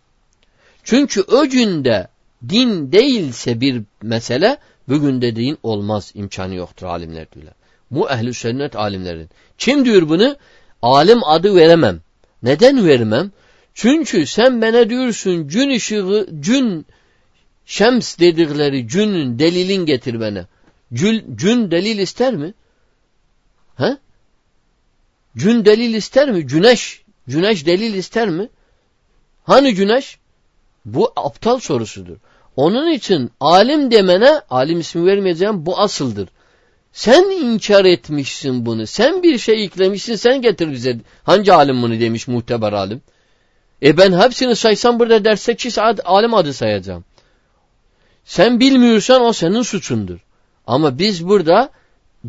Çünkü 0.85 1.23
o 1.23 1.49
günde 1.49 2.09
din 2.49 2.93
değilse 2.93 3.61
bir 3.61 3.83
mesele 4.03 4.59
bugün 4.89 5.23
de 5.23 5.37
din 5.37 5.59
olmaz 5.63 6.13
imkanı 6.15 6.55
yoktur 6.55 6.87
alimler 6.87 7.33
diyorlar. 7.33 7.55
Bu 7.91 8.11
ehli 8.11 8.35
sünnet 8.35 8.77
alimlerin. 8.77 9.29
Kim 9.59 9.85
diyor 9.85 10.09
bunu? 10.09 10.37
Alim 10.83 11.25
adı 11.25 11.57
veremem. 11.57 12.01
Neden 12.43 12.87
vermem? 12.87 13.33
Çünkü 13.75 14.27
sen 14.27 14.63
bana 14.63 14.91
diyorsun 14.91 15.49
gün 15.49 15.71
ışığı, 15.71 16.27
gün 16.31 16.87
şems 17.67 18.19
dedikleri 18.19 18.87
günün 18.87 19.39
delilin 19.39 19.87
getir 19.87 20.21
bana. 20.21 20.47
Gül, 20.91 21.23
gün 21.29 21.71
delil 21.71 21.99
ister 21.99 22.35
mi? 22.35 22.55
Gün 25.39 25.65
delil 25.65 25.95
ister 25.95 26.31
mi? 26.31 26.47
Güneş, 26.47 27.03
güneş 27.27 27.67
delil 27.67 27.95
ister 27.95 28.29
mi? 28.29 28.49
Hani 29.45 29.75
güneş? 29.75 30.19
Bu 30.85 31.13
aptal 31.17 31.59
sorusudur. 31.59 32.17
Onun 32.57 32.91
için 32.91 33.31
alim 33.41 33.91
demene, 33.91 34.41
alim 34.51 34.81
ismi 34.81 35.07
vermeyeceğim 35.07 35.67
bu 35.67 35.81
asıldır. 35.81 36.29
Sen 36.93 37.31
inkar 37.31 37.85
etmişsin 37.85 38.67
bunu. 38.67 38.87
Sen 38.87 39.23
bir 39.23 39.39
şey 39.39 39.61
yüklemişsin 39.61 40.17
sen 40.17 40.43
getir 40.43 40.73
bize. 40.73 40.97
Hangi 41.25 41.53
alim 41.53 41.83
bunu 41.83 42.01
demiş 42.01 42.29
muhteber 42.29 42.73
alim? 42.73 43.03
E 43.83 43.97
ben 43.97 44.21
hepsini 44.21 44.57
saysam 44.57 44.99
burada 44.99 45.25
derste 45.25 45.57
ki 45.57 45.71
saat 45.71 46.01
alim 46.05 46.35
adı 46.35 46.53
sayacağım. 46.53 47.05
Sen 48.25 48.61
bilmiyorsan 48.61 49.23
o 49.23 49.33
senin 49.33 49.63
suçundur. 49.63 50.19
Ama 50.67 50.99
biz 50.99 51.29
burada 51.29 51.71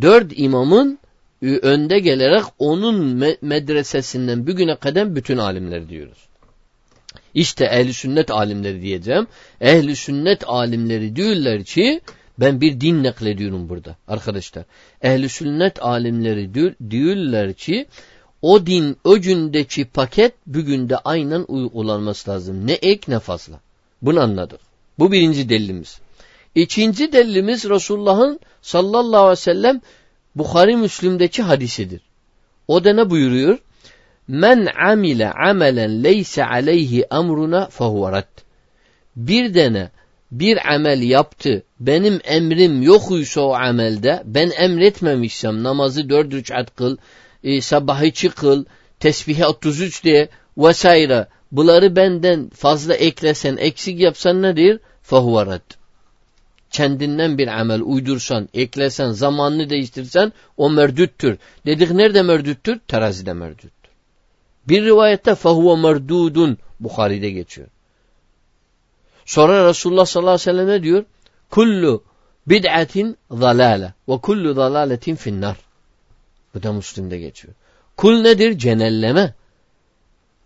dört 0.02 0.32
imamın 0.36 1.00
önde 1.42 2.00
gelerek 2.00 2.44
onun 2.60 3.24
medresesinden 3.42 4.48
bugüne 4.48 4.76
kadar 4.76 5.16
bütün 5.16 5.38
alimler 5.38 5.90
diyoruz. 5.90 6.30
İşte 7.34 7.66
ehli 7.66 7.94
sünnet 7.94 8.32
alimleri 8.32 8.82
diyeceğim. 8.82 9.28
Ehli 9.62 9.96
sünnet 9.96 10.44
alimleri 10.50 11.16
diyorlar 11.16 11.64
ki 11.64 12.02
ben 12.40 12.62
bir 12.62 12.82
din 12.82 13.04
naklediyorum 13.04 13.70
burada 13.70 13.98
arkadaşlar. 14.08 14.64
Ehli 15.02 15.30
sünnet 15.30 15.84
alimleri 15.84 16.54
diyorlar 16.90 17.54
ki 17.54 17.86
o 18.42 18.66
din 18.66 18.98
o 19.04 19.20
gündeki 19.20 19.86
paket 19.86 20.34
bugün 20.46 20.90
de 20.90 20.98
aynen 20.98 21.46
uygulanması 21.48 22.32
lazım. 22.32 22.68
Ne 22.68 22.74
ek 22.74 23.12
ne 23.12 23.20
fazla. 23.20 23.60
Bunu 24.02 24.20
anladık. 24.20 24.60
Bu 25.00 25.12
birinci 25.12 25.50
delilimiz. 25.50 26.00
İkinci 26.56 27.12
delilimiz 27.12 27.70
Resulullah'ın 27.70 28.40
sallallahu 28.62 29.22
aleyhi 29.22 29.32
ve 29.32 29.36
sellem 29.36 29.82
Bukhari 30.36 30.76
Müslim'deki 30.76 31.44
hadisidir. 31.44 32.02
O 32.68 32.84
da 32.84 32.94
ne 32.94 33.10
buyuruyor? 33.10 33.58
Men 34.28 34.68
amile 34.90 35.32
amelen 35.32 36.04
leyse 36.04 36.46
aleyhi 36.46 37.06
emruna 37.12 37.70
fehuve 37.70 38.24
Bir 39.16 39.54
dene 39.54 39.90
bir 40.32 40.74
amel 40.74 41.02
yaptı. 41.02 41.64
Benim 41.80 42.20
emrim 42.24 42.82
yokuysa 42.82 43.42
o 43.42 43.54
amelde 43.54 44.24
ben 44.26 44.52
emretmemişsem 44.58 45.64
namazı 45.64 46.10
dört 46.10 46.34
rükat 46.34 46.76
kıl, 46.76 46.98
e, 47.44 47.62
sabahı 47.62 48.12
çıkıl, 48.12 48.66
tesbihi 49.00 49.46
33 49.46 50.04
diye 50.04 50.30
vesaire. 50.58 51.28
Bunları 51.52 51.96
benden 51.96 52.50
fazla 52.50 52.94
eklesen, 52.94 53.58
eksik 53.58 54.00
yapsan 54.00 54.42
nedir? 54.42 54.80
Fehuve 55.02 55.60
Kendinden 56.72 57.38
bir 57.38 57.48
amel 57.48 57.82
uydursan, 57.82 58.50
eklesen, 58.54 59.12
zamanını 59.12 59.70
değiştirsen 59.70 60.34
o 60.58 60.70
merdüttür. 60.70 61.38
Dedik 61.66 61.92
nerede 61.92 62.22
merdüttür? 62.22 62.80
Terazide 62.88 63.34
merdüttür. 63.34 63.92
Bir 64.68 64.86
rivayette 64.86 65.36
fehuve 65.36 65.82
merdudun 65.82 66.58
Bukhari'de 66.80 67.30
geçiyor. 67.30 67.68
Sonra 69.26 69.70
Resulullah 69.70 70.06
sallallahu 70.06 70.32
aleyhi 70.32 70.50
ve 70.50 70.52
sellem 70.52 70.68
ne 70.68 70.84
diyor? 70.84 71.04
Kullu 71.50 72.04
bid'atin 72.48 73.18
zalale 73.32 73.94
ve 74.10 74.18
kullu 74.18 74.54
zalaletin 74.54 75.16
finnar. 75.16 75.58
Bu 76.56 76.64
da 76.64 76.74
Müslim'de 76.74 77.18
geçiyor. 77.18 77.54
Kul 77.98 78.22
nedir? 78.22 78.58
Cenelleme. 78.58 79.34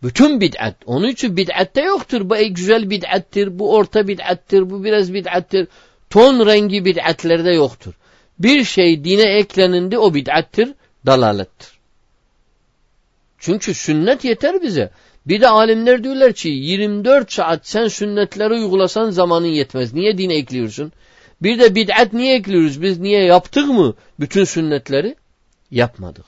Bütün 0.04 0.42
bid'at. 0.42 0.76
Onun 0.86 1.08
için 1.08 1.38
bid'atte 1.38 1.82
yoktur. 1.82 2.30
Bu 2.30 2.36
güzel 2.36 2.90
bid'attir, 2.90 3.60
bu 3.60 3.76
orta 3.76 4.08
bid'attir, 4.08 4.70
bu 4.70 4.84
biraz 4.84 5.14
bid'attir. 5.14 5.68
Ton 6.14 6.46
rengi 6.46 6.86
bid'atlerde 6.86 7.52
yoktur. 7.52 7.94
Bir 8.40 8.64
şey 8.64 9.04
dine 9.04 9.38
eklenindi 9.38 9.98
o 9.98 10.14
bid'attir, 10.14 10.74
dalalettir. 11.06 11.80
Çünkü 13.40 13.74
sünnet 13.74 14.24
yeter 14.24 14.62
bize. 14.62 14.92
Bir 15.26 15.42
de 15.42 15.48
alimler 15.48 16.04
diyorlar 16.04 16.34
ki 16.34 16.50
24 16.50 17.34
saat 17.34 17.68
sen 17.68 17.88
sünnetleri 17.88 18.54
uygulasan 18.54 19.10
zamanın 19.10 19.48
yetmez. 19.48 19.94
Niye 19.94 20.18
dine 20.18 20.36
ekliyorsun? 20.36 20.92
Bir 21.42 21.60
de 21.60 21.76
bid'at 21.76 22.14
niye 22.14 22.36
ekliyoruz? 22.36 22.82
Biz 22.82 23.00
niye 23.00 23.24
yaptık 23.24 23.68
mı 23.68 23.94
bütün 24.20 24.44
sünnetleri? 24.44 25.16
Yapmadık. 25.72 26.26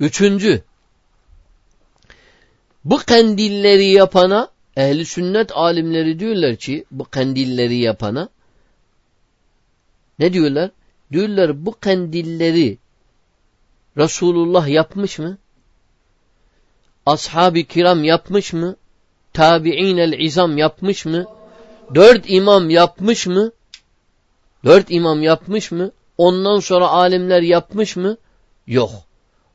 Üçüncü, 0.00 0.62
bu 2.84 2.98
kandilleri 2.98 3.86
yapana 3.86 4.50
ehli 4.80 5.06
sünnet 5.06 5.52
alimleri 5.56 6.18
diyorlar 6.18 6.56
ki 6.56 6.84
bu 6.90 7.04
kandilleri 7.04 7.76
yapana 7.76 8.28
ne 10.18 10.32
diyorlar? 10.32 10.70
Diyorlar 11.12 11.66
bu 11.66 11.74
kandilleri 11.80 12.78
Resulullah 13.96 14.68
yapmış 14.68 15.18
mı? 15.18 15.38
Ashab-ı 17.06 17.62
kiram 17.62 18.04
yapmış 18.04 18.52
mı? 18.52 18.76
Tabi'in 19.32 20.12
izam 20.18 20.58
yapmış 20.58 21.04
mı? 21.04 21.26
Dört 21.94 22.24
imam 22.28 22.70
yapmış 22.70 23.26
mı? 23.26 23.52
Dört 24.64 24.86
imam 24.90 25.22
yapmış 25.22 25.72
mı? 25.72 25.90
Ondan 26.18 26.60
sonra 26.60 26.88
alimler 26.88 27.42
yapmış 27.42 27.96
mı? 27.96 28.16
Yok. 28.66 28.90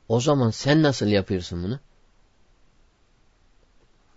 O 0.09 0.19
zaman 0.19 0.49
sen 0.49 0.83
nasıl 0.83 1.07
yapıyorsun 1.07 1.63
bunu? 1.63 1.79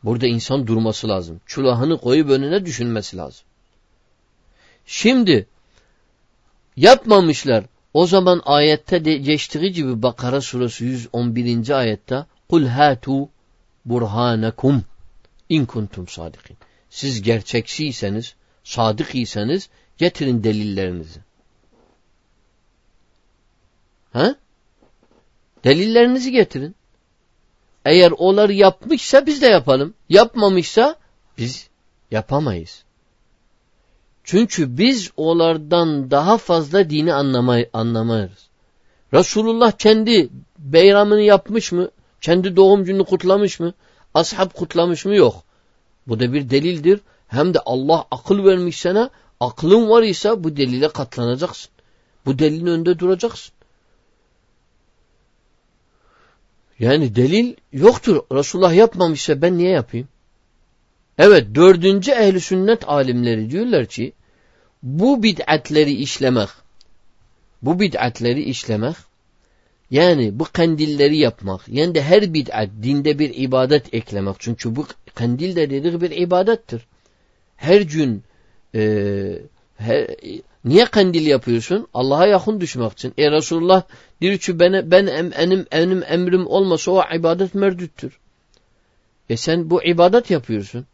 Burada 0.04 0.26
insan 0.26 0.66
durması 0.66 1.08
lazım. 1.08 1.40
Çulahını 1.46 1.98
koyup 1.98 2.30
önüne 2.30 2.66
düşünmesi 2.66 3.16
lazım. 3.16 3.46
Şimdi 4.86 5.46
yapmamışlar. 6.76 7.64
O 7.94 8.06
zaman 8.06 8.42
ayette 8.44 9.04
de 9.04 9.16
geçtiği 9.16 9.72
gibi 9.72 10.02
Bakara 10.02 10.40
suresi 10.40 10.84
111. 10.84 11.70
ayette 11.70 12.26
Kul 12.48 12.66
hatu 12.66 13.28
burhanakum 13.84 14.84
in 15.48 15.66
kuntum 15.66 16.08
sadikin. 16.08 16.56
Siz 16.90 17.22
gerçekçiyseniz, 17.22 18.34
sadık 18.64 19.14
iseniz 19.14 19.68
getirin 19.98 20.44
delillerinizi. 20.44 21.20
Ha? 24.12 24.36
Delillerinizi 25.64 26.32
getirin. 26.32 26.74
Eğer 27.88 28.12
onlar 28.18 28.48
yapmışsa 28.48 29.26
biz 29.26 29.42
de 29.42 29.46
yapalım. 29.46 29.94
Yapmamışsa 30.08 30.96
biz 31.38 31.68
yapamayız. 32.10 32.84
Çünkü 34.24 34.78
biz 34.78 35.10
onlardan 35.16 36.10
daha 36.10 36.38
fazla 36.38 36.90
dini 36.90 37.14
anlamay 37.14 37.68
anlamayız. 37.72 38.48
Resulullah 39.14 39.72
kendi 39.72 40.28
beyramını 40.58 41.20
yapmış 41.20 41.72
mı? 41.72 41.90
Kendi 42.20 42.56
doğum 42.56 42.84
gününü 42.84 43.04
kutlamış 43.04 43.60
mı? 43.60 43.72
Ashab 44.14 44.50
kutlamış 44.50 45.04
mı? 45.04 45.16
Yok. 45.16 45.42
Bu 46.06 46.20
da 46.20 46.32
bir 46.32 46.50
delildir. 46.50 47.00
Hem 47.28 47.54
de 47.54 47.58
Allah 47.66 48.04
akıl 48.10 48.44
vermiş 48.44 48.80
sana. 48.80 49.10
Aklın 49.40 49.88
var 49.88 50.02
ise 50.02 50.44
bu 50.44 50.56
delile 50.56 50.88
katlanacaksın. 50.88 51.70
Bu 52.26 52.38
delilin 52.38 52.66
önünde 52.66 52.98
duracaksın. 52.98 53.52
Yani 56.78 57.16
delil 57.16 57.54
yoktur. 57.72 58.22
Resulullah 58.32 58.74
yapmamışsa 58.74 59.42
ben 59.42 59.58
niye 59.58 59.70
yapayım? 59.70 60.08
Evet 61.18 61.46
dördüncü 61.54 62.10
ehli 62.10 62.40
sünnet 62.40 62.88
alimleri 62.88 63.50
diyorlar 63.50 63.86
ki 63.86 64.12
bu 64.82 65.22
bid'atleri 65.22 65.92
işlemek 65.92 66.48
bu 67.62 67.80
bid'atleri 67.80 68.42
işlemek 68.42 68.96
yani 69.90 70.38
bu 70.38 70.44
kandilleri 70.52 71.16
yapmak 71.16 71.68
yani 71.68 71.94
de 71.94 72.02
her 72.02 72.34
bid'at 72.34 72.68
dinde 72.82 73.18
bir 73.18 73.34
ibadet 73.34 73.94
eklemek 73.94 74.36
çünkü 74.38 74.76
bu 74.76 74.86
kandil 75.14 75.56
de 75.56 75.70
dedik 75.70 76.00
bir 76.00 76.10
ibadettir. 76.10 76.82
Her 77.56 77.80
gün 77.80 78.22
e, 78.74 78.82
her, 79.76 80.06
niye 80.64 80.84
kandil 80.84 81.26
yapıyorsun? 81.26 81.88
Allah'a 81.94 82.26
yakın 82.26 82.60
düşmek 82.60 82.92
için. 82.92 83.14
E 83.18 83.30
Resulullah 83.30 83.82
diyor 84.20 84.38
ki 84.38 84.58
ben, 84.58 84.90
ben 84.90 85.06
em, 85.06 85.30
benim, 85.30 85.66
benim 85.72 86.02
emrim 86.08 86.46
olmasa 86.46 86.90
o 86.90 87.04
ibadet 87.14 87.54
merdüttür. 87.54 88.18
E 89.30 89.36
sen 89.36 89.70
bu 89.70 89.84
ibadet 89.84 90.30
yapıyorsun. 90.30 90.86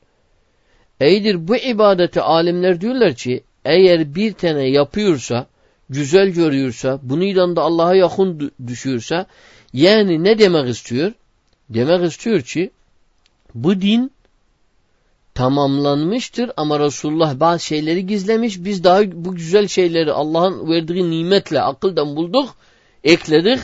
Eydir 1.01 1.49
bu 1.49 1.57
ibadeti 1.57 2.21
alimler 2.21 2.81
diyorlar 2.81 3.15
ki 3.15 3.45
eğer 3.65 4.15
bir 4.15 4.33
tane 4.33 4.69
yapıyorsa 4.69 5.47
güzel 5.91 6.29
görüyorsa 6.29 6.99
bunu 7.03 7.57
da 7.57 7.63
Allah'a 7.63 7.95
yakın 7.95 8.53
düşüyorsa 8.67 9.27
yani 9.73 10.25
ne 10.25 10.39
demek 10.39 10.69
istiyor? 10.69 11.13
Demek 11.69 12.11
istiyor 12.11 12.41
ki 12.41 12.71
bu 13.55 13.81
din 13.81 14.11
tamamlanmıştır 15.35 16.51
ama 16.57 16.81
Resulullah 16.81 17.41
bazı 17.41 17.65
şeyleri 17.65 18.07
gizlemiş. 18.07 18.65
Biz 18.65 18.85
daha 18.85 19.03
bu 19.13 19.35
güzel 19.35 19.69
şeyleri 19.69 20.13
Allah'ın 20.13 20.71
verdiği 20.71 21.11
nimetle 21.11 21.61
akıldan 21.61 22.17
bulduk, 22.17 22.55
ekledik. 23.05 23.61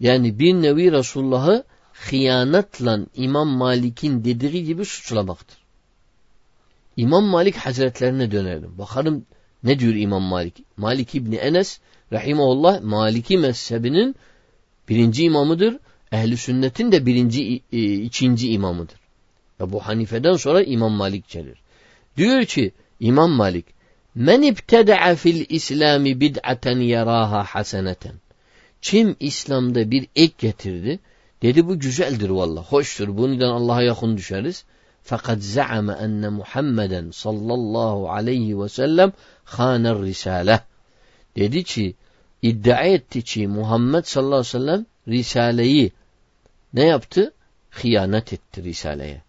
Yani 0.00 0.38
bir 0.38 0.54
nevi 0.54 0.92
Resulullah'ı 0.92 1.64
hıyanatla 1.92 3.00
İmam 3.14 3.48
Malik'in 3.48 4.24
dediği 4.24 4.64
gibi 4.64 4.84
suçlamaktır. 4.84 5.58
İmam 6.96 7.24
Malik 7.24 7.56
hazretlerine 7.56 8.30
dönelim. 8.30 8.78
Bakalım 8.78 9.26
ne 9.64 9.78
diyor 9.78 9.94
İmam 9.94 10.22
Malik? 10.22 10.54
Malik 10.76 11.14
İbni 11.14 11.36
Enes 11.36 11.80
rahimahullah 12.12 12.82
Maliki 12.82 13.38
mezhebinin 13.38 14.16
birinci 14.88 15.24
imamıdır. 15.24 15.78
Ehli 16.12 16.36
sünnetin 16.36 16.92
de 16.92 17.06
birinci, 17.06 17.62
e, 17.72 17.94
ikinci 17.94 18.52
imamıdır. 18.52 19.00
Ebu 19.60 19.80
Hanife'den 19.80 20.32
sonra 20.32 20.62
İmam 20.62 20.92
Malik 20.92 21.28
gelir. 21.28 21.58
Diyor 22.16 22.44
ki 22.44 22.72
İmam 23.00 23.30
Malik 23.30 23.66
Men 24.26 24.42
ibteda'a 24.42 25.14
fil 25.14 25.46
İslami 25.48 26.20
bid'aten 26.20 26.80
yaraha 26.80 27.44
haseneten. 27.44 28.16
Kim 28.82 29.16
İslam'da 29.20 29.90
bir 29.90 30.06
ek 30.16 30.34
getirdi? 30.38 30.98
Dedi 31.42 31.68
bu 31.68 31.78
güzeldir 31.78 32.30
valla, 32.30 32.62
hoştur. 32.62 33.16
Bundan 33.16 33.50
Allah'a 33.50 33.82
yakın 33.82 34.16
düşeriz. 34.16 34.64
Fakat 35.02 35.42
za'ame 35.42 35.92
enne 35.92 36.28
Muhammeden 36.28 37.10
sallallahu 37.10 38.10
aleyhi 38.10 38.60
ve 38.60 38.68
sellem 38.68 39.12
haner 39.44 39.98
risale. 40.02 40.60
Dedi 41.36 41.64
ki 41.64 41.94
iddia 42.42 42.82
etti 42.82 43.22
ki 43.22 43.46
Muhammed 43.48 44.04
sallallahu 44.04 44.34
aleyhi 44.34 44.46
ve 44.46 44.58
sellem 44.58 44.86
Risale'yi 45.08 45.92
ne 46.74 46.84
yaptı? 46.86 47.32
Hıyanet 47.70 48.32
etti 48.32 48.64
Risale'ye. 48.64 49.22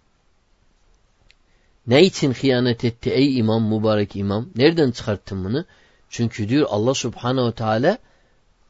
Ne 1.86 2.04
için 2.04 2.32
hıyanet 2.32 2.84
etti 2.84 3.10
ey 3.10 3.38
imam, 3.38 3.68
mübarek 3.68 4.16
imam? 4.16 4.48
Nereden 4.56 4.90
çıkarttın 4.90 5.44
bunu? 5.44 5.64
Çünkü 6.10 6.48
diyor 6.48 6.66
Allah 6.70 6.94
subhanehu 6.94 7.46
ve 7.46 7.52
teala 7.52 7.98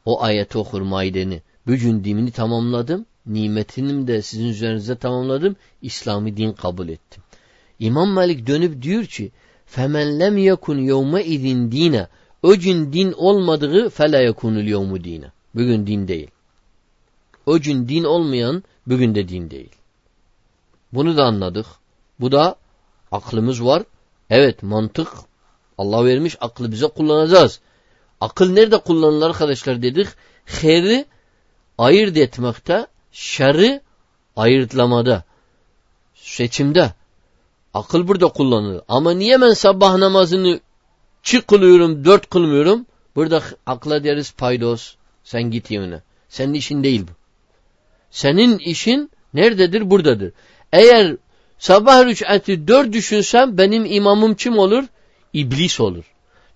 o 0.05 0.23
ayeti 0.23 0.57
okur 0.57 0.81
maideni. 0.81 1.41
Bugün 1.67 2.03
dinimi 2.03 2.31
tamamladım. 2.31 3.05
Nimetinim 3.25 4.07
de 4.07 4.21
sizin 4.21 4.45
üzerinize 4.45 4.95
tamamladım. 4.95 5.55
İslami 5.81 6.37
din 6.37 6.53
kabul 6.53 6.89
ettim. 6.89 7.23
İmam 7.79 8.09
Malik 8.09 8.47
dönüp 8.47 8.81
diyor 8.81 9.05
ki 9.05 9.31
فَمَنْ 9.75 10.23
لَمْ 10.23 10.53
يَكُنْ 10.53 10.79
يَوْمَ 10.91 11.21
اِذٍ 11.21 11.71
dine 11.71 12.07
O 12.43 12.55
gün 12.55 12.93
din 12.93 13.11
olmadığı 13.11 13.87
فَلَا 13.87 14.29
يَكُنُ 14.29 14.63
الْيَوْمُ 14.63 15.03
dine. 15.03 15.31
Bugün 15.55 15.87
din 15.87 16.07
değil. 16.07 16.27
O 17.45 17.59
gün 17.59 17.87
din 17.87 18.03
olmayan 18.03 18.63
bugün 18.87 19.15
de 19.15 19.29
din 19.29 19.49
değil. 19.49 19.71
Bunu 20.93 21.17
da 21.17 21.25
anladık. 21.25 21.65
Bu 22.19 22.31
da 22.31 22.55
aklımız 23.12 23.64
var. 23.64 23.82
Evet 24.30 24.62
mantık 24.62 25.08
Allah 25.78 26.04
vermiş 26.04 26.36
aklı 26.40 26.72
bize 26.72 26.86
kullanacağız. 26.86 27.60
Akıl 28.20 28.52
nerede 28.52 28.78
kullanılır 28.78 29.26
arkadaşlar 29.26 29.82
dedik. 29.82 30.08
Heri 30.44 31.04
ayırt 31.78 32.16
etmekte, 32.16 32.86
şerri 33.12 33.80
ayırtlamada, 34.36 35.24
seçimde. 36.14 36.92
Akıl 37.74 38.08
burada 38.08 38.28
kullanılır. 38.28 38.82
Ama 38.88 39.12
niye 39.12 39.40
ben 39.40 39.52
sabah 39.52 39.96
namazını 39.96 40.60
çi 41.22 41.40
kılıyorum, 41.40 42.04
dört 42.04 42.30
kılmıyorum? 42.30 42.86
Burada 43.16 43.42
akla 43.66 44.04
deriz 44.04 44.32
paydos. 44.32 44.94
Sen 45.24 45.42
git 45.42 45.72
evine. 45.72 46.02
Senin 46.28 46.54
işin 46.54 46.84
değil 46.84 47.02
bu. 47.02 47.12
Senin 48.10 48.58
işin 48.58 49.10
nerededir? 49.34 49.90
Buradadır. 49.90 50.32
Eğer 50.72 51.16
sabah 51.62 52.04
rük'ati 52.04 52.68
dört 52.68 52.92
düşünsem 52.92 53.58
benim 53.58 53.84
imamım 53.84 54.34
kim 54.34 54.58
olur? 54.58 54.84
İblis 55.32 55.80
olur. 55.80 56.04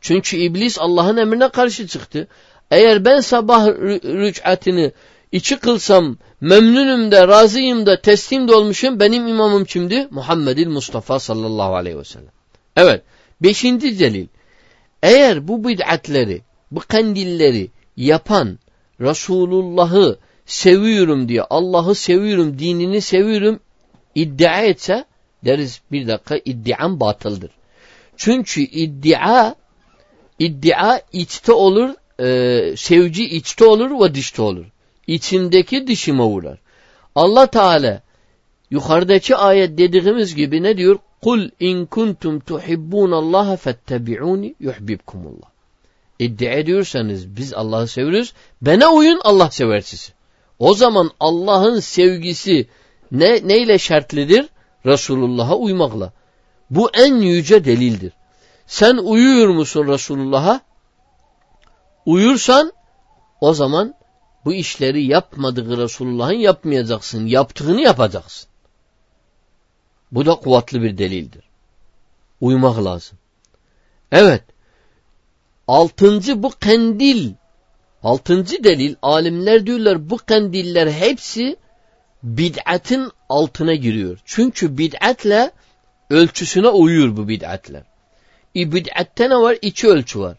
Çünkü 0.01 0.37
iblis 0.37 0.79
Allah'ın 0.79 1.17
emrine 1.17 1.49
karşı 1.49 1.87
çıktı. 1.87 2.29
Eğer 2.71 3.05
ben 3.05 3.21
sabah 3.21 3.67
rük'atini 3.67 4.93
içi 5.33 5.57
kılsam 5.57 6.17
memnunum 6.41 7.13
da 7.13 7.29
razıyım 7.29 7.87
da 7.87 8.01
teslim 8.01 8.49
de 8.49 8.55
olmuşum 8.55 9.01
benim 9.01 9.29
imamım 9.29 9.65
kimdi? 9.65 10.09
Muhammedil 10.11 10.69
Mustafa 10.69 11.19
sallallahu 11.19 11.75
aleyhi 11.75 11.99
ve 11.99 12.05
sellem. 12.05 12.33
Evet. 12.77 13.03
Beşinci 13.41 13.99
delil. 13.99 14.27
Eğer 15.03 15.49
bu 15.49 15.69
bid'atleri, 15.69 16.43
bu 16.71 16.81
kandilleri 16.81 17.71
yapan 17.97 18.59
Resulullah'ı 19.01 20.19
seviyorum 20.47 21.29
diye, 21.29 21.43
Allah'ı 21.43 21.95
seviyorum, 21.95 22.59
dinini 22.59 23.01
seviyorum 23.01 23.61
iddia 24.17 24.63
etse 24.63 25.05
deriz 25.45 25.81
bir 25.93 26.09
dakika 26.09 26.37
iddiam 26.45 27.01
batıldır. 27.01 27.51
Çünkü 28.17 28.61
iddia 28.61 29.55
iddia 30.39 31.01
içte 31.13 31.53
olur, 31.53 31.91
e, 32.21 32.77
sevci 32.77 33.25
içte 33.25 33.65
olur 33.65 34.05
ve 34.05 34.15
dışta 34.15 34.43
olur. 34.43 34.65
İçindeki 35.07 35.87
dışıma 35.87 36.27
uğrar. 36.27 36.59
Allah 37.15 37.47
Teala 37.47 38.03
yukarıdaki 38.71 39.37
ayet 39.37 39.79
dediğimiz 39.79 40.35
gibi 40.35 40.63
ne 40.63 40.77
diyor? 40.77 40.99
Kul 41.23 41.51
in 41.61 41.87
kuntum 41.87 42.41
tuhibbunallaha 42.41 43.57
fettebi'uni 43.57 44.55
yuhibbukumullah. 44.61 45.49
İddia 46.19 46.53
ediyorsanız 46.53 47.37
biz 47.37 47.55
Allah'ı 47.55 47.89
seviyoruz. 47.89 48.33
Bana 48.61 48.93
uyun 48.93 49.21
Allah 49.25 49.51
sever 49.51 49.81
sizi. 49.81 50.13
O 50.59 50.75
zaman 50.75 51.11
Allah'ın 51.21 51.81
sevgisi 51.81 52.67
ne 53.13 53.49
neyle 53.49 53.79
şartlıdır? 53.79 54.49
Resulullah'a 54.87 55.57
uymakla. 55.57 56.13
Bu 56.71 56.91
en 56.95 57.15
yüce 57.15 57.65
delildir. 57.65 58.13
Sen 58.67 58.97
uyuyor 58.97 59.49
musun 59.49 59.87
Resulullah'a? 59.87 60.61
Uyursan 62.07 62.73
o 63.41 63.55
zaman 63.55 63.95
bu 64.45 64.53
işleri 64.53 65.05
yapmadığı 65.05 65.77
Resulullah'ın 65.77 66.33
yapmayacaksın. 66.33 67.27
Yaptığını 67.27 67.81
yapacaksın. 67.81 68.49
Bu 70.13 70.27
da 70.27 70.35
kuvvetli 70.35 70.83
bir 70.83 70.99
delildir. 70.99 71.45
Uymak 72.41 72.85
lazım. 72.85 73.19
Evet. 74.13 74.45
Altıncı 75.69 76.43
bu 76.43 76.53
kandil. 76.61 77.33
Altıncı 78.03 78.65
delil 78.65 78.95
alimler 79.03 79.67
diyorlar 79.67 80.11
bu 80.11 80.17
kandiller 80.17 80.93
hepsi 80.93 81.57
bid'atin 82.27 83.11
altına 83.29 83.75
giriyor. 83.75 84.19
Çünkü 84.25 84.79
bid'atle 84.79 85.51
ölçüsüne 86.11 86.69
uyuyor 86.69 87.17
bu 87.17 87.29
bid'atler. 87.29 87.83
E 88.57 88.73
bid'atte 88.73 89.31
ne 89.31 89.37
var? 89.37 89.57
İki 89.63 89.89
ölçü 89.89 90.21
var. 90.21 90.37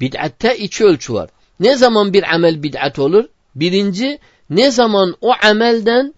Bid'atte 0.00 0.56
iki 0.56 0.84
ölçü 0.84 1.14
var. 1.14 1.30
Ne 1.60 1.76
zaman 1.76 2.12
bir 2.12 2.34
amel 2.34 2.62
bid'at 2.62 2.98
olur? 2.98 3.24
Birinci, 3.54 4.18
ne 4.50 4.70
zaman 4.70 5.16
o 5.20 5.32
amelden 5.42 6.14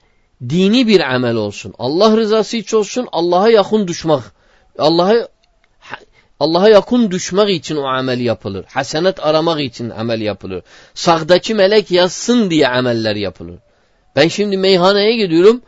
dini 0.48 0.86
bir 0.86 1.00
amel 1.14 1.34
olsun. 1.34 1.74
Allah 1.78 2.16
rızası 2.16 2.56
için 2.56 2.76
olsun, 2.76 3.08
Allah'a 3.12 3.50
yakın 3.50 3.88
düşmek. 3.88 4.20
Allah'a 4.78 5.28
Allah'a 6.40 6.68
yakın 6.68 7.10
düşmek 7.10 7.50
için 7.50 7.76
o 7.76 7.84
amel 7.84 8.20
yapılır. 8.20 8.64
Hasenet 8.68 9.26
aramak 9.26 9.60
için 9.60 9.90
amel 9.90 10.20
yapılır. 10.20 10.62
Sağdaki 10.94 11.54
melek 11.54 11.90
yazsın 11.90 12.50
diye 12.50 12.68
ameller 12.68 13.16
yapılır. 13.16 13.58
Ben 14.16 14.28
şimdi 14.28 14.56
meyhaneye 14.56 15.16
gidiyorum. 15.16 15.62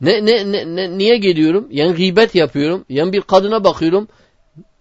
Ne, 0.00 0.26
ne, 0.26 0.52
ne, 0.52 0.76
ne, 0.76 0.98
niye 0.98 1.16
gidiyorum? 1.16 1.68
Yani 1.70 1.94
gıybet 1.94 2.34
yapıyorum. 2.34 2.84
Yani 2.88 3.12
bir 3.12 3.20
kadına 3.20 3.64
bakıyorum. 3.64 4.08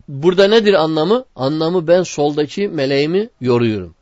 Burada 0.08 0.48
nedir 0.48 0.74
anlamı? 0.74 1.26
Anlamı 1.36 1.88
ben 1.88 2.04
soldaki 2.04 2.68
meleğimi 2.68 3.30
yoruyorum. 3.42 3.96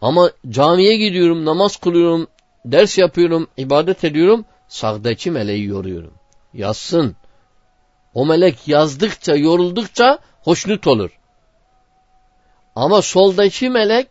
Ama 0.00 0.30
camiye 0.48 0.96
gidiyorum, 0.96 1.44
namaz 1.44 1.76
kılıyorum, 1.76 2.26
ders 2.64 2.98
yapıyorum, 2.98 3.48
ibadet 3.56 4.04
ediyorum. 4.04 4.44
Sağdaki 4.68 5.30
meleği 5.30 5.64
yoruyorum. 5.64 6.12
Yazsın. 6.54 7.16
O 8.14 8.26
melek 8.26 8.68
yazdıkça, 8.68 9.36
yoruldukça 9.36 10.18
hoşnut 10.42 10.86
olur. 10.86 11.18
Ama 12.76 13.02
soldaki 13.02 13.70
melek 13.70 14.08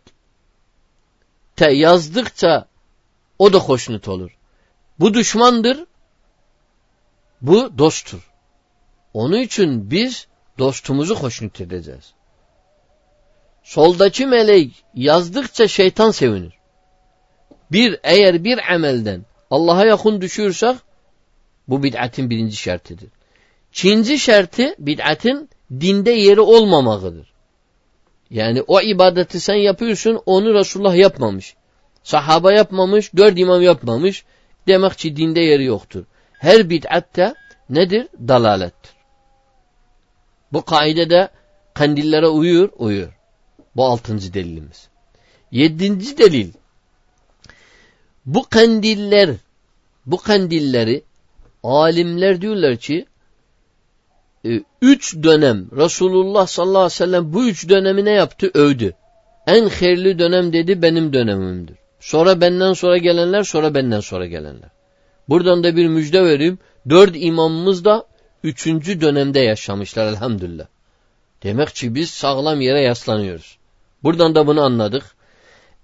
te 1.56 1.72
yazdıkça 1.72 2.68
o 3.38 3.52
da 3.52 3.58
hoşnut 3.58 4.08
olur. 4.08 4.38
Bu 4.98 5.14
düşmandır. 5.14 5.84
Bu 7.40 7.78
dosttur. 7.78 8.30
Onun 9.14 9.40
için 9.40 9.90
biz 9.90 10.26
dostumuzu 10.58 11.14
hoşnut 11.14 11.60
edeceğiz. 11.60 12.12
Soldaki 13.62 14.26
melek 14.26 14.84
yazdıkça 14.94 15.68
şeytan 15.68 16.10
sevinir. 16.10 16.58
Bir 17.72 18.00
eğer 18.02 18.44
bir 18.44 18.72
amelden 18.72 19.24
Allah'a 19.50 19.86
yakın 19.86 20.20
düşürsek 20.20 20.76
bu 21.68 21.82
bid'atin 21.82 22.30
birinci 22.30 22.56
şartıdır. 22.56 23.08
İkinci 23.74 24.18
şartı 24.18 24.74
bid'atin 24.78 25.50
dinde 25.80 26.10
yeri 26.10 26.40
olmamalıdır. 26.40 27.32
Yani 28.30 28.62
o 28.62 28.80
ibadeti 28.80 29.40
sen 29.40 29.54
yapıyorsun 29.54 30.20
onu 30.26 30.54
Resulullah 30.54 30.96
yapmamış. 30.96 31.54
Sahaba 32.02 32.52
yapmamış, 32.52 33.16
dört 33.16 33.38
imam 33.38 33.62
yapmamış. 33.62 34.24
Demek 34.68 34.98
ki 34.98 35.16
dinde 35.16 35.40
yeri 35.40 35.64
yoktur. 35.64 36.04
Her 36.32 36.70
bid'atte 36.70 37.34
nedir? 37.70 38.08
Dalalettir. 38.28 38.92
Bu 40.52 40.64
kaidede 40.64 41.28
kandillere 41.74 42.28
uyuyor, 42.28 42.68
uyuyor. 42.76 43.12
Bu 43.76 43.84
altıncı 43.84 44.34
delilimiz. 44.34 44.88
Yedinci 45.50 46.18
delil. 46.18 46.52
Bu 48.26 48.48
kandiller, 48.48 49.30
bu 50.06 50.16
kandilleri 50.16 51.04
alimler 51.62 52.40
diyorlar 52.40 52.76
ki 52.76 53.06
üç 54.84 55.14
dönem 55.22 55.66
Resulullah 55.76 56.46
sallallahu 56.46 56.78
aleyhi 56.78 56.94
ve 56.94 57.04
sellem 57.04 57.32
bu 57.32 57.48
üç 57.48 57.68
dönemi 57.68 58.04
ne 58.04 58.10
yaptı? 58.10 58.50
Övdü. 58.54 58.94
En 59.46 59.68
hayırlı 59.68 60.18
dönem 60.18 60.52
dedi 60.52 60.82
benim 60.82 61.12
dönemimdir. 61.12 61.76
Sonra 62.00 62.40
benden 62.40 62.72
sonra 62.72 62.98
gelenler, 62.98 63.42
sonra 63.42 63.74
benden 63.74 64.00
sonra 64.00 64.26
gelenler. 64.26 64.70
Buradan 65.28 65.64
da 65.64 65.76
bir 65.76 65.86
müjde 65.86 66.24
vereyim. 66.24 66.58
Dört 66.88 67.12
imamımız 67.14 67.84
da 67.84 68.06
üçüncü 68.42 69.00
dönemde 69.00 69.40
yaşamışlar 69.40 70.06
elhamdülillah. 70.06 70.66
Demek 71.42 71.68
ki 71.68 71.94
biz 71.94 72.10
sağlam 72.10 72.60
yere 72.60 72.80
yaslanıyoruz. 72.80 73.58
Buradan 74.02 74.34
da 74.34 74.46
bunu 74.46 74.62
anladık. 74.62 75.04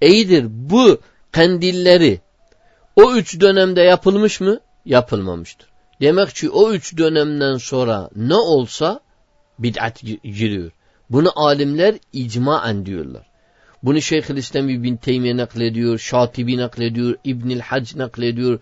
İyidir 0.01 0.47
bu 0.49 1.01
kandilleri 1.33 2.21
o 2.97 3.15
üç 3.15 3.41
dönemde 3.41 3.81
yapılmış 3.81 4.41
mı? 4.41 4.61
Yapılmamıştır. 4.85 5.70
Demek 6.01 6.35
ki 6.35 6.51
o 6.51 6.73
üç 6.73 6.97
dönemden 6.97 7.57
sonra 7.57 8.11
ne 8.17 8.35
olsa 8.35 9.01
bid'at 9.59 10.03
giriyor. 10.25 10.71
Bunu 11.11 11.33
alimler 11.37 11.95
icmaen 12.13 12.87
diyorlar. 12.87 13.27
Bunu 13.83 14.01
Şeyhülislam 14.01 14.69
İbn 14.69 14.97
Teymiye 14.97 15.37
naklediyor, 15.37 15.99
Şatibi 15.99 16.57
naklediyor, 16.57 17.17
İbnül 17.25 17.61
Hac 17.61 17.97
naklediyor, 17.97 18.59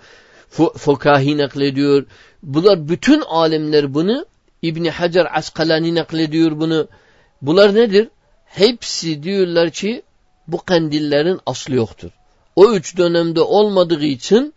Fukahi 0.76 1.38
naklediyor. 1.38 2.06
Bunlar 2.42 2.88
bütün 2.88 3.20
alimler 3.20 3.94
bunu 3.94 4.26
İbn 4.62 4.84
Hacer 4.84 5.38
Askalani 5.38 5.94
naklediyor 5.94 6.60
bunu. 6.60 6.88
Bunlar 7.42 7.74
nedir? 7.74 8.08
Hepsi 8.44 9.22
diyorlar 9.22 9.70
ki 9.70 10.02
bu 10.48 10.64
kandillerin 10.64 11.40
aslı 11.46 11.74
yoktur. 11.74 12.10
O 12.56 12.72
üç 12.72 12.96
dönemde 12.96 13.40
olmadığı 13.40 14.04
için 14.04 14.54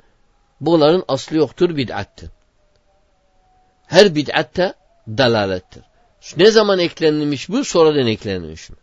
bunların 0.61 1.03
aslı 1.07 1.37
yoktur 1.37 1.77
bid'attır. 1.77 2.29
Her 3.91 4.15
bid'atte 4.15 4.73
dalalettir. 5.07 5.83
Ne 6.37 6.51
zaman 6.51 6.79
eklenmiş 6.79 7.49
bu? 7.49 7.65
Sonradan 7.65 8.07
eklenmiş 8.07 8.69
mi? 8.69 8.75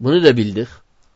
Bunu 0.00 0.24
da 0.24 0.36
bildik. 0.36 0.68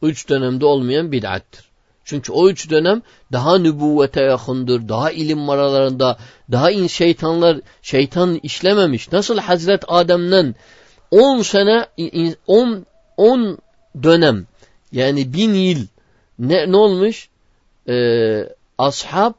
Üç 0.02 0.28
dönemde 0.28 0.66
olmayan 0.66 1.12
bid'attır. 1.12 1.64
Çünkü 2.04 2.32
o 2.32 2.48
üç 2.48 2.70
dönem 2.70 3.02
daha 3.32 3.58
nübüvvete 3.58 4.22
yakındır, 4.22 4.88
daha 4.88 5.10
ilim 5.10 5.38
maralarında, 5.38 6.18
daha 6.52 6.70
in 6.70 6.86
şeytanlar, 6.86 7.60
şeytan 7.82 8.40
işlememiş. 8.42 9.12
Nasıl 9.12 9.38
Hazret 9.38 9.84
Adem'den 9.88 10.54
10 11.10 11.42
sene, 11.42 11.86
10 12.46 12.86
10 13.16 13.58
dönem 14.02 14.46
yani 14.92 15.32
bin 15.32 15.54
yıl 15.54 15.86
ne, 16.38 16.72
ne 16.72 16.76
olmuş? 16.76 17.28
Ee, 17.88 18.48
ashab 18.78 19.32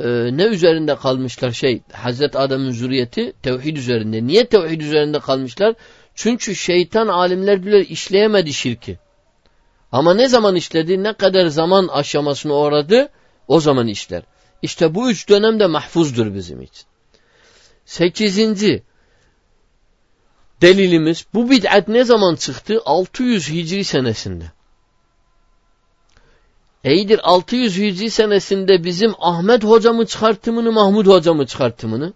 e, 0.00 0.06
ne 0.36 0.44
üzerinde 0.44 0.96
kalmışlar 0.96 1.50
şey 1.50 1.82
Hazret 1.92 2.36
Adem'in 2.36 2.70
zürriyeti 2.70 3.32
tevhid 3.42 3.76
üzerinde. 3.76 4.26
Niye 4.26 4.46
tevhid 4.46 4.80
üzerinde 4.80 5.18
kalmışlar? 5.18 5.74
Çünkü 6.14 6.54
şeytan 6.54 7.08
alimler 7.08 7.62
diyor 7.62 7.78
işleyemedi 7.78 8.52
şirki. 8.52 8.98
Ama 9.92 10.14
ne 10.14 10.28
zaman 10.28 10.56
işledi, 10.56 11.02
ne 11.02 11.12
kadar 11.12 11.46
zaman 11.46 11.88
aşamasını 11.88 12.54
uğradı, 12.54 13.08
o 13.48 13.60
zaman 13.60 13.86
işler. 13.86 14.22
İşte 14.62 14.94
bu 14.94 15.10
üç 15.10 15.28
dönemde 15.28 15.66
mahfuzdur 15.66 16.34
bizim 16.34 16.62
için. 16.62 16.84
Sekizinci 17.84 18.82
delilimiz, 20.62 21.26
bu 21.34 21.50
bid'at 21.50 21.88
ne 21.88 22.04
zaman 22.04 22.34
çıktı? 22.34 22.80
600 22.84 23.48
Hicri 23.50 23.84
senesinde. 23.84 24.44
İyidir 26.84 27.20
600 27.22 27.78
Hicri 27.78 28.10
senesinde 28.10 28.84
bizim 28.84 29.14
Ahmet 29.18 29.64
hocamı 29.64 30.06
çıkartımını, 30.06 30.72
Mahmud 30.72 31.06
hocamı 31.06 31.46
çıkartımını? 31.46 32.12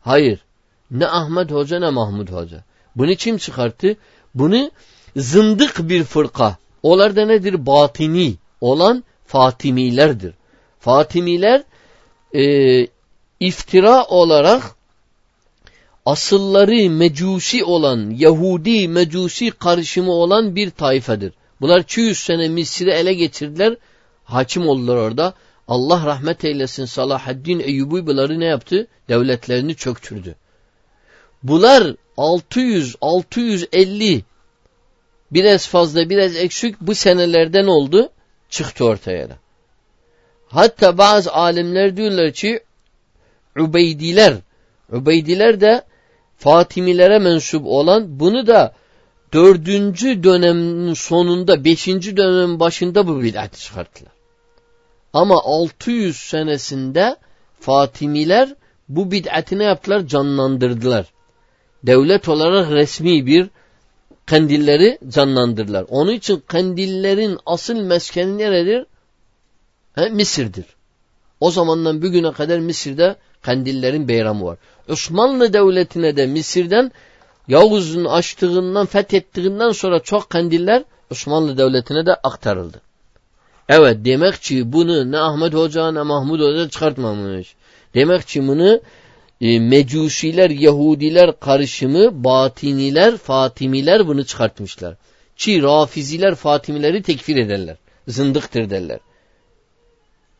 Hayır. 0.00 0.44
Ne 0.90 1.06
Ahmet 1.06 1.50
hoca 1.50 1.78
ne 1.78 1.90
Mahmud 1.90 2.28
hoca. 2.28 2.64
Bunu 2.96 3.14
kim 3.14 3.38
çıkarttı? 3.38 3.96
Bunu 4.34 4.70
zındık 5.16 5.88
bir 5.88 6.04
fırka. 6.04 6.56
Onlar 6.82 7.16
da 7.16 7.26
nedir? 7.26 7.66
Batini 7.66 8.34
olan 8.60 9.04
Fatimilerdir. 9.26 10.34
Fatimiler 10.80 11.62
e, 12.34 12.86
iftira 13.40 14.04
olarak 14.04 14.62
asılları 16.06 16.90
mecusi 16.90 17.64
olan, 17.64 18.10
Yahudi 18.10 18.88
mecusi 18.88 19.50
karışımı 19.50 20.12
olan 20.12 20.56
bir 20.56 20.70
tayfedir. 20.70 21.32
Bunlar 21.60 21.80
200 21.80 22.18
sene 22.18 22.48
Mısır'ı 22.48 22.90
ele 22.90 23.14
geçirdiler, 23.14 23.76
hakim 24.32 24.68
oldular 24.68 24.96
orada. 24.96 25.34
Allah 25.68 26.06
rahmet 26.06 26.44
eylesin 26.44 26.84
Salahaddin 26.84 27.60
Eyyubi 27.60 28.40
ne 28.40 28.44
yaptı? 28.44 28.86
Devletlerini 29.08 29.74
çöktürdü. 29.74 30.34
Bunlar 31.42 31.96
600, 32.16 32.96
650 33.00 34.24
biraz 35.30 35.68
fazla 35.68 36.10
biraz 36.10 36.36
eksik 36.36 36.80
bu 36.80 36.94
senelerden 36.94 37.66
oldu 37.66 38.10
çıktı 38.50 38.84
ortaya 38.84 39.28
da. 39.28 39.36
Hatta 40.48 40.98
bazı 40.98 41.32
alimler 41.32 41.96
diyorlar 41.96 42.32
ki 42.32 42.60
Ubeydiler 43.58 44.34
Ubeydiler 44.92 45.60
de 45.60 45.82
Fatimilere 46.36 47.18
mensup 47.18 47.66
olan 47.66 48.20
bunu 48.20 48.46
da 48.46 48.74
dördüncü 49.32 50.24
dönemin 50.24 50.94
sonunda 50.94 51.64
beşinci 51.64 52.16
dönemin 52.16 52.60
başında 52.60 53.06
bu 53.06 53.22
bid'ati 53.22 53.60
çıkarttılar. 53.60 54.21
Ama 55.12 55.40
600 55.44 56.16
senesinde 56.16 57.16
Fatimiler 57.60 58.54
bu 58.88 59.10
bid'ati 59.10 59.58
ne 59.58 59.64
yaptılar? 59.64 60.06
Canlandırdılar. 60.06 61.06
Devlet 61.82 62.28
olarak 62.28 62.70
resmi 62.70 63.26
bir 63.26 63.50
kandilleri 64.26 64.98
canlandırırlar. 65.08 65.84
Onun 65.88 66.12
için 66.12 66.42
kandillerin 66.46 67.38
asıl 67.46 67.74
meskeni 67.74 68.38
neredir? 68.38 68.86
He, 69.94 70.08
Mısır'dır. 70.08 70.64
O 71.40 71.50
zamandan 71.50 72.02
bugüne 72.02 72.32
kadar 72.32 72.58
Mısır'da 72.58 73.16
kandillerin 73.42 74.08
beyramı 74.08 74.44
var. 74.44 74.58
Osmanlı 74.88 75.52
Devleti'ne 75.52 76.16
de 76.16 76.26
Mısır'dan 76.26 76.92
Yavuz'un 77.48 78.04
açtığından, 78.04 78.86
fethettiğinden 78.86 79.70
sonra 79.70 80.00
çok 80.00 80.30
kandiller 80.30 80.84
Osmanlı 81.10 81.58
Devleti'ne 81.58 82.06
de 82.06 82.14
aktarıldı. 82.14 82.80
Evet 83.74 83.96
demek 84.04 84.42
ki 84.42 84.72
bunu 84.72 85.12
ne 85.12 85.18
Ahmet 85.18 85.54
Hoca 85.54 85.92
ne 85.92 86.02
Mahmud 86.02 86.40
Hoca 86.40 86.68
çıkartmamış. 86.68 87.54
Demek 87.94 88.26
ki 88.26 88.48
bunu 88.48 88.80
e, 89.40 89.58
mecusiler, 89.60 90.50
Yahudiler 90.50 91.40
karışımı, 91.40 92.24
batiniler, 92.24 93.16
Fatimiler 93.16 94.06
bunu 94.06 94.24
çıkartmışlar. 94.24 94.96
Ki 95.36 95.62
Rafiziler 95.62 96.34
Fatimileri 96.34 97.02
tekfir 97.02 97.36
ederler. 97.36 97.76
Zındıktır 98.08 98.70
derler. 98.70 98.98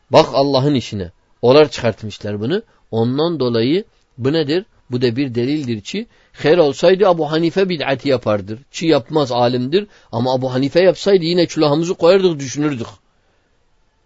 Bak 0.09 0.25
Allah'ın 0.33 0.75
işine. 0.75 1.11
Onlar 1.41 1.69
çıkartmışlar 1.69 2.39
bunu. 2.39 2.61
Ondan 2.91 3.39
dolayı 3.39 3.83
bu 4.17 4.33
nedir? 4.33 4.65
Bu 4.91 5.01
da 5.01 5.15
bir 5.15 5.35
delildir 5.35 5.81
ki 5.81 6.07
her 6.33 6.57
olsaydı 6.57 7.07
Abu 7.07 7.31
Hanife 7.31 7.69
bid'ati 7.69 8.09
yapardır. 8.09 8.59
Çi 8.71 8.87
yapmaz 8.87 9.31
alimdir 9.31 9.87
ama 10.11 10.33
Abu 10.33 10.53
Hanife 10.53 10.83
yapsaydı 10.83 11.25
yine 11.25 11.45
külahımızı 11.45 11.93
koyardık 11.93 12.39
düşünürdük. 12.39 12.87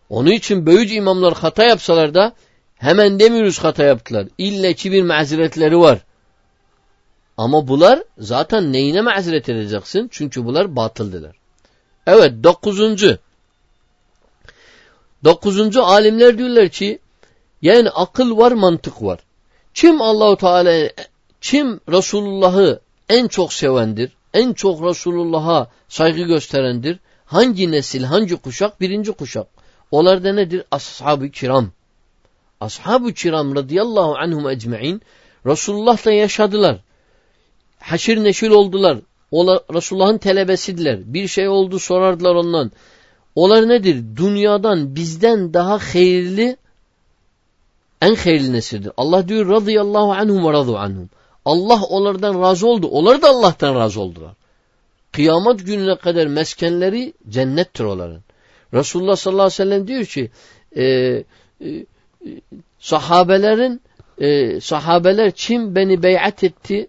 Onun 0.09 0.31
için 0.31 0.65
böyüc 0.65 0.95
imamlar 0.95 1.33
hata 1.33 1.63
yapsalar 1.63 2.13
da 2.13 2.33
Hemen 2.77 3.19
demiyoruz 3.19 3.59
hata 3.59 3.83
yaptılar. 3.83 4.27
İlle 4.37 4.73
ki 4.73 4.91
bir 4.91 5.03
mazeretleri 5.03 5.79
var. 5.79 5.99
Ama 7.37 7.67
bunlar 7.67 8.03
zaten 8.17 8.73
neyine 8.73 9.01
mazeret 9.01 9.49
edeceksin? 9.49 10.07
Çünkü 10.11 10.45
bunlar 10.45 10.75
batıldılar. 10.75 11.35
Evet 12.07 12.33
dokuzuncu. 12.43 13.17
Dokuzuncu 15.23 15.83
alimler 15.83 16.37
diyorlar 16.37 16.69
ki 16.69 16.99
yani 17.61 17.89
akıl 17.89 18.37
var 18.37 18.51
mantık 18.51 19.03
var. 19.03 19.19
Kim 19.73 20.01
Allahu 20.01 20.37
Teala 20.37 20.89
kim 21.41 21.79
Resulullah'ı 21.89 22.79
en 23.09 23.27
çok 23.27 23.53
sevendir? 23.53 24.11
En 24.33 24.53
çok 24.53 24.83
Resulullah'a 24.83 25.67
saygı 25.89 26.21
gösterendir? 26.21 26.99
Hangi 27.25 27.71
nesil, 27.71 28.03
hangi 28.03 28.35
kuşak? 28.35 28.81
Birinci 28.81 29.11
kuşak. 29.11 29.47
Onlar 29.91 30.23
da 30.23 30.33
nedir? 30.33 30.63
Ashab-ı 30.71 31.29
kiram. 31.29 31.71
Ashab-ı 32.61 33.13
kiram 33.13 33.55
radıyallahu 33.55 34.15
anhum 34.15 34.49
ecmain 34.49 35.01
Resulullah'la 35.45 36.11
yaşadılar. 36.11 36.77
Haşir 37.79 38.23
neşir 38.23 38.49
oldular. 38.49 38.97
Ola, 39.31 39.63
Resulullah'ın 39.73 40.17
telebesidiler. 40.17 41.13
Bir 41.13 41.27
şey 41.27 41.47
oldu 41.47 41.79
sorardılar 41.79 42.35
ondan. 42.35 42.71
Onlar 43.35 43.69
nedir? 43.69 44.03
Dünyadan 44.15 44.95
bizden 44.95 45.53
daha 45.53 45.79
hayırlı 45.93 46.57
en 48.01 48.15
hayırlı 48.15 48.53
nesildir. 48.53 48.91
Allah 48.97 49.27
diyor 49.27 49.49
radıyallahu 49.49 50.11
anhum 50.11 50.45
ve 50.45 50.53
radu 50.53 50.77
anhum. 50.77 51.09
Allah 51.45 51.83
onlardan 51.83 52.41
razı 52.41 52.67
oldu. 52.67 52.87
Onlar 52.87 53.21
da 53.21 53.29
Allah'tan 53.29 53.75
razı 53.75 54.01
oldular. 54.01 54.31
Kıyamet 55.11 55.65
gününe 55.65 55.95
kadar 55.95 56.27
meskenleri 56.27 57.13
cennettir 57.29 57.83
onların. 57.83 58.21
Resulullah 58.73 59.15
sallallahu 59.15 59.43
aleyhi 59.43 59.53
ve 59.53 59.63
sellem 59.63 59.87
diyor 59.87 60.05
ki 60.05 60.29
e, 60.77 60.83
e, 60.83 61.85
sahabelerin 62.79 63.81
e, 64.17 64.61
sahabeler 64.61 65.31
kim 65.31 65.75
beni 65.75 66.03
beyat 66.03 66.43
etti 66.43 66.87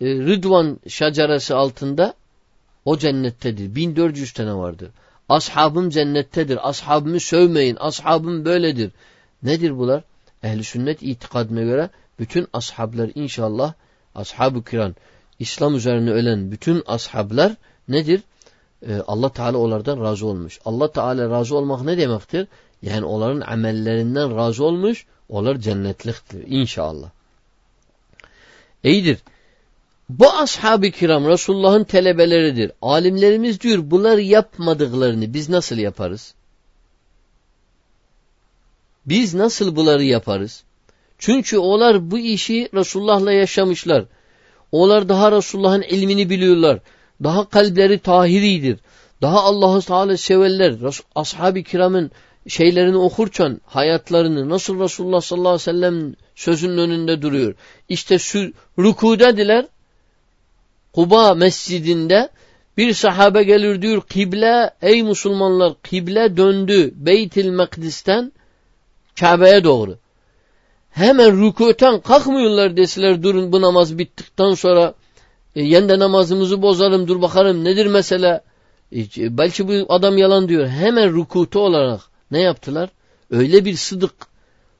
e, 0.00 0.06
Rıdvan 0.06 0.80
şaceresi 0.88 1.54
altında 1.54 2.14
o 2.84 2.98
cennettedir. 2.98 3.74
1400 3.74 4.32
tane 4.32 4.54
vardır. 4.54 4.90
Ashabım 5.28 5.90
cennettedir. 5.90 6.68
Ashabımı 6.68 7.20
sövmeyin. 7.20 7.76
Ashabım 7.80 8.44
böyledir. 8.44 8.90
Nedir 9.42 9.78
bunlar? 9.78 10.02
Ehli 10.42 10.64
sünnet 10.64 11.02
itikadına 11.02 11.62
göre 11.62 11.90
bütün 12.18 12.46
ashablar 12.52 13.10
inşallah 13.14 13.72
ashab-ı 14.14 14.64
kiran 14.64 14.96
İslam 15.38 15.74
üzerine 15.74 16.10
ölen 16.10 16.50
bütün 16.52 16.82
ashablar 16.86 17.52
nedir? 17.88 18.20
Ee, 18.82 19.02
Allah 19.06 19.28
Teala 19.28 19.58
onlardan 19.58 20.00
razı 20.00 20.26
olmuş. 20.26 20.60
Allah 20.64 20.92
Teala 20.92 21.30
razı 21.30 21.56
olmak 21.56 21.82
ne 21.82 21.98
demektir? 21.98 22.48
Yani 22.82 23.04
onların 23.04 23.40
amellerinden 23.40 24.36
razı 24.36 24.64
olmuş, 24.64 25.06
onlar 25.28 25.56
cennetliktir 25.56 26.44
inşallah. 26.46 27.10
İyidir. 28.84 29.18
Bu 30.08 30.30
ashab-ı 30.30 30.90
kiram 30.90 31.28
Resulullah'ın 31.28 31.84
telebeleridir. 31.84 32.72
Alimlerimiz 32.82 33.60
diyor 33.60 33.78
bunlar 33.82 34.18
yapmadıklarını 34.18 35.34
biz 35.34 35.48
nasıl 35.48 35.76
yaparız? 35.76 36.34
Biz 39.06 39.34
nasıl 39.34 39.76
bunları 39.76 40.04
yaparız? 40.04 40.64
Çünkü 41.18 41.58
onlar 41.58 42.10
bu 42.10 42.18
işi 42.18 42.68
Resulullah'la 42.74 43.32
yaşamışlar. 43.32 44.04
Onlar 44.72 45.08
daha 45.08 45.32
Resulullah'ın 45.32 45.82
ilmini 45.82 46.30
biliyorlar. 46.30 46.80
Daha 47.22 47.48
kalpleri 47.48 47.98
tahiridir. 47.98 48.78
Daha 49.22 49.42
Allah'ı 49.42 49.80
Teala 49.80 50.16
severler. 50.16 50.74
Ashab-ı 51.14 51.62
kiramın 51.62 52.10
şeylerini 52.48 52.96
okurken 52.96 53.60
hayatlarını 53.66 54.48
nasıl 54.48 54.80
Resulullah 54.80 55.20
sallallahu 55.20 55.48
aleyhi 55.48 55.60
ve 55.60 55.72
sellem 55.72 56.14
sözünün 56.34 56.78
önünde 56.78 57.22
duruyor. 57.22 57.54
İşte 57.88 58.18
rükudediler. 58.78 59.66
Kuba 60.92 61.34
mescidinde 61.34 62.28
bir 62.76 62.94
sahabe 62.94 63.42
gelir 63.42 63.82
diyor 63.82 64.02
kıble 64.02 64.70
ey 64.82 65.02
Müslümanlar 65.02 65.72
kıble 65.82 66.36
döndü 66.36 66.92
Beytil 66.94 67.48
Mekdis'ten 67.48 68.32
Kabe'ye 69.20 69.64
doğru. 69.64 69.98
Hemen 70.90 71.30
rükûten 71.42 72.00
kalkmıyorlar 72.00 72.76
deseler 72.76 73.22
durun 73.22 73.52
bu 73.52 73.60
namaz 73.60 73.98
bittikten 73.98 74.54
sonra 74.54 74.94
e, 75.56 75.62
yende 75.62 75.98
namazımızı 75.98 76.62
bozalım 76.62 77.08
dur 77.08 77.22
bakalım 77.22 77.64
nedir 77.64 77.86
mesele. 77.86 78.40
E, 78.92 79.38
belki 79.38 79.68
bu 79.68 79.94
adam 79.94 80.18
yalan 80.18 80.48
diyor. 80.48 80.68
Hemen 80.68 81.16
rükutu 81.16 81.60
olarak 81.60 82.00
ne 82.30 82.40
yaptılar? 82.40 82.90
Öyle 83.30 83.64
bir 83.64 83.74
sıdık, 83.76 84.12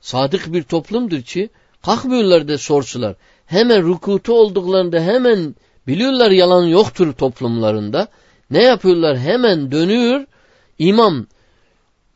sadık 0.01 0.53
bir 0.53 0.63
toplumdur 0.63 1.23
ki 1.23 1.51
kalkmıyorlar 1.83 2.49
da 2.49 2.59
sorsular. 2.59 3.15
Hemen 3.47 3.89
rükutu 3.89 4.33
olduklarında 4.33 5.01
hemen 5.01 5.55
biliyorlar 5.87 6.31
yalan 6.31 6.65
yoktur 6.65 7.13
toplumlarında. 7.13 8.09
Ne 8.51 8.63
yapıyorlar? 8.63 9.19
Hemen 9.19 9.73
dönüyor. 9.73 10.27
İmam 10.79 11.27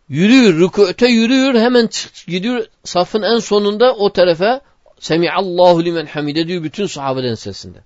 Yürüyor, 0.08 0.54
rükûte 0.60 1.06
yürüyor, 1.06 1.54
hemen 1.54 1.88
gidiyor 2.26 2.66
safın 2.84 3.22
en 3.22 3.38
sonunda 3.38 3.94
o 3.94 4.12
tarafa 4.12 4.60
Semiallahu 5.00 5.84
limen 5.84 6.06
hamide 6.06 6.48
diyor 6.48 6.62
bütün 6.62 6.86
sahabeden 6.86 7.34
sesinde. 7.34 7.78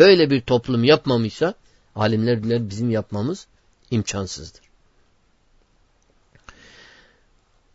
Böyle 0.00 0.30
bir 0.30 0.40
toplum 0.40 0.84
yapmamışsa 0.84 1.54
alimler 1.96 2.42
diler 2.42 2.70
bizim 2.70 2.90
yapmamız 2.90 3.46
imkansızdır. 3.90 4.60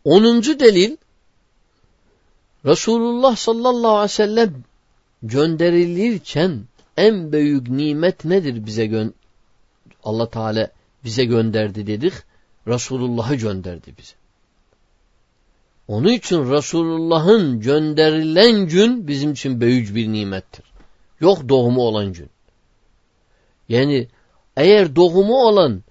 Onuncu 0.04 0.60
delil 0.60 0.96
Resulullah 2.64 3.36
sallallahu 3.36 3.90
aleyhi 3.90 4.04
ve 4.04 4.08
sellem 4.08 4.64
gönderilirken 5.22 6.64
en 6.96 7.32
büyük 7.32 7.68
nimet 7.68 8.24
nedir 8.24 8.66
bize 8.66 9.12
Allah 10.04 10.30
Teala 10.30 10.70
bize 11.04 11.24
gönderdi 11.24 11.86
dedik. 11.86 12.12
Resulullah'ı 12.66 13.34
gönderdi 13.34 13.94
bize. 13.98 14.14
Onun 15.88 16.08
için 16.08 16.52
Resulullah'ın 16.52 17.60
gönderilen 17.60 18.66
gün 18.66 19.08
bizim 19.08 19.32
için 19.32 19.60
büyük 19.60 19.94
bir 19.94 20.12
nimettir. 20.12 20.75
Yok 21.20 21.48
doğumu 21.48 21.82
olan 21.82 22.12
gün. 22.12 22.30
Yani 23.68 24.08
eğer 24.56 24.96
doğumu 24.96 25.36
olan 25.36 25.82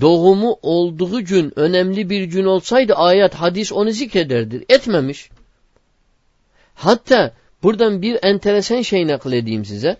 doğumu 0.00 0.58
olduğu 0.62 1.24
gün 1.24 1.52
önemli 1.56 2.10
bir 2.10 2.22
gün 2.22 2.44
olsaydı 2.44 2.94
ayet 2.94 3.34
hadis 3.34 3.72
onu 3.72 3.90
zikrederdir. 3.90 4.64
Etmemiş. 4.68 5.30
Hatta 6.74 7.32
buradan 7.62 8.02
bir 8.02 8.18
enteresan 8.22 8.82
şey 8.82 9.06
nakledeyim 9.06 9.64
size. 9.64 9.96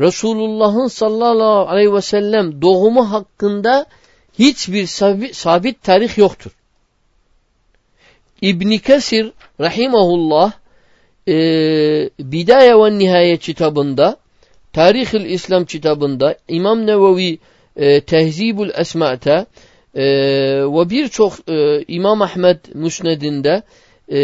Resulullah'ın 0.00 0.86
sallallahu 0.86 1.70
aleyhi 1.70 1.94
ve 1.94 2.00
sellem 2.00 2.62
doğumu 2.62 3.12
hakkında 3.12 3.86
hiçbir 4.38 4.86
sabit, 4.86 5.36
sabit 5.36 5.82
tarih 5.82 6.18
yoktur. 6.18 6.50
İbn 8.42 8.76
Kesir 8.76 9.32
rahimahullah 9.60 10.52
e, 11.28 11.34
Bidaye 12.18 12.74
ve 12.78 12.98
Nihaye 12.98 13.36
kitabında 13.36 14.16
Tarihül 14.72 15.24
İslam 15.24 15.64
kitabında 15.64 16.36
İmam 16.48 16.86
Nevevi 16.86 17.38
e, 17.76 18.00
Tehzibul 18.00 18.70
Esma'ta 18.74 19.46
e, 19.94 20.04
ve 20.64 20.90
birçok 20.90 21.48
e, 21.48 21.84
İmam 21.88 22.22
Ahmet 22.22 22.74
Müsned'inde 22.74 23.62
e, 24.08 24.20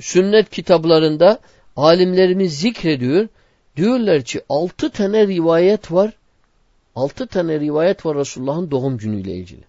sünnet 0.00 0.50
kitaplarında 0.50 1.38
alimlerimiz 1.76 2.58
zikrediyor. 2.58 3.28
Diyorlar 3.76 4.22
ki 4.22 4.40
altı 4.48 4.90
tane 4.90 5.26
rivayet 5.26 5.92
var 5.92 6.12
Altı 6.94 7.26
tane 7.26 7.60
rivayet 7.60 8.06
var 8.06 8.16
Resulullah'ın 8.16 8.70
doğum 8.70 8.98
günüyle 8.98 9.32
ilgili. 9.32 9.64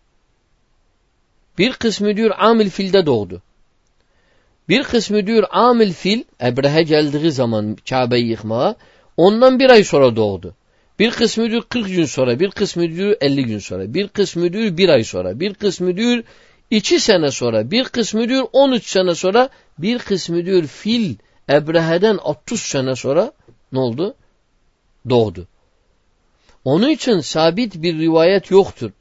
Bir 1.58 1.74
kısmı 1.74 2.18
diyor 2.18 2.32
amil 2.38 2.70
filde 2.70 3.06
doğdu. 3.06 3.42
Bir 4.70 4.84
kısmı 4.84 5.28
diyor 5.28 5.44
amil 5.52 5.94
fil 5.94 6.24
Ebrehe 6.42 6.84
geldiği 6.84 7.32
zaman 7.32 7.78
Kabe'yi 7.90 8.28
yıkmaya 8.28 8.76
ondan 9.18 9.60
bir 9.60 9.70
ay 9.70 9.84
sonra 9.84 10.16
doğdu. 10.16 10.56
Bir 11.00 11.12
kısmı 11.12 11.50
diyor 11.52 11.64
40 11.70 11.88
gün 11.88 12.06
sonra, 12.06 12.40
bir 12.40 12.52
kısmı 12.52 12.90
diyor 12.90 13.16
50 13.22 13.46
gün 13.46 13.60
sonra, 13.60 13.94
bir 13.94 14.08
kısmı 14.08 14.54
diyor 14.54 14.78
bir 14.78 14.90
ay 14.90 15.04
sonra, 15.04 15.40
bir 15.40 15.54
kısmı 15.54 15.98
diyor 15.98 16.24
2 16.72 17.00
sene 17.00 17.32
sonra, 17.32 17.72
bir 17.72 17.84
kısmı 17.84 18.30
diyor 18.30 18.48
13 18.54 18.88
sene 18.88 19.16
sonra, 19.16 19.50
bir 19.78 20.00
kısmı 20.00 20.46
diyor 20.46 20.64
fil 20.64 21.16
Ebrehe'den 21.50 22.18
30 22.18 22.62
sene 22.62 22.96
sonra 22.96 23.32
ne 23.72 23.80
oldu? 23.80 24.16
Doğdu. 25.10 25.48
Onun 26.66 26.90
için 26.90 27.20
sabit 27.20 27.82
bir 27.82 28.00
rivayet 28.00 28.52
yoktur. 28.52 28.92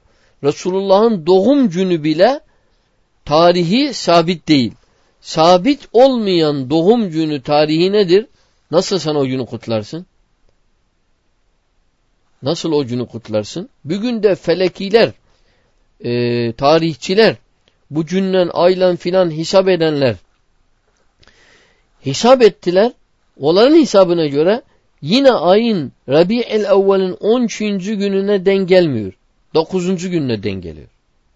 Resulullah'ın 0.44 1.26
doğum 1.26 1.70
günü 1.70 2.04
bile 2.04 2.40
tarihi 3.24 3.94
sabit 3.94 4.48
değil. 4.48 4.72
Sabit 5.22 5.88
olmayan 5.92 6.70
doğum 6.70 7.10
günü 7.10 7.42
tarihi 7.42 7.92
nedir? 7.92 8.26
Nasıl 8.70 8.98
sen 8.98 9.14
o 9.14 9.26
günü 9.26 9.46
kutlarsın? 9.46 10.06
Nasıl 12.42 12.72
o 12.72 12.86
günü 12.86 13.06
kutlarsın? 13.06 13.68
Bugün 13.84 14.22
de 14.22 14.34
felekiler, 14.34 15.12
e, 16.04 16.52
tarihçiler, 16.52 17.36
bu 17.90 18.06
günden 18.06 18.50
aylan 18.52 18.96
filan 18.96 19.36
hesap 19.36 19.68
edenler 19.68 20.16
hesap 22.00 22.42
ettiler. 22.42 22.92
Onların 23.40 23.76
hesabına 23.76 24.26
göre 24.26 24.62
yine 25.02 25.32
ayın 25.32 25.92
Rabi'el 26.08 26.64
evvelin 26.64 27.16
13. 27.20 27.58
gününe 27.86 28.46
denk 28.46 28.68
gelmiyor. 28.68 29.12
Dokuzuncu 29.54 30.10
gününe 30.10 30.42
dengeliyor. 30.42 30.88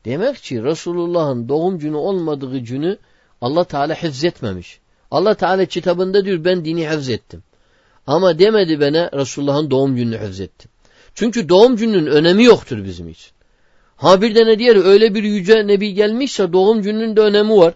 Demek 0.04 0.36
ki 0.36 0.62
Resulullah'ın 0.62 1.48
doğum 1.48 1.78
günü 1.78 1.96
olmadığı 1.96 2.58
günü 2.58 2.98
Allah 3.41 3.63
Teala 3.63 3.93
hifzetmemiş. 3.95 4.79
Allah 5.11 5.33
Teala 5.33 5.65
kitabında 5.65 6.25
diyor 6.25 6.45
ben 6.45 6.65
dini 6.65 6.89
hifzettim. 6.89 7.43
Ama 8.07 8.39
demedi 8.39 8.81
bana 8.81 9.09
Resulullah'ın 9.13 9.71
doğum 9.71 9.95
gününü 9.95 10.17
hifzettim. 10.27 10.71
Çünkü 11.15 11.49
doğum 11.49 11.75
gününün 11.75 12.05
önemi 12.05 12.43
yoktur 12.43 12.83
bizim 12.85 13.09
için. 13.09 13.31
Ha 13.95 14.21
bir 14.21 14.35
de 14.35 14.45
ne 14.45 14.59
diğer 14.59 14.85
öyle 14.85 15.15
bir 15.15 15.23
yüce 15.23 15.67
nebi 15.67 15.93
gelmişse 15.93 16.53
doğum 16.53 16.81
gününün 16.81 17.15
de 17.15 17.21
önemi 17.21 17.57
var. 17.57 17.73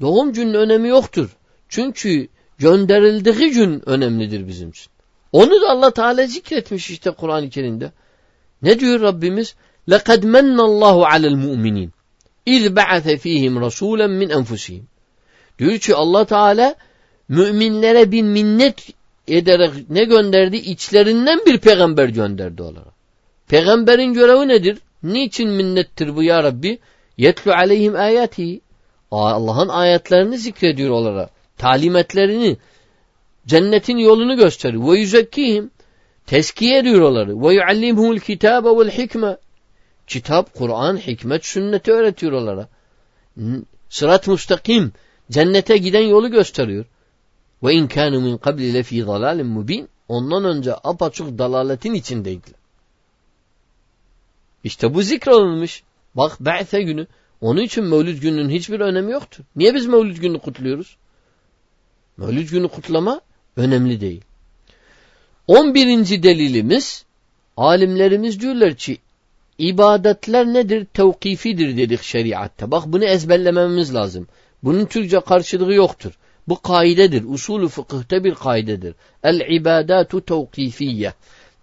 Doğum 0.00 0.32
gününün 0.32 0.54
önemi 0.54 0.88
yoktur. 0.88 1.36
Çünkü 1.68 2.28
gönderildiği 2.58 3.50
gün 3.50 3.88
önemlidir 3.88 4.48
bizim 4.48 4.70
için. 4.70 4.92
Onu 5.32 5.62
da 5.62 5.70
Allah 5.70 5.90
Teala 5.90 6.26
zikretmiş 6.26 6.90
işte 6.90 7.10
Kur'an-ı 7.10 7.50
Kerim'de. 7.50 7.92
Ne 8.62 8.80
diyor 8.80 9.00
Rabbimiz? 9.00 9.54
لَقَدْ 9.88 10.20
مَنَّ 10.20 10.56
اللّٰهُ 10.56 11.06
عَلَى 11.12 11.26
الْمُؤْمِنِينَ 11.26 11.88
İz 12.45 12.75
ba'ate 12.75 13.17
fihim 13.17 13.61
rasulen 13.61 14.11
min 14.11 14.29
enfusihim. 14.29 14.87
Diyor 15.59 15.77
ki 15.77 15.95
Allah 15.95 16.25
Teala 16.25 16.75
müminlere 17.29 18.11
bir 18.11 18.21
minnet 18.21 18.89
ederek 19.27 19.89
ne 19.89 20.03
gönderdi? 20.03 20.57
İçlerinden 20.57 21.39
bir 21.45 21.57
peygamber 21.57 22.09
gönderdi 22.09 22.61
olarak. 22.61 22.93
Peygamberin 23.47 24.13
görevi 24.13 24.47
nedir? 24.47 24.77
Niçin 25.03 25.49
minnettir 25.49 26.15
bu 26.15 26.23
ya 26.23 26.43
Rabbi? 26.43 26.79
Yetlu 27.17 27.51
aleyhim 27.51 27.95
ayati. 27.95 28.61
Allah'ın 29.11 29.69
ayetlerini 29.69 30.37
zikrediyor 30.37 30.89
olarak. 30.89 31.29
Talimetlerini, 31.57 32.57
cennetin 33.47 33.97
yolunu 33.97 34.37
gösteriyor. 34.37 34.91
Ve 34.91 34.99
yüzekkihim. 34.99 35.71
Teskiye 36.27 36.77
ediyor 36.77 37.01
onları. 37.01 37.41
Ve 37.41 37.53
yuallimhul 37.53 38.19
kitabe 38.19 38.69
vel 38.69 38.89
hikme. 38.89 39.37
Kitap, 40.09 40.53
Kur'an, 40.53 40.97
hikmet, 40.97 41.45
sünneti 41.45 41.91
öğretiyor 41.91 42.31
onlara. 42.31 42.67
Sırat 43.89 44.27
müstakim. 44.27 44.91
Cennete 45.31 45.77
giden 45.77 46.01
yolu 46.01 46.31
gösteriyor. 46.31 46.85
Ve 47.63 47.73
in 47.73 47.87
kânu 47.87 48.21
min 48.21 48.37
qabli 48.37 48.73
lefî 48.73 49.07
dalâlin 49.07 49.45
mubin. 49.45 49.89
Ondan 50.07 50.45
önce 50.45 50.73
apaçık 50.83 51.37
dalaletin 51.37 51.93
içindeydiler. 51.93 52.59
İşte 54.63 54.93
bu 54.93 55.01
zikrolunmuş. 55.01 55.83
Bak 56.15 56.37
Be'se 56.39 56.81
günü. 56.81 57.07
Onun 57.41 57.61
için 57.61 57.83
Mevlüt 57.83 58.21
gününün 58.21 58.49
hiçbir 58.49 58.79
önemi 58.79 59.11
yoktur. 59.11 59.43
Niye 59.55 59.75
biz 59.75 59.85
Mevlüt 59.85 60.21
gününü 60.21 60.39
kutluyoruz? 60.39 60.97
Mevlüt 62.17 62.51
günü 62.51 62.67
kutlama 62.67 63.21
önemli 63.55 64.01
değil. 64.01 64.21
On 65.47 65.73
birinci 65.73 66.23
delilimiz 66.23 67.05
alimlerimiz 67.57 68.41
diyorlar 68.41 68.75
ki 68.75 68.97
ibadetler 69.59 70.45
nedir? 70.45 70.85
Tevkifidir 70.85 71.77
dedik 71.77 72.03
şeriatta. 72.03 72.71
Bak 72.71 72.83
bunu 72.87 73.05
ezberlememiz 73.05 73.95
lazım. 73.95 74.27
Bunun 74.63 74.85
Türkçe 74.85 75.19
karşılığı 75.19 75.73
yoktur. 75.73 76.11
Bu 76.47 76.61
kaidedir. 76.61 77.23
Usulü 77.27 77.67
fıkıhta 77.67 78.23
bir 78.23 78.35
kaidedir. 78.35 78.95
El 79.23 79.39
ibadatu 79.39 80.25
tevkifiyye. 80.25 81.13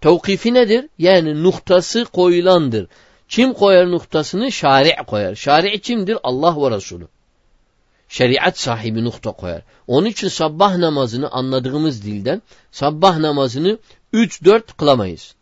Tevkifi 0.01 0.53
nedir? 0.53 0.85
Yani 0.97 1.43
noktası 1.43 2.05
koyulandır. 2.05 2.87
Kim 3.29 3.53
koyar 3.53 3.91
noktasını? 3.91 4.51
Şari' 4.51 4.95
koyar. 5.07 5.35
Şari' 5.35 5.81
kimdir? 5.81 6.17
Allah 6.23 6.61
ve 6.61 6.75
Resulü. 6.75 7.07
Şeriat 8.09 8.59
sahibi 8.59 9.03
nokta 9.03 9.31
koyar. 9.31 9.61
Onun 9.87 10.07
için 10.07 10.27
sabah 10.27 10.77
namazını 10.77 11.29
anladığımız 11.29 12.03
dilden 12.03 12.41
sabah 12.71 13.17
namazını 13.17 13.77
3-4 14.13 14.61
kılamayız. 14.77 15.35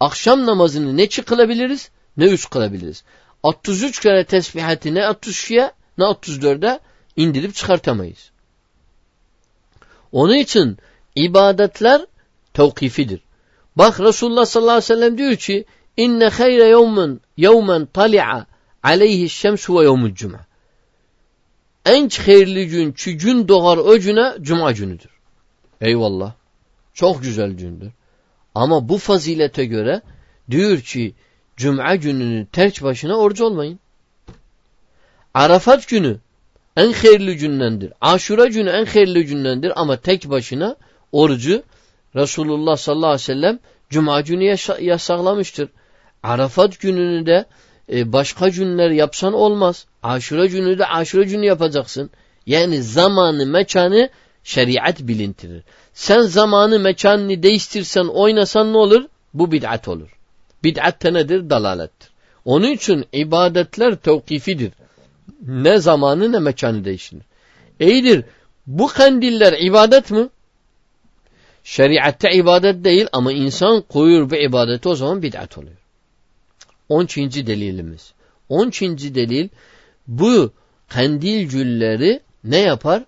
Akşam 0.00 0.46
namazını 0.46 0.96
ne 0.96 1.08
kılabiliriz 1.08 1.90
ne 2.16 2.24
3 2.24 2.50
kılabiliriz. 2.50 3.04
33 3.42 4.00
kere 4.00 4.24
tesbihati 4.24 4.94
ne 4.94 5.00
33'ye 5.00 5.72
ne 5.98 6.04
34'e 6.04 6.80
indirip 7.16 7.54
çıkartamayız. 7.54 8.30
Onun 10.12 10.34
için 10.34 10.78
ibadetler 11.14 12.06
tevkifidir. 12.54 13.20
Bak 13.76 14.00
Resulullah 14.00 14.46
sallallahu 14.46 14.72
aleyhi 14.72 14.92
ve 14.92 14.94
sellem 14.94 15.18
diyor 15.18 15.36
ki 15.36 15.64
inne 15.96 16.28
hayre 16.28 16.64
yevmen 16.64 17.20
yevmen 17.36 17.86
tali'a 17.86 18.46
aleyhi 18.82 19.28
şemsu 19.28 19.78
ve 19.78 19.84
yevmul 19.84 20.14
cuma. 20.14 20.46
En 21.86 22.08
hayırlı 22.08 22.62
gün 22.62 22.92
ki 22.92 23.16
gün 23.16 23.48
doğar 23.48 23.76
o 23.76 23.98
güne 23.98 24.32
cuma 24.40 24.72
günüdür. 24.72 25.10
Eyvallah. 25.80 26.32
Çok 26.94 27.22
güzel 27.22 27.50
gündür. 27.50 27.90
Ama 28.54 28.88
bu 28.88 28.98
fazilete 28.98 29.64
göre 29.64 30.02
diyor 30.50 30.80
ki 30.80 31.14
cuma 31.56 31.96
gününü 31.96 32.46
terk 32.46 32.82
başına 32.82 33.16
oruç 33.16 33.40
olmayın. 33.40 33.78
Arafat 35.34 35.88
günü 35.88 36.16
en 36.76 36.92
hayırlı 36.92 37.32
gündendir. 37.32 37.92
Aşura 38.00 38.46
günü 38.46 38.70
en 38.70 38.84
hayırlı 38.84 39.20
gündendir 39.20 39.72
ama 39.76 39.96
tek 39.96 40.30
başına 40.30 40.76
orucu 41.12 41.62
Resulullah 42.14 42.76
sallallahu 42.76 43.06
aleyhi 43.06 43.22
ve 43.22 43.34
sellem 43.34 43.58
Cuma 43.92 44.20
günü 44.20 44.56
yasaklamıştır. 44.80 45.68
Arafat 46.22 46.80
gününü 46.80 47.26
de 47.26 47.44
e, 47.92 48.12
başka 48.12 48.48
günler 48.48 48.90
yapsan 48.90 49.32
olmaz. 49.32 49.86
Aşure 50.02 50.46
günü 50.46 50.78
de 50.78 50.86
aşure 50.86 51.24
günü 51.24 51.46
yapacaksın. 51.46 52.10
Yani 52.46 52.82
zamanı, 52.82 53.46
mekanı 53.46 54.08
şeriat 54.44 55.00
bilintirir. 55.00 55.62
Sen 55.94 56.20
zamanı, 56.20 56.78
mekanını 56.78 57.42
değiştirsen, 57.42 58.04
oynasan 58.04 58.72
ne 58.72 58.76
olur? 58.76 59.04
Bu 59.34 59.52
bid'at 59.52 59.88
olur. 59.88 60.18
Bid'at 60.64 61.04
nedir? 61.04 61.50
Dalalettir. 61.50 62.10
Onun 62.44 62.70
için 62.70 63.04
ibadetler 63.12 63.96
tevkifidir. 63.96 64.72
Ne 65.46 65.78
zamanı 65.78 66.32
ne 66.32 66.38
mekanı 66.38 66.84
değiştirir. 66.84 67.22
İyidir. 67.80 68.24
Bu 68.66 68.86
kandiller 68.86 69.52
ibadet 69.60 70.10
mi? 70.10 70.28
Şeriatte 71.64 72.32
ibadet 72.32 72.84
değil 72.84 73.06
ama 73.12 73.32
insan 73.32 73.82
koyur 73.82 74.30
bu 74.30 74.36
ibadeti 74.36 74.88
o 74.88 74.94
zaman 74.94 75.22
bid'at 75.22 75.58
oluyor. 75.58 75.76
13. 76.88 77.16
delilimiz. 77.18 78.12
13. 78.48 78.82
delil 78.82 79.48
bu 80.06 80.52
kandil 80.88 81.48
gülleri 81.48 82.20
ne 82.44 82.58
yapar? 82.58 83.04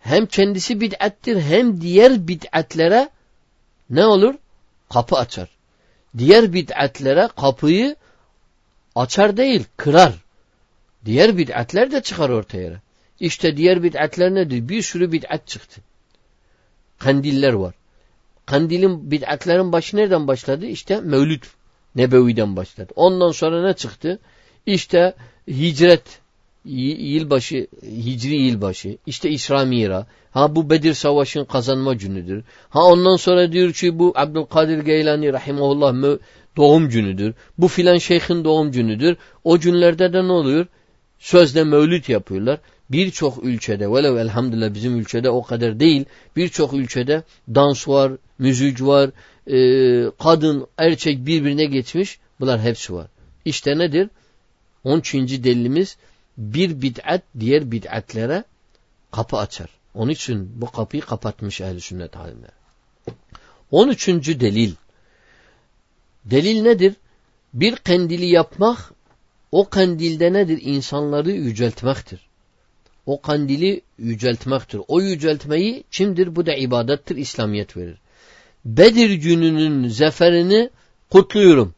Hem 0.00 0.26
kendisi 0.26 0.80
bid'attir 0.80 1.40
hem 1.40 1.80
diğer 1.80 2.28
bid'atlere 2.28 3.08
ne 3.90 4.06
olur? 4.06 4.34
Kapı 4.92 5.16
açar. 5.16 5.48
Diğer 6.18 6.52
bid'atlere 6.52 7.28
kapıyı 7.36 7.96
açar 8.94 9.36
değil, 9.36 9.64
kırar. 9.76 10.12
Diğer 11.04 11.38
bid'atler 11.38 11.92
de 11.92 12.02
çıkar 12.02 12.30
ortaya. 12.30 12.80
İşte 13.20 13.56
diğer 13.56 13.82
bid'atler 13.82 14.34
nedir? 14.34 14.68
Bir 14.68 14.82
sürü 14.82 15.12
bid'at 15.12 15.46
çıktı. 15.46 15.80
Kandiller 16.98 17.52
var. 17.52 17.74
Kandilin 18.46 19.10
bid'atlerin 19.10 19.72
başı 19.72 19.96
nereden 19.96 20.28
başladı? 20.28 20.66
İşte 20.66 21.00
Mevlüt 21.00 21.46
Nebevi'den 21.94 22.56
başladı. 22.56 22.92
Ondan 22.96 23.30
sonra 23.30 23.66
ne 23.66 23.74
çıktı? 23.74 24.18
İşte 24.66 25.14
hicret 25.48 26.20
yılbaşı, 26.64 27.66
hicri 27.82 28.34
yılbaşı, 28.34 28.96
işte 29.06 29.30
İsra 29.30 29.64
Mira, 29.64 30.06
ha 30.30 30.54
bu 30.56 30.70
Bedir 30.70 30.94
Savaşı'nın 30.94 31.44
kazanma 31.44 31.94
günüdür. 31.94 32.44
Ha 32.68 32.84
ondan 32.84 33.16
sonra 33.16 33.52
diyor 33.52 33.72
ki 33.72 33.98
bu 33.98 34.12
Abdülkadir 34.16 34.78
Geylani 34.78 35.32
rahimahullah 35.32 36.18
doğum 36.56 36.88
günüdür. 36.88 37.34
Bu 37.58 37.68
filan 37.68 37.98
şeyhin 37.98 38.44
doğum 38.44 38.72
günüdür. 38.72 39.16
O 39.44 39.58
günlerde 39.58 40.12
de 40.12 40.28
ne 40.28 40.32
oluyor? 40.32 40.66
Sözde 41.18 41.64
mevlüt 41.64 42.08
yapıyorlar. 42.08 42.58
Birçok 42.90 43.44
ülkede, 43.44 43.92
velev 43.92 44.16
elhamdülillah 44.16 44.74
bizim 44.74 44.96
ülkede 45.00 45.30
o 45.30 45.42
kadar 45.42 45.80
değil, 45.80 46.04
birçok 46.36 46.72
ülkede 46.72 47.22
dans 47.54 47.88
var, 47.88 48.12
müzik 48.38 48.82
var, 48.82 49.10
e, 49.46 49.56
kadın, 50.18 50.66
erkek 50.78 51.26
birbirine 51.26 51.64
geçmiş. 51.64 52.18
Bunlar 52.40 52.60
hepsi 52.60 52.94
var. 52.94 53.06
İşte 53.44 53.78
nedir? 53.78 54.08
13. 54.84 55.14
delilimiz 55.14 55.96
bir 56.40 56.82
bid'at 56.82 57.22
diğer 57.40 57.72
bid'atlere 57.72 58.44
kapı 59.10 59.36
açar. 59.36 59.68
Onun 59.94 60.10
için 60.10 60.60
bu 60.60 60.70
kapıyı 60.70 61.02
kapatmış 61.02 61.60
ehl 61.60 61.78
sünnet 61.78 62.16
alimleri. 62.16 62.52
13. 63.70 64.08
delil. 64.08 64.74
Delil 66.24 66.62
nedir? 66.62 66.94
Bir 67.54 67.76
kandili 67.76 68.26
yapmak 68.26 68.92
o 69.52 69.68
kandilde 69.68 70.32
nedir? 70.32 70.58
İnsanları 70.62 71.30
yüceltmektir. 71.30 72.20
O 73.06 73.20
kandili 73.20 73.80
yüceltmektir. 73.98 74.80
O 74.88 75.00
yüceltmeyi 75.00 75.84
kimdir? 75.90 76.36
Bu 76.36 76.46
da 76.46 76.54
ibadettir. 76.54 77.16
İslamiyet 77.16 77.76
verir. 77.76 77.98
Bedir 78.64 79.10
gününün 79.10 79.88
zaferini 79.88 80.70
kutluyorum. 81.10 81.74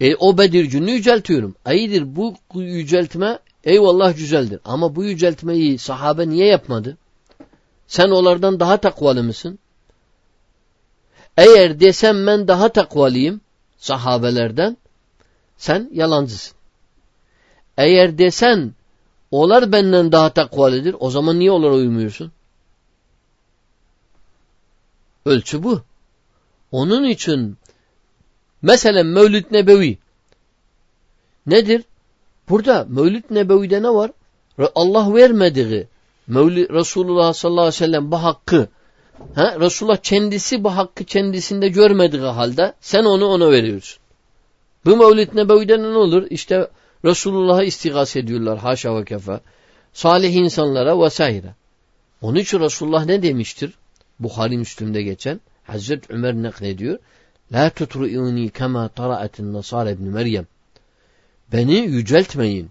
E, 0.00 0.16
o 0.16 0.38
Bedir 0.38 0.64
gününü 0.64 0.90
yüceltiyorum. 0.90 1.54
İyidir 1.72 2.16
bu 2.16 2.34
yüceltme 2.54 3.38
eyvallah 3.64 4.16
güzeldir. 4.16 4.60
Ama 4.64 4.96
bu 4.96 5.04
yüceltmeyi 5.04 5.78
sahabe 5.78 6.28
niye 6.28 6.46
yapmadı? 6.46 6.96
Sen 7.86 8.08
onlardan 8.10 8.60
daha 8.60 8.76
takvalı 8.76 9.22
mısın? 9.22 9.58
Eğer 11.36 11.80
desem 11.80 12.26
ben 12.26 12.48
daha 12.48 12.68
takvalıyım 12.68 13.40
sahabelerden 13.78 14.76
sen 15.56 15.90
yalancısın. 15.92 16.56
Eğer 17.76 18.18
desen 18.18 18.74
onlar 19.30 19.72
benden 19.72 20.12
daha 20.12 20.32
takvalıdır 20.32 20.96
o 21.00 21.10
zaman 21.10 21.38
niye 21.38 21.50
onlara 21.50 21.74
uymuyorsun? 21.74 22.32
Ölçü 25.24 25.62
bu. 25.62 25.82
Onun 26.72 27.04
için 27.04 27.56
mesela 28.62 29.04
Mevlüt 29.04 29.50
Nebevi 29.50 29.98
nedir? 31.46 31.84
Burada 32.48 32.86
Mevlüt 32.88 33.30
Nebevi'de 33.30 33.82
ne 33.82 33.88
var? 33.88 34.10
Allah 34.74 35.14
vermediği 35.14 35.88
Mevlid 36.26 36.70
Resulullah 36.70 37.32
sallallahu 37.32 37.60
aleyhi 37.60 37.74
ve 37.74 37.86
sellem 37.86 38.10
bu 38.10 38.22
hakkı 38.22 38.68
ha, 39.34 39.56
Resulullah 39.60 39.96
kendisi 39.96 40.64
bu 40.64 40.76
hakkı 40.76 41.04
kendisinde 41.04 41.68
görmediği 41.68 42.22
halde 42.22 42.74
sen 42.80 43.04
onu 43.04 43.26
ona 43.26 43.50
veriyorsun. 43.50 43.98
Bu 44.84 44.96
Mevlid 44.96 45.34
Nebevi'de 45.34 45.82
ne 45.82 45.86
olur? 45.86 46.26
İşte 46.30 46.68
Resulullah'a 47.04 47.64
istigaz 47.64 48.16
ediyorlar 48.16 48.58
haşa 48.58 48.96
ve 48.96 49.04
kefe. 49.04 49.40
Salih 49.92 50.34
insanlara 50.34 51.00
vesaire. 51.00 51.54
Onun 52.22 52.36
için 52.36 52.60
Resulullah 52.60 53.04
ne 53.04 53.22
demiştir? 53.22 53.74
Bukhari 54.18 54.58
Müslüm'de 54.58 55.02
geçen 55.02 55.40
Hazreti 55.64 56.12
Ömer 56.12 56.34
naklediyor. 56.34 56.98
La 57.52 57.70
tutru'uni 57.70 58.50
kema 58.50 58.88
tara'atin 58.88 59.52
nasara 59.52 59.90
ibn 59.90 60.04
Meryem. 60.04 60.46
Beni 61.52 61.76
yüceltmeyin. 61.76 62.70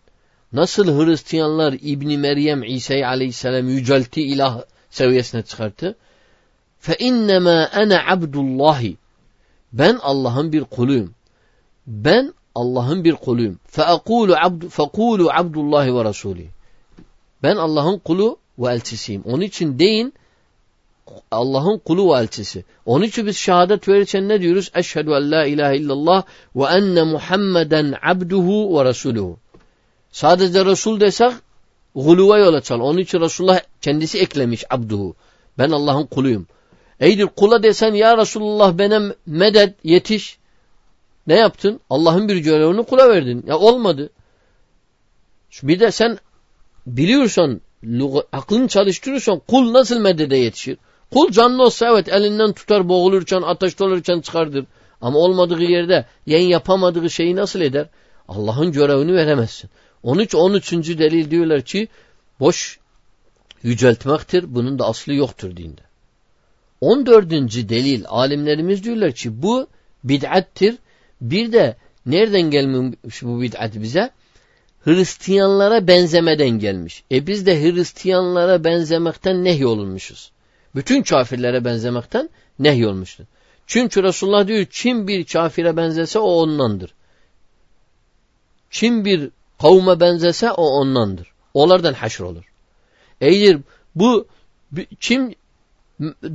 Nasıl 0.53 0.87
Hristiyanlar 0.87 1.73
İbni 1.81 2.17
Meryem 2.17 2.63
İsa'yı 2.63 3.07
aleyhisselam 3.07 3.69
yüceltti 3.69 4.21
ilah 4.21 4.61
seviyesine 4.89 5.41
çıkarttı. 5.41 5.95
Fe 6.79 6.95
innema 6.99 7.69
ana 7.73 8.01
abdullahi. 8.07 8.97
Ben 9.73 9.99
Allah'ın 10.01 10.53
bir 10.53 10.63
kuluyum. 10.63 11.13
Ben 11.87 12.33
Allah'ın 12.55 13.03
bir 13.03 13.15
kuluyum. 13.15 13.59
Fe 13.65 13.83
akulu 13.83 14.35
abdu 14.35 14.69
fekulu 14.69 15.29
abdullahi 15.31 15.95
ve 15.95 16.03
rasuli. 16.03 16.49
Ben 17.43 17.55
Allah'ın 17.55 17.99
kulu 17.99 18.37
ve 18.59 18.73
elçisiyim. 18.73 19.21
Onun 19.25 19.41
için 19.41 19.79
deyin 19.79 20.13
Allah'ın 21.31 21.77
kulu 21.77 22.13
ve 22.13 22.19
elçisi. 22.19 22.65
Onun 22.85 23.05
için 23.05 23.27
biz 23.27 23.37
şehadet 23.37 23.87
verirken 23.87 24.29
ne 24.29 24.41
diyoruz? 24.41 24.71
Eşhedü 24.75 25.09
en 25.09 25.31
la 25.31 25.45
ilahe 25.45 25.77
illallah 25.77 26.23
ve 26.55 26.65
enne 26.65 27.03
Muhammeden 27.03 27.93
abduhu 28.01 28.79
ve 28.79 28.85
rasuluhu. 28.85 29.37
Sadece 30.11 30.65
Resul 30.65 30.99
desek 30.99 31.31
guluva 31.95 32.37
yol 32.37 32.53
açar. 32.53 32.79
Onun 32.79 32.97
için 32.97 33.21
Resulullah 33.21 33.59
kendisi 33.81 34.19
eklemiş 34.19 34.63
abduhu. 34.69 35.15
Ben 35.57 35.69
Allah'ın 35.71 36.05
kuluyum. 36.05 36.47
Eydir 36.99 37.25
kula 37.25 37.63
desen 37.63 37.93
ya 37.93 38.17
Resulullah 38.17 38.77
benim 38.77 39.13
medet 39.25 39.75
yetiş. 39.83 40.37
Ne 41.27 41.35
yaptın? 41.35 41.79
Allah'ın 41.89 42.27
bir 42.27 42.37
görevini 42.37 42.83
kula 42.83 43.09
verdin. 43.09 43.43
Ya 43.47 43.57
olmadı. 43.57 44.09
Bir 45.63 45.79
de 45.79 45.91
sen 45.91 46.17
biliyorsan 46.87 47.61
aklını 48.31 48.67
çalıştırırsan 48.67 49.41
kul 49.47 49.73
nasıl 49.73 49.99
medede 49.99 50.37
yetişir? 50.37 50.77
Kul 51.13 51.31
canlı 51.31 51.63
olsa 51.63 51.87
evet 51.91 52.09
elinden 52.09 52.53
tutar 52.53 52.89
boğulurken 52.89 53.41
ateşte 53.41 53.83
olurken 53.83 54.19
çıkardır. 54.19 54.65
Ama 55.01 55.19
olmadığı 55.19 55.63
yerde 55.63 56.05
yen 56.25 56.41
yapamadığı 56.41 57.09
şeyi 57.09 57.35
nasıl 57.35 57.61
eder? 57.61 57.89
Allah'ın 58.27 58.71
görevini 58.71 59.13
veremezsin. 59.13 59.69
13 60.03 60.35
13. 60.35 60.71
delil 60.73 61.31
diyorlar 61.31 61.61
ki 61.61 61.87
boş 62.39 62.79
yüceltmektir. 63.63 64.55
Bunun 64.55 64.79
da 64.79 64.85
aslı 64.85 65.13
yoktur 65.13 65.57
dinde. 65.57 65.81
14. 66.81 67.31
delil 67.69 68.03
alimlerimiz 68.07 68.83
diyorlar 68.83 69.11
ki 69.11 69.41
bu 69.41 69.67
bid'attir. 70.03 70.75
Bir 71.21 71.51
de 71.51 71.75
nereden 72.05 72.41
gelmiş 72.41 73.23
bu 73.23 73.41
bid'at 73.41 73.75
bize? 73.75 74.11
Hristiyanlara 74.85 75.87
benzemeden 75.87 76.49
gelmiş. 76.49 77.03
E 77.11 77.27
biz 77.27 77.45
de 77.45 77.61
Hristiyanlara 77.61 78.63
benzemekten 78.63 79.43
nehyolunmuşuz. 79.43 80.31
Bütün 80.75 81.03
kafirlere 81.03 81.65
benzemekten 81.65 82.29
nehyolmuştur. 82.59 83.25
Çünkü 83.67 84.03
Resulullah 84.03 84.47
diyor 84.47 84.65
kim 84.65 85.07
bir 85.07 85.25
kafire 85.25 85.77
benzese 85.77 86.19
o 86.19 86.31
ondandır. 86.31 86.93
Kim 88.71 89.05
bir 89.05 89.29
kavme 89.61 89.99
benzese 89.99 90.51
o 90.51 90.63
ondandır. 90.63 91.31
Onlardan 91.53 91.93
haşr 91.93 92.21
olur. 92.21 92.43
Eğer 93.21 93.57
bu 93.95 94.27
kim 94.99 95.35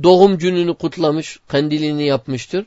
doğum 0.03 0.37
gününü 0.37 0.73
kutlamış, 0.73 1.39
kandilini 1.47 2.03
yapmıştır? 2.03 2.65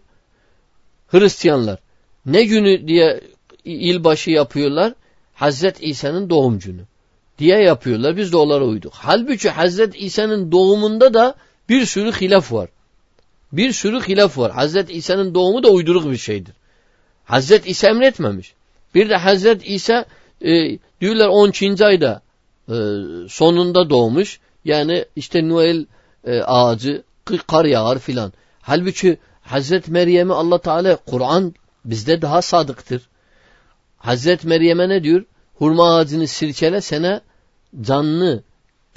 Hristiyanlar. 1.09 1.79
Ne 2.27 2.45
günü 2.45 2.89
diye 2.89 3.21
ilbaşı 3.65 4.31
yapıyorlar? 4.31 4.95
Hazret 5.35 5.77
İsa'nın 5.81 6.31
doğum 6.31 6.59
günü 6.59 6.83
diye 7.39 7.59
yapıyorlar. 7.59 8.17
Biz 8.17 8.33
de 8.33 8.37
onlara 8.37 8.65
uyduk. 8.65 8.93
Halbuki 8.97 9.51
Hazret 9.51 9.95
İsa'nın 9.97 10.53
doğumunda 10.53 11.15
da 11.15 11.35
bir 11.69 11.87
sürü 11.87 12.13
hilaf 12.13 12.53
var. 12.53 12.69
Bir 13.53 13.73
sürü 13.73 14.01
hilaf 14.01 14.39
var. 14.39 14.53
Hazret 14.53 14.91
İsa'nın 14.91 15.35
doğumu 15.35 15.63
da 15.63 15.69
uyduruk 15.69 16.11
bir 16.11 16.17
şeydir. 16.17 16.55
Hazret 17.25 17.69
İsa 17.69 17.89
emretmemiş. 17.89 18.55
Bir 18.95 19.09
de 19.09 19.17
Hazret 19.17 19.63
İsa 19.65 20.05
e, 20.45 20.79
diyorlar 21.01 21.29
12. 21.29 21.85
ayda 21.85 22.23
e, 22.69 22.75
sonunda 23.29 23.91
doğmuş. 23.91 24.41
Yani 24.65 25.05
işte 25.17 25.49
Noel 25.49 25.87
e, 26.25 26.41
ağacı 26.41 27.03
kar 27.47 27.65
yağar 27.65 27.99
filan. 27.99 28.33
Halbuki 28.61 29.19
Hazret 29.43 29.89
Meryem'i 29.89 30.33
Allah 30.33 30.59
Teala 30.59 30.97
Kur'an 30.97 31.55
bizde 31.85 32.23
daha 32.23 32.43
sadıktır. 32.43 33.09
Hazret 33.99 34.45
Meryem'e 34.45 34.89
ne 34.89 35.05
diyor? 35.05 35.25
Hurma 35.55 35.97
ağacını 35.97 36.27
sirkele 36.27 36.81
sene 36.81 37.21
canlı 37.81 38.43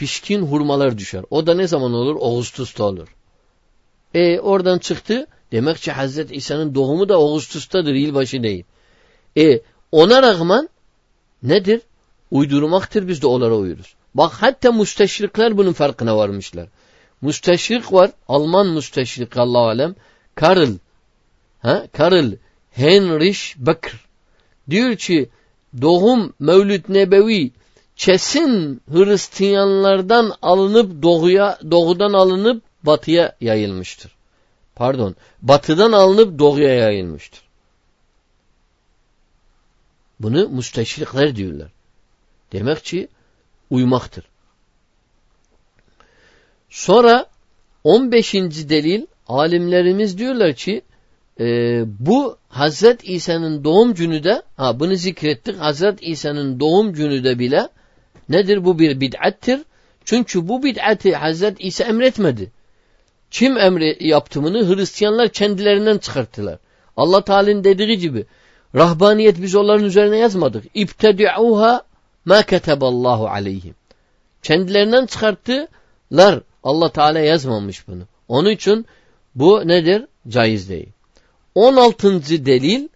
pişkin 0.02 0.41
hurmalar 0.41 0.97
düşer. 0.97 1.24
O 1.30 1.47
da 1.47 1.54
ne 1.54 1.68
zaman 1.68 1.93
olur? 1.93 2.16
Ağustos'ta 2.16 2.84
olur. 2.84 3.08
E 4.14 4.39
oradan 4.39 4.80
çıktı. 4.80 5.28
Demek 5.52 5.78
ki 5.78 5.91
Hazret 5.91 6.32
İsa'nın 6.32 6.76
doğumu 6.76 7.10
da 7.10 7.16
Ağustos'tadır, 7.16 7.93
yılbaşı 7.93 8.43
değil. 8.43 8.64
E 9.38 9.62
ona 9.91 10.24
rağmen 10.24 10.70
nedir? 11.43 11.82
Uydurmaktır 12.32 13.08
biz 13.08 13.22
de 13.22 13.28
onlara 13.28 13.56
uyuruz. 13.56 13.95
Bak 14.16 14.32
hatta 14.34 14.72
müsteşrikler 14.72 15.58
bunun 15.58 15.74
farkına 15.74 16.18
varmışlar. 16.18 16.68
Müsteşrik 17.22 17.93
var. 17.93 18.12
Alman 18.28 18.68
müsteşrik 18.68 19.38
Allah 19.38 19.60
alem. 19.60 19.95
Karl. 20.36 20.74
Ha? 21.60 21.88
Karl 21.93 22.32
Heinrich 22.72 23.39
Becker. 23.58 23.99
Diyor 24.70 24.95
ki 24.95 25.30
doğum 25.82 26.34
Mevlüt 26.39 26.89
Nebevi 26.89 27.52
kesin 28.02 28.82
Hristiyanlardan 28.91 30.34
alınıp 30.41 31.04
doğuya, 31.04 31.60
doğudan 31.72 32.14
alınıp 32.14 32.64
batıya 32.84 33.36
yayılmıştır. 33.41 34.16
Pardon. 34.76 35.16
Batıdan 35.41 35.91
alınıp 35.91 36.39
doğuya 36.39 36.74
yayılmıştır. 36.74 37.41
Bunu 40.20 40.49
müsteşrikler 40.49 41.36
diyorlar. 41.36 41.72
Demek 42.52 42.84
ki 42.84 43.08
uymaktır. 43.70 44.26
Sonra 46.70 47.26
15. 47.84 48.34
delil 48.34 49.06
alimlerimiz 49.28 50.18
diyorlar 50.18 50.54
ki 50.54 50.82
e, 51.39 51.45
bu 51.99 52.38
Hazret 52.49 53.10
İsa'nın 53.10 53.64
doğum 53.64 53.93
günü 53.93 54.24
de 54.24 54.41
ha 54.58 54.80
bunu 54.80 54.95
zikrettik 54.95 55.60
Hazret 55.60 55.99
İsa'nın 56.02 56.60
doğum 56.60 56.93
günü 56.93 57.24
de 57.24 57.39
bile 57.39 57.70
nedir 58.32 58.66
bu 58.66 58.80
bir 58.80 59.00
bid'attir. 59.00 59.62
Çünkü 60.06 60.48
bu 60.48 60.64
bid'ati 60.64 61.16
Hazret 61.16 61.56
İsa 61.60 61.84
emretmedi. 61.84 62.52
Kim 63.32 63.58
emri 63.58 63.98
yaptığını 64.00 64.76
Hristiyanlar 64.76 65.30
kendilerinden 65.30 65.98
çıkarttılar. 65.98 66.58
Allah 66.98 67.24
Teala'nın 67.24 67.64
dediği 67.64 67.98
gibi 67.98 68.26
Rahbaniyet 68.76 69.42
biz 69.42 69.56
onların 69.56 69.86
üzerine 69.86 70.18
yazmadık. 70.18 70.66
İbtedi'uha 70.74 71.84
ma 72.26 72.44
keteballahu 72.44 73.28
aleyhim. 73.28 73.76
Kendilerinden 74.44 75.06
çıkarttılar. 75.06 76.42
Allah 76.64 76.92
Teala 76.92 77.20
yazmamış 77.20 77.88
bunu. 77.88 78.04
Onun 78.28 78.50
için 78.50 78.86
bu 79.36 79.68
nedir? 79.68 80.06
Caiz 80.28 80.70
değil. 80.70 80.90
16. 81.56 82.46
delil 82.46 82.88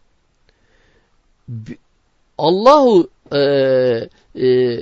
Allahu 2.37 3.09
e, 3.31 3.39
e, 4.35 4.77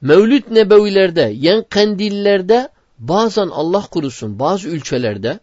Mevlüt 0.00 0.50
nebevilerde, 0.50 1.32
yen 1.34 1.64
kandillerde 1.68 2.68
bazen 2.98 3.48
Allah 3.48 3.80
kurusun 3.80 4.38
bazı 4.38 4.68
ülkelerde 4.68 5.40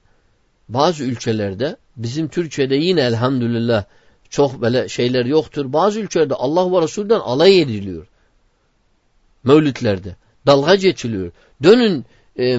bazı 0.69 1.03
ülkelerde 1.03 1.75
bizim 1.97 2.27
Türkiye'de 2.27 2.75
yine 2.75 3.01
elhamdülillah 3.01 3.83
çok 4.29 4.61
böyle 4.61 4.89
şeyler 4.89 5.25
yoktur. 5.25 5.73
Bazı 5.73 5.99
ülkelerde 5.99 6.33
Allah 6.33 6.71
ve 6.71 6.81
Resul'den 6.81 7.19
alay 7.19 7.61
ediliyor. 7.61 8.07
Mevlütlerde. 9.43 10.15
Dalga 10.45 10.75
geçiliyor. 10.75 11.31
Dönün 11.63 12.05
e, 12.35 12.45
e, 12.45 12.57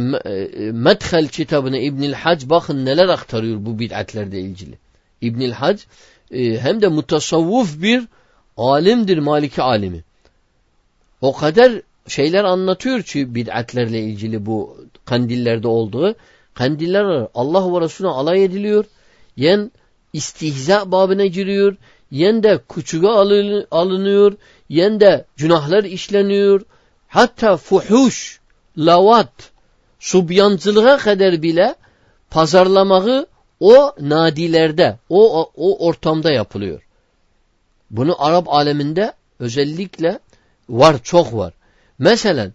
Medhel 0.72 1.28
kitabına 1.28 1.78
İbnül 1.78 2.12
Hac 2.12 2.44
bakın 2.44 2.86
neler 2.86 3.08
aktarıyor 3.08 3.66
bu 3.66 3.78
bid'atlerle 3.78 4.40
ilgili. 4.40 4.78
İbnül 5.20 5.50
Hac 5.50 5.80
e, 6.30 6.58
hem 6.58 6.82
de 6.82 6.88
mutasavvuf 6.88 7.82
bir 7.82 8.04
alimdir 8.56 9.18
Maliki 9.18 9.62
alimi. 9.62 10.04
O 11.20 11.32
kadar 11.32 11.72
şeyler 12.06 12.44
anlatıyor 12.44 13.02
ki 13.02 13.34
bid'atlerle 13.34 14.00
ilgili 14.00 14.46
bu 14.46 14.76
kandillerde 15.04 15.68
olduğu. 15.68 16.14
Kandiller 16.54 17.28
Allah 17.34 17.74
ve 17.74 17.84
Resulüne 17.84 18.12
alay 18.12 18.44
ediliyor. 18.44 18.84
Yen 19.36 19.72
istihza 20.12 20.92
babına 20.92 21.26
giriyor. 21.26 21.76
Yen 22.10 22.42
de 22.42 22.60
küçüğe 22.68 23.08
alınıyor. 23.70 24.32
Yen 24.68 25.00
de 25.00 25.24
günahlar 25.36 25.84
işleniyor. 25.84 26.62
Hatta 27.08 27.56
fuhuş, 27.56 28.40
lavat, 28.78 29.50
subyancılığa 30.00 30.96
kadar 30.96 31.42
bile 31.42 31.74
pazarlamağı 32.30 33.26
o 33.60 33.92
nadilerde, 34.00 34.98
o, 35.08 35.50
o, 35.56 35.86
ortamda 35.86 36.32
yapılıyor. 36.32 36.82
Bunu 37.90 38.24
Arap 38.24 38.48
aleminde 38.48 39.12
özellikle 39.38 40.18
var, 40.70 41.02
çok 41.02 41.34
var. 41.34 41.52
Mesela 41.98 42.50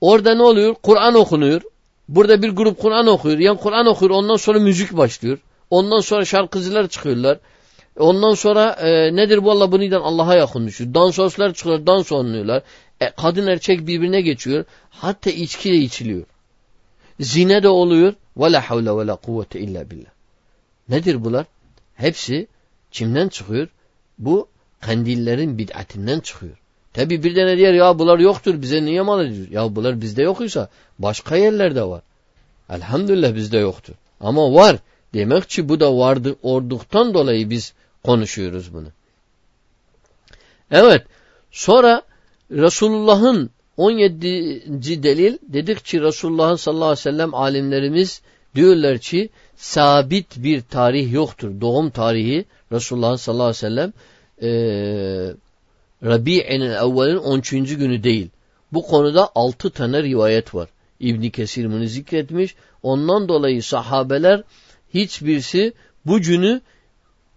orada 0.00 0.34
ne 0.34 0.42
oluyor? 0.42 0.74
Kur'an 0.82 1.14
okunuyor. 1.14 1.62
Burada 2.08 2.42
bir 2.42 2.50
grup 2.50 2.78
Kur'an 2.78 3.06
okuyor. 3.06 3.38
Yani 3.38 3.58
Kur'an 3.58 3.86
okuyor. 3.86 4.10
Ondan 4.10 4.36
sonra 4.36 4.58
müzik 4.58 4.96
başlıyor. 4.96 5.38
Ondan 5.70 6.00
sonra 6.00 6.24
şarkıcılar 6.24 6.88
çıkıyorlar. 6.88 7.38
Ondan 7.98 8.34
sonra 8.34 8.70
e, 8.70 9.16
nedir 9.16 9.44
bu 9.44 9.50
Allah 9.50 9.72
buniden 9.72 10.00
Allah'a 10.00 10.34
yakın 10.34 10.66
düşüyor. 10.66 10.94
Dansözler 10.94 11.54
çıkıyor. 11.54 11.86
Dans 11.86 12.12
oynuyorlar. 12.12 12.62
E, 13.00 13.10
kadın 13.10 13.46
erkek 13.46 13.86
birbirine 13.86 14.20
geçiyor. 14.20 14.64
Hatta 14.90 15.30
içki 15.30 15.72
de 15.72 15.76
içiliyor. 15.76 16.24
Zine 17.20 17.62
de 17.62 17.68
oluyor. 17.68 18.14
Ve 18.36 18.52
la 18.52 18.70
havle 18.70 18.96
ve 18.96 19.06
la 19.06 19.16
kuvvete 19.16 19.60
illa 19.60 19.90
billah. 19.90 20.10
Nedir 20.88 21.24
bunlar? 21.24 21.46
Hepsi 21.94 22.46
kimden 22.90 23.28
çıkıyor? 23.28 23.68
Bu 24.18 24.48
kandillerin 24.80 25.58
bid'atinden 25.58 26.20
çıkıyor. 26.20 26.59
Tabi 26.94 27.22
bir 27.22 27.34
tane 27.34 27.56
diğer 27.56 27.74
ya 27.74 27.98
bunlar 27.98 28.18
yoktur 28.18 28.62
bize 28.62 28.84
niye 28.84 29.02
mal 29.02 29.26
ediyor? 29.26 29.46
Ya 29.50 29.76
bunlar 29.76 30.00
bizde 30.00 30.22
yokuysa 30.22 30.68
başka 30.98 31.36
yerlerde 31.36 31.82
var. 31.82 32.02
Elhamdülillah 32.70 33.34
bizde 33.34 33.58
yoktur. 33.58 33.94
Ama 34.20 34.54
var. 34.54 34.76
Demek 35.14 35.48
ki 35.48 35.68
bu 35.68 35.80
da 35.80 35.96
vardı 35.96 36.36
orduktan 36.42 37.14
dolayı 37.14 37.50
biz 37.50 37.74
konuşuyoruz 38.04 38.74
bunu. 38.74 38.88
Evet. 40.70 41.02
Sonra 41.50 42.02
Resulullah'ın 42.50 43.50
17. 43.76 45.02
delil 45.02 45.38
dedik 45.42 45.84
ki 45.84 46.00
Resulullah 46.00 46.56
sallallahu 46.56 46.84
aleyhi 46.84 46.98
ve 46.98 47.02
sellem 47.02 47.34
alimlerimiz 47.34 48.22
diyorlar 48.54 48.98
ki 48.98 49.28
sabit 49.56 50.42
bir 50.42 50.60
tarih 50.60 51.12
yoktur. 51.12 51.60
Doğum 51.60 51.90
tarihi 51.90 52.44
Resulullah 52.72 53.16
sallallahu 53.16 53.44
aleyhi 53.44 53.56
ve 53.56 53.60
sellem 53.60 53.92
e, 54.42 54.50
Rabi'in 56.04 56.60
evvelin 56.60 57.16
13. 57.16 57.50
günü 57.50 58.02
değil. 58.02 58.28
Bu 58.72 58.82
konuda 58.82 59.28
6 59.34 59.70
tane 59.70 60.02
rivayet 60.02 60.54
var. 60.54 60.68
İbni 61.00 61.30
Kesir 61.30 61.72
bunu 61.72 61.86
zikretmiş. 61.86 62.54
Ondan 62.82 63.28
dolayı 63.28 63.62
sahabeler 63.62 64.42
hiçbirisi 64.94 65.72
bu 66.06 66.20
günü 66.20 66.60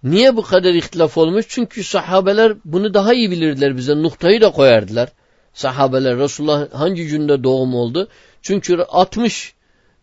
niye 0.04 0.36
bu 0.36 0.42
kadar 0.42 0.74
ihtilaf 0.74 1.18
olmuş? 1.18 1.46
Çünkü 1.50 1.84
sahabeler 1.84 2.54
bunu 2.66 2.94
daha 2.94 3.14
iyi 3.14 3.32
bilirdiler 3.32 3.78
bize. 3.78 4.04
Noktayı 4.04 4.42
da 4.42 4.52
koyardılar. 4.52 5.10
Sahabeler 5.54 6.18
Resulullah 6.18 6.74
hangi 6.74 7.08
günde 7.08 7.44
doğum 7.44 7.76
oldu? 7.76 8.08
Çünkü 8.42 8.78
60 8.78 9.54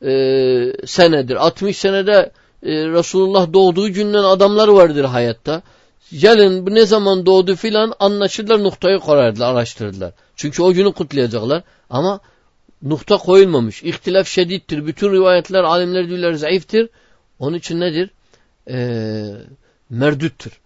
e, 0.03 0.09
senedir. 0.87 1.37
60 1.37 1.77
senede 1.79 2.33
e, 2.63 2.71
Resulullah 2.73 3.53
doğduğu 3.53 3.89
günden 3.89 4.25
adamlar 4.25 4.69
vardır 4.69 5.05
hayatta. 5.05 5.63
Gelin 6.13 6.67
bu 6.67 6.75
ne 6.75 6.87
zaman 6.87 7.27
doğdu 7.27 7.57
filan 7.57 7.95
anlaşırlar 7.99 8.63
noktayı 8.63 8.99
koyardılar, 8.99 9.55
araştırdılar. 9.55 10.13
Çünkü 10.37 10.63
o 10.63 10.73
günü 10.73 10.93
kutlayacaklar. 10.93 11.63
Ama 11.91 12.21
nokta 12.83 13.17
koyulmamış. 13.17 13.83
İhtilaf 13.83 14.29
şedittir. 14.29 14.87
Bütün 14.87 15.13
rivayetler, 15.13 15.65
alimler 15.65 16.09
diyorlar 16.09 16.33
zayıftır. 16.33 16.89
Onun 17.39 17.57
için 17.57 17.81
nedir? 17.81 18.11
Ee, 18.71 19.33
merdüttür. 19.91 20.61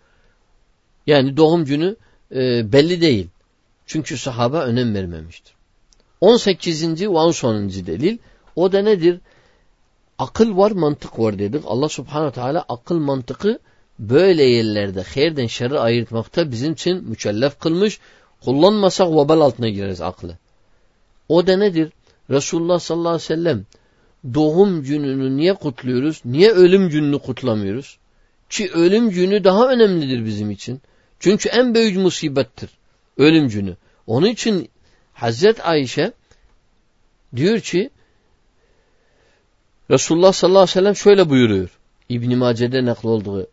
Yani 1.07 1.37
doğum 1.37 1.65
günü 1.65 1.97
e, 2.35 2.73
belli 2.73 3.01
değil. 3.01 3.29
Çünkü 3.87 4.19
sahaba 4.19 4.65
önem 4.65 4.95
vermemiştir. 4.95 5.55
18. 6.21 7.03
ve 7.03 7.09
10. 7.09 7.69
delil 7.69 8.19
o 8.57 8.73
da 8.73 8.83
nedir? 8.83 9.21
Akıl 10.19 10.57
var, 10.57 10.71
mantık 10.71 11.19
var 11.19 11.39
dedik. 11.39 11.63
Allah 11.67 11.89
subhanahu 11.89 12.33
teala 12.33 12.65
akıl 12.69 12.99
mantıkı 12.99 13.59
böyle 13.99 14.45
yerlerde 14.45 15.03
hayırden 15.03 15.47
şerri 15.47 15.79
ayırtmakta 15.79 16.51
bizim 16.51 16.73
için 16.73 17.05
mükellef 17.09 17.59
kılmış. 17.59 17.99
Kullanmasak 18.45 19.09
vebal 19.09 19.41
altına 19.41 19.69
gireriz 19.69 20.01
aklı. 20.01 20.39
O 21.29 21.47
da 21.47 21.57
nedir? 21.57 21.93
Resulullah 22.31 22.79
sallallahu 22.79 23.09
aleyhi 23.09 23.23
ve 23.23 23.35
sellem 23.35 23.65
doğum 24.35 24.83
gününü 24.83 25.37
niye 25.37 25.55
kutluyoruz? 25.55 26.21
Niye 26.25 26.51
ölüm 26.51 26.89
gününü 26.89 27.19
kutlamıyoruz? 27.19 27.99
Ki 28.51 28.71
ölüm 28.73 29.11
günü 29.11 29.45
daha 29.45 29.69
önemlidir 29.69 30.25
bizim 30.25 30.51
için. 30.51 30.81
Çünkü 31.21 31.49
en 31.49 31.75
büyük 31.75 31.97
musibettir 31.97 32.71
ölüm 33.19 33.49
günü. 33.49 33.77
Onun 34.07 34.27
için 34.27 34.69
Hazret 35.13 35.67
Ayşe 35.67 36.13
diyor 37.37 37.61
ki 37.61 37.91
Resulullah 39.91 40.33
sallallahu 40.33 40.59
aleyhi 40.63 40.71
ve 40.71 40.81
sellem 40.81 40.97
şöyle 40.97 41.31
buyuruyor. 41.31 41.79
İbn-i 42.09 42.37
Mace'de 42.37 42.85
nakl 42.85 43.07
olduğu 43.07 43.47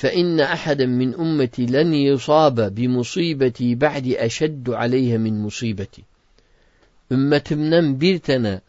فَاِنَّ 0.00 0.40
أَحَدًا 0.40 0.86
مِنْ 0.86 1.14
اُمَّتِي 1.14 1.66
لَنْ 1.66 1.90
يُصَابَ 1.94 2.74
بِمُصِيبَتِي 2.76 3.68
بَعْدِ 3.84 4.06
اَشَدُّ 4.26 4.64
عَلَيْهَ 4.70 5.18
مِنْ 5.18 5.46
مُصِيبَتِي 5.46 6.02
Ümmetimden 7.10 8.00
bir 8.00 8.18
tane 8.18 8.60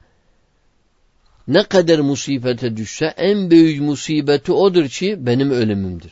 ne 1.47 1.64
kadar 1.64 1.99
musibete 1.99 2.78
düşse 2.78 3.05
en 3.05 3.51
büyük 3.51 3.82
musibeti 3.82 4.51
odur 4.51 4.88
ki 4.88 5.18
benim 5.20 5.51
ölümümdür. 5.51 6.12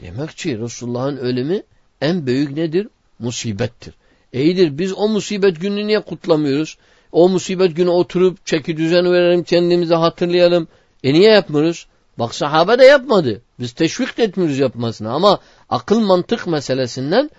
Demek 0.00 0.30
ki 0.36 0.58
Resulullah'ın 0.58 1.16
ölümü 1.16 1.62
en 2.00 2.26
büyük 2.26 2.50
nedir? 2.50 2.88
Musibettir. 3.18 3.94
İyidir 4.32 4.78
biz 4.78 4.92
o 4.92 5.08
musibet 5.08 5.60
gününü 5.60 5.86
niye 5.86 6.00
kutlamıyoruz? 6.00 6.78
O 7.12 7.28
musibet 7.28 7.76
günü 7.76 7.88
oturup 7.88 8.46
çeki 8.46 8.76
düzen 8.76 9.12
verelim 9.12 9.42
kendimize 9.42 9.94
hatırlayalım. 9.94 10.68
E 11.04 11.12
niye 11.12 11.30
yapmıyoruz? 11.30 11.86
Bak 12.19 12.35
sahabe 12.35 12.79
de 12.79 12.85
yapmadı. 12.85 13.41
Biz 13.59 13.71
teşvik 13.71 14.17
de 14.17 14.23
etmiyoruz 14.23 14.59
yapmasına 14.59 15.11
ama 15.13 15.39
akıl 15.69 15.99
mantık 15.99 16.47
meselesinden 16.47 17.29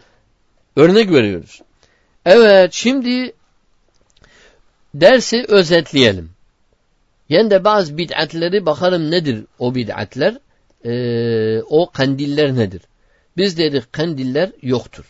örnek 0.77 1.11
veriyoruz. 1.11 1.63
Evet 2.25 2.73
şimdi 2.73 3.33
dersi 4.95 5.45
özetleyelim. 5.49 6.31
Yani 7.29 7.51
de 7.51 7.65
bazı 7.65 7.99
bid'atleri 7.99 8.67
bakalım 8.67 9.11
nedir 9.11 9.45
o 9.59 9.75
bid'atler? 9.75 10.39
Ee, 10.85 11.63
o 11.63 11.91
kandiller 11.91 12.55
nedir? 12.55 12.83
Biz 13.37 13.59
dedik 13.59 13.93
kandiller 13.93 14.53
yoktur. 14.63 15.05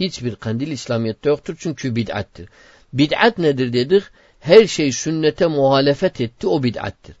Hiçbir 0.00 0.36
kandil 0.36 0.68
İslamiyet'te 0.68 1.28
yoktur 1.28 1.56
çünkü 1.58 1.96
bid'attir. 1.96 2.48
Bid'at 2.92 3.38
nedir 3.38 3.72
dedik? 3.72 4.02
Her 4.40 4.66
şey 4.66 4.92
sünnete 4.92 5.46
muhalefet 5.46 6.20
etti 6.20 6.46
o 6.46 6.62
bid'attir. 6.62 7.16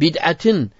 Bid'atin 0.00 0.70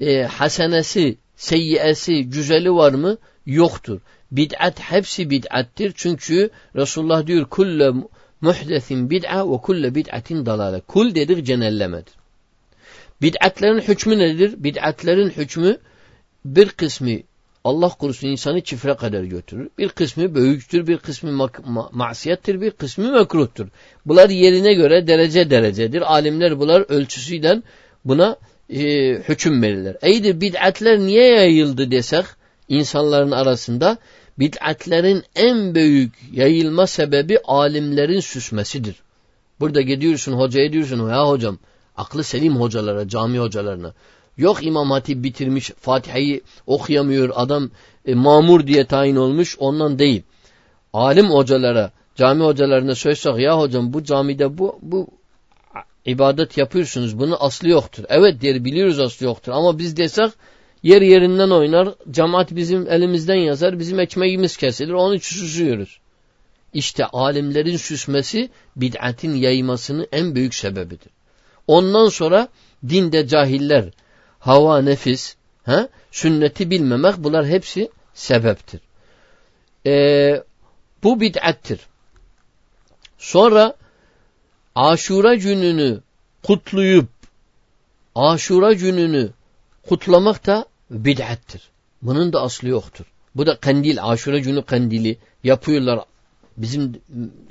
e, 0.00 0.22
hasenesi, 0.22 1.16
seyyiyesi, 1.36 2.24
güzeli 2.30 2.74
var 2.74 2.92
mı? 2.92 3.16
Yoktur. 3.46 4.00
Bid'at 4.32 4.80
hepsi 4.80 5.30
bid'attir. 5.30 5.92
Çünkü 5.96 6.50
Resulullah 6.76 7.26
diyor 7.26 7.44
kulle 7.44 7.92
muhdesin 8.40 9.10
bid'a 9.10 9.52
ve 9.52 9.56
kulle 9.56 9.94
bid'atin 9.94 10.46
dalale. 10.46 10.80
Kul 10.80 11.14
dedik 11.14 11.46
cenellemedir. 11.46 12.14
Bid'atlerin 13.22 13.80
hükmü 13.80 14.18
nedir? 14.18 14.54
Bid'atlerin 14.64 15.30
hükmü 15.30 15.78
bir 16.44 16.68
kısmı 16.68 17.10
Allah 17.64 17.88
korusun 17.88 18.28
insanı 18.28 18.60
çifre 18.60 18.94
kadar 18.94 19.24
götürür. 19.24 19.68
Bir 19.78 19.88
kısmı 19.88 20.34
büyüktür, 20.34 20.86
bir 20.86 20.98
kısmı 20.98 21.32
ma 21.32 21.50
ma 21.66 21.90
masiyettir, 21.92 22.60
bir 22.60 22.70
kısmı 22.70 23.12
mekruhtur. 23.12 23.66
Bunlar 24.06 24.30
yerine 24.30 24.74
göre 24.74 25.06
derece 25.06 25.50
derecedir. 25.50 26.12
Alimler 26.12 26.60
bunlar 26.60 26.84
ölçüsüyle 26.88 27.62
buna 28.04 28.36
e, 28.70 28.82
hüküm 29.28 29.62
verirler. 29.62 29.96
Eydir 30.02 30.40
bid'atler 30.40 30.98
niye 30.98 31.26
yayıldı 31.26 31.90
desek 31.90 32.24
insanların 32.68 33.30
arasında 33.30 33.98
bid'atlerin 34.38 35.22
en 35.36 35.74
büyük 35.74 36.12
yayılma 36.32 36.86
sebebi 36.86 37.38
alimlerin 37.44 38.20
süsmesidir. 38.20 38.96
Burada 39.60 39.80
gidiyorsun 39.80 40.32
hocaya 40.32 40.72
diyorsun 40.72 41.10
ya 41.10 41.28
hocam 41.28 41.58
aklı 41.96 42.24
selim 42.24 42.56
hocalara, 42.56 43.08
cami 43.08 43.38
hocalarına. 43.38 43.92
Yok 44.36 44.66
İmam 44.66 44.90
Hatip 44.90 45.24
bitirmiş, 45.24 45.70
Fatiha'yı 45.70 46.40
okuyamıyor, 46.66 47.30
adam 47.34 47.70
e, 48.06 48.14
mamur 48.14 48.66
diye 48.66 48.84
tayin 48.84 49.16
olmuş, 49.16 49.56
ondan 49.58 49.98
değil. 49.98 50.22
Alim 50.92 51.26
hocalara, 51.30 51.90
cami 52.14 52.44
hocalarına 52.44 52.94
söylesek 52.94 53.38
ya 53.38 53.58
hocam 53.58 53.92
bu 53.92 54.04
camide 54.04 54.58
bu, 54.58 54.78
bu 54.82 55.08
ibadet 56.06 56.58
yapıyorsunuz, 56.58 57.18
bunun 57.18 57.36
aslı 57.40 57.68
yoktur. 57.68 58.04
Evet 58.08 58.42
der 58.42 58.64
biliyoruz 58.64 59.00
aslı 59.00 59.26
yoktur 59.26 59.52
ama 59.52 59.78
biz 59.78 59.96
desek 59.96 60.30
yer 60.84 61.02
yerinden 61.02 61.50
oynar. 61.50 61.94
Cemaat 62.10 62.56
bizim 62.56 62.90
elimizden 62.90 63.34
yazar. 63.34 63.78
Bizim 63.78 64.00
ekmeğimiz 64.00 64.56
kesilir. 64.56 64.92
Onu 64.92 65.20
süsüyoruz. 65.20 66.00
İşte 66.74 67.06
alimlerin 67.06 67.76
süsmesi 67.76 68.50
bid'atin 68.76 69.34
yaymasının 69.34 70.06
en 70.12 70.34
büyük 70.34 70.54
sebebidir. 70.54 71.12
Ondan 71.66 72.08
sonra 72.08 72.48
dinde 72.88 73.26
cahiller, 73.28 73.90
hava, 74.38 74.82
nefis, 74.82 75.36
he, 75.64 75.88
sünneti 76.10 76.70
bilmemek 76.70 77.14
bunlar 77.18 77.46
hepsi 77.46 77.90
sebeptir. 78.14 78.80
Ee, 79.86 80.42
bu 81.02 81.20
bid'attir. 81.20 81.80
Sonra 83.18 83.74
aşura 84.74 85.34
gününü 85.34 86.00
kutlayıp 86.42 87.08
aşura 88.14 88.72
gününü 88.72 89.30
kutlamak 89.88 90.46
da 90.46 90.66
bid'attir. 90.90 91.62
Bunun 92.02 92.32
da 92.32 92.42
aslı 92.42 92.68
yoktur. 92.68 93.04
Bu 93.34 93.46
da 93.46 93.56
kandil, 93.56 94.04
aşure 94.04 94.40
günü 94.40 94.62
kandili 94.62 95.18
yapıyorlar. 95.44 96.00
Bizim 96.56 96.92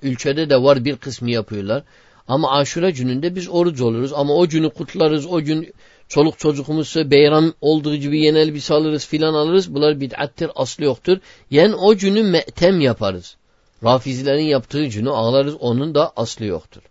ülkede 0.02 0.50
de 0.50 0.64
var 0.64 0.86
bir 0.86 0.96
kısmı 0.96 1.32
yapıyorlar. 1.32 1.84
Ama 2.28 2.52
aşure 2.52 2.92
gününde 2.92 3.36
biz 3.36 3.50
oruç 3.50 3.82
oluruz. 3.82 4.14
Ama 4.14 4.34
o 4.34 4.48
günü 4.48 4.70
kutlarız. 4.70 5.26
O 5.26 5.42
gün 5.42 5.74
çoluk 6.08 6.40
çocukumuzsa 6.40 7.12
beyram 7.12 7.54
olduğu 7.62 7.96
gibi 7.96 8.20
yeni 8.20 8.38
elbise 8.38 8.74
alırız 8.74 9.08
filan 9.08 9.34
alırız. 9.34 9.74
Bunlar 9.76 10.02
bid'attir, 10.02 10.52
aslı 10.56 10.84
yoktur. 10.84 11.18
Yani 11.52 11.76
o 11.76 11.96
günü 11.96 12.24
me'tem 12.24 12.82
yaparız. 12.82 13.36
Rafizilerin 13.84 14.46
yaptığı 14.46 14.86
günü 14.86 15.10
ağlarız. 15.10 15.56
Onun 15.60 15.96
da 15.96 16.14
aslı 16.16 16.46
yoktur. 16.46 16.82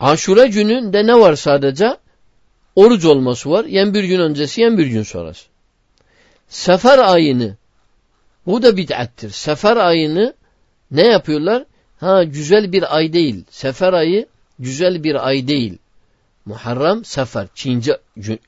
Aşure 0.00 0.46
gününde 0.46 1.06
ne 1.06 1.20
var 1.20 1.36
sadece? 1.36 1.96
Oruç 2.76 3.04
olması 3.04 3.50
var. 3.50 3.64
Yen 3.64 3.94
bir 3.94 4.04
gün 4.04 4.20
öncesi, 4.20 4.60
yen 4.60 4.78
bir 4.78 4.86
gün 4.86 5.02
sonrası. 5.02 5.46
Sefer 6.48 6.98
ayını, 6.98 7.56
bu 8.46 8.62
da 8.62 8.76
bid'attir. 8.76 9.30
Sefer 9.30 9.76
ayını 9.76 10.34
ne 10.90 11.06
yapıyorlar? 11.06 11.64
Ha 12.00 12.24
güzel 12.24 12.72
bir 12.72 12.96
ay 12.96 13.12
değil. 13.12 13.44
Sefer 13.50 13.92
ayı 13.92 14.26
güzel 14.58 15.04
bir 15.04 15.28
ay 15.28 15.48
değil. 15.48 15.78
Muharrem 16.44 17.04
sefer. 17.04 17.46
Çince 17.54 17.98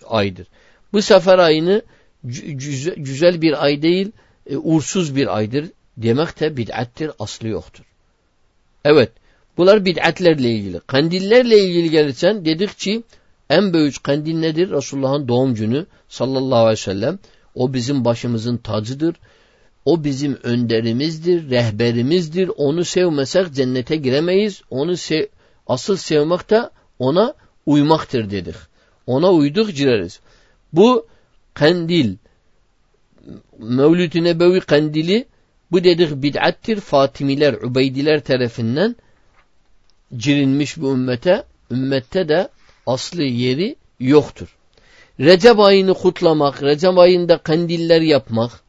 aydır. 0.07 0.46
Bu 0.92 1.03
sefer 1.03 1.38
ayını 1.38 1.82
güzel 2.96 3.42
bir 3.42 3.64
ay 3.64 3.82
değil, 3.82 4.12
e, 4.51 4.57
uğursuz 4.57 5.16
bir 5.16 5.36
aydır 5.36 5.66
demek 5.96 6.40
de 6.40 6.57
bid'attir, 6.57 7.11
aslı 7.18 7.49
yoktur. 7.49 7.84
Evet, 8.84 9.12
bunlar 9.59 9.85
bid'atlerle 9.85 10.51
ilgili. 10.51 10.81
Kandillerle 10.87 11.59
ilgili 11.59 11.91
gelirsen 11.91 12.45
dedik 12.45 12.79
ki 12.79 13.03
en 13.51 13.73
büyük 13.73 14.05
kandil 14.05 14.39
nedir? 14.39 14.71
Resulullah'ın 14.71 15.29
doğum 15.29 15.55
günü 15.55 15.87
sallallahu 16.09 16.59
aleyhi 16.59 16.73
ve 16.73 16.77
sellem. 16.77 17.19
O 17.55 17.75
bizim 17.75 18.05
başımızın 18.05 18.57
tacıdır. 18.57 19.17
O 19.85 20.05
bizim 20.05 20.39
önderimizdir, 20.43 21.51
rehberimizdir. 21.51 22.51
Onu 22.57 22.85
sevmesek 22.85 23.53
cennete 23.55 23.97
giremeyiz. 23.97 24.63
Onu 24.71 24.97
sev 24.97 25.27
asıl 25.67 25.97
sevmek 25.97 26.51
de 26.51 26.71
ona 26.99 27.35
uymaktır 27.67 28.31
dedik. 28.31 28.55
Ona 29.07 29.33
uyduk 29.33 29.75
gireriz. 29.77 30.21
Bu 30.73 31.07
kandil, 31.55 32.17
Mevlid-i 33.59 34.25
Nebevi 34.25 34.61
kandili 34.61 35.27
bu 35.71 35.85
dedik 35.85 36.23
bid'attir. 36.23 36.81
Fatimiler, 36.81 37.55
Ubeydiler 37.55 38.25
tarafından 38.25 38.97
girilmiş 40.17 40.77
bu 40.77 40.93
ümmete. 40.93 41.45
Ümmette 41.71 42.29
de 42.29 42.49
aslı 42.87 43.23
yeri 43.23 43.77
yoktur. 44.01 44.57
Recep 45.21 45.61
ayını 45.61 45.95
kutlamak, 45.95 46.63
Recep 46.63 46.99
ayında 46.99 47.39
kandiller 47.39 48.01
yapmak 48.01 48.61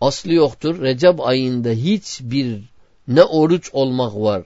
aslı 0.00 0.32
yoktur. 0.32 0.82
Recep 0.82 1.20
ayında 1.20 1.68
hiçbir 1.68 2.60
ne 3.08 3.22
oruç 3.22 3.70
olmak 3.72 4.14
var, 4.14 4.42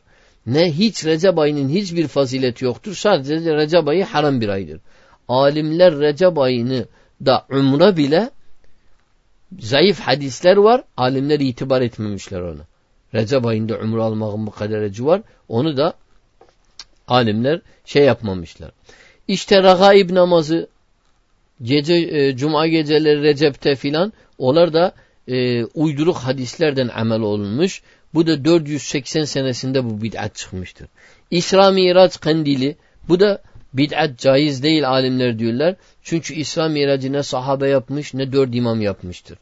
ne 0.46 0.72
hiç 0.72 1.04
Recep 1.04 1.38
ayının 1.38 1.68
hiçbir 1.68 2.08
fazileti 2.08 2.64
yoktur. 2.64 2.94
Sadece 2.94 3.56
Recep 3.56 3.88
ayı 3.88 4.04
haram 4.04 4.40
bir 4.40 4.48
aydır. 4.48 4.80
Alimler 5.28 5.98
Recep 5.98 6.38
ayını 6.38 6.86
da 7.26 7.46
umre 7.50 7.96
bile 7.96 8.30
zayıf 9.58 10.00
hadisler 10.00 10.56
var. 10.56 10.82
Alimler 10.96 11.40
itibar 11.40 11.80
etmemişler 11.80 12.40
ona. 12.40 12.62
Recep 13.14 13.46
ayında 13.46 13.78
umre 13.78 14.50
kadar 14.50 14.82
acı 14.82 15.06
var. 15.06 15.22
Onu 15.48 15.76
da 15.76 15.94
alimler 17.08 17.60
şey 17.84 18.04
yapmamışlar. 18.04 18.70
İşte 19.28 19.62
ragaib 19.62 20.10
namazı 20.10 20.68
gece 21.62 21.94
e, 21.94 22.36
cuma 22.36 22.66
geceleri 22.66 23.22
Recep'te 23.22 23.74
filan 23.74 24.12
onlar 24.38 24.72
da 24.72 24.94
e, 25.28 25.64
uyduruk 25.64 26.16
hadislerden 26.16 26.88
amel 26.88 27.20
olunmuş. 27.20 27.82
Bu 28.14 28.26
da 28.26 28.44
480 28.44 29.24
senesinde 29.24 29.84
bu 29.84 30.02
bid'at 30.02 30.34
çıkmıştır. 30.34 30.88
İsra 31.30 31.70
Miraç 31.70 32.20
kandili 32.20 32.76
bu 33.08 33.20
da 33.20 33.42
bid'at 33.74 34.18
caiz 34.18 34.62
değil 34.62 34.88
alimler 34.88 35.38
diyorlar. 35.38 35.74
Çünkü 36.02 36.34
İsra 36.34 36.68
Miracı 36.68 37.12
ne 37.12 37.22
sahabe 37.22 37.68
yapmış 37.68 38.14
ne 38.14 38.32
dört 38.32 38.54
imam 38.54 38.80
yapmıştır. 38.80 39.38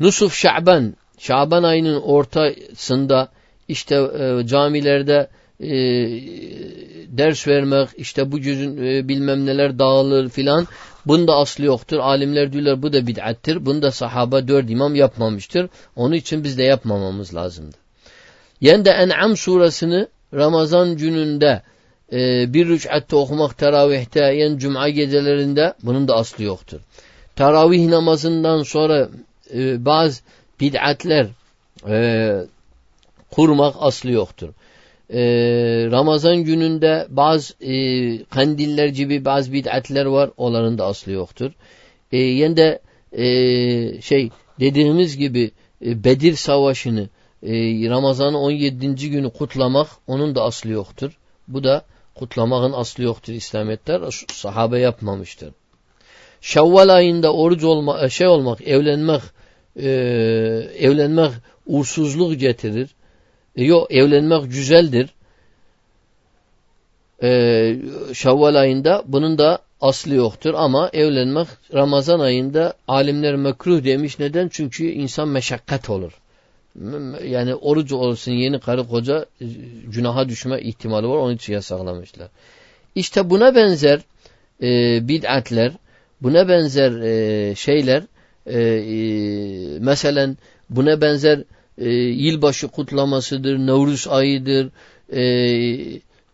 Nusuf 0.00 0.34
Şaban, 0.34 0.94
Şaban 1.18 1.62
ayının 1.62 2.00
ortasında 2.00 3.28
işte 3.68 3.94
e, 3.94 4.46
camilerde 4.46 5.28
e, 5.60 5.72
ders 7.18 7.48
vermek, 7.48 7.88
işte 7.96 8.32
bu 8.32 8.40
cüzün 8.40 8.76
e, 8.76 9.08
bilmem 9.08 9.46
neler 9.46 9.78
dağılır 9.78 10.28
filan. 10.28 10.66
Bunda 11.06 11.34
aslı 11.34 11.64
yoktur. 11.64 11.98
Alimler 11.98 12.52
diyorlar 12.52 12.82
bu 12.82 12.92
da 12.92 13.06
bid'attir. 13.06 13.66
Bunda 13.66 13.90
sahaba 13.90 14.48
dört 14.48 14.70
imam 14.70 14.94
yapmamıştır. 14.94 15.68
Onun 15.96 16.14
için 16.14 16.44
biz 16.44 16.58
de 16.58 16.62
yapmamamız 16.62 17.34
lazımdı. 17.34 17.76
Yani 18.60 18.84
de 18.84 18.90
En'am 18.90 19.36
suresini 19.36 20.06
Ramazan 20.34 20.96
gününde 20.96 21.62
e, 22.12 22.52
bir 22.54 22.68
rüc'atte 22.68 23.16
okumak 23.16 23.58
teravihte 23.58 24.20
yani 24.20 24.58
cuma 24.58 24.88
gecelerinde 24.88 25.74
bunun 25.82 26.08
da 26.08 26.14
aslı 26.14 26.44
yoktur. 26.44 26.80
Teravih 27.36 27.86
namazından 27.86 28.62
sonra 28.62 29.08
e, 29.54 29.84
bazı 29.84 30.22
bid'atler 30.60 31.26
e, 31.88 32.46
kurmak 33.30 33.74
aslı 33.78 34.10
yoktur 34.10 34.48
e, 35.12 35.20
Ramazan 35.90 36.36
gününde 36.36 37.06
bazı 37.10 37.54
e, 37.64 38.24
kandiller 38.24 38.86
gibi 38.86 39.24
bazı 39.24 39.52
bid'atler 39.52 40.04
var. 40.04 40.30
Onların 40.36 40.78
da 40.78 40.86
aslı 40.86 41.12
yoktur. 41.12 41.52
E, 42.12 42.18
yani 42.18 42.56
de 42.56 42.80
e, 43.12 44.00
şey 44.00 44.30
dediğimiz 44.60 45.16
gibi 45.16 45.50
e, 45.86 46.04
Bedir 46.04 46.36
Savaşı'nı 46.36 47.08
e, 47.42 47.52
Ramazan'ın 47.90 48.34
17. 48.34 49.10
günü 49.10 49.30
kutlamak 49.30 49.88
onun 50.06 50.34
da 50.34 50.42
aslı 50.42 50.70
yoktur. 50.70 51.18
Bu 51.48 51.64
da 51.64 51.84
kutlamakın 52.14 52.72
aslı 52.72 53.04
yoktur 53.04 53.32
İslamiyetler. 53.32 54.24
Sahabe 54.32 54.78
yapmamıştır. 54.78 55.52
Şevval 56.40 56.88
ayında 56.88 57.32
oruç 57.32 57.64
olma, 57.64 58.04
e, 58.04 58.08
şey 58.08 58.26
olmak, 58.26 58.60
evlenmek 58.60 59.20
e, 59.76 59.90
evlenmek 60.78 61.30
uğursuzluk 61.66 62.40
getirir. 62.40 62.90
E, 63.56 63.64
yok 63.64 63.86
evlenmek 63.90 64.52
güzeldir. 64.52 65.10
Ee, 67.22 67.76
Şevval 68.14 68.54
ayında 68.54 69.02
bunun 69.06 69.38
da 69.38 69.58
aslı 69.80 70.14
yoktur 70.14 70.54
ama 70.56 70.90
evlenmek 70.92 71.48
Ramazan 71.74 72.20
ayında 72.20 72.74
alimler 72.88 73.36
mekruh 73.36 73.84
demiş. 73.84 74.18
Neden? 74.18 74.48
Çünkü 74.48 74.84
insan 74.84 75.28
meşakkat 75.28 75.90
olur. 75.90 76.12
Yani 77.24 77.54
oruç 77.54 77.92
olsun 77.92 78.32
yeni 78.32 78.60
karı 78.60 78.88
koca 78.88 79.26
e, 79.40 79.44
günaha 79.86 80.28
düşme 80.28 80.60
ihtimali 80.60 81.08
var. 81.08 81.16
Onun 81.16 81.34
için 81.34 81.52
yasaklamışlar. 81.52 82.28
İşte 82.94 83.30
buna 83.30 83.54
benzer 83.54 84.00
e, 84.62 84.68
bid'atler, 85.08 85.72
buna 86.22 86.48
benzer 86.48 86.92
e, 86.92 87.54
şeyler 87.54 88.02
e, 88.46 88.60
e, 88.60 89.78
mesela 89.78 90.34
buna 90.70 91.00
benzer 91.00 91.44
e, 91.82 91.90
yılbaşı 91.94 92.68
kutlamasıdır, 92.68 93.58
Nevruz 93.58 94.08
ayıdır, 94.08 94.70
e, 95.12 95.22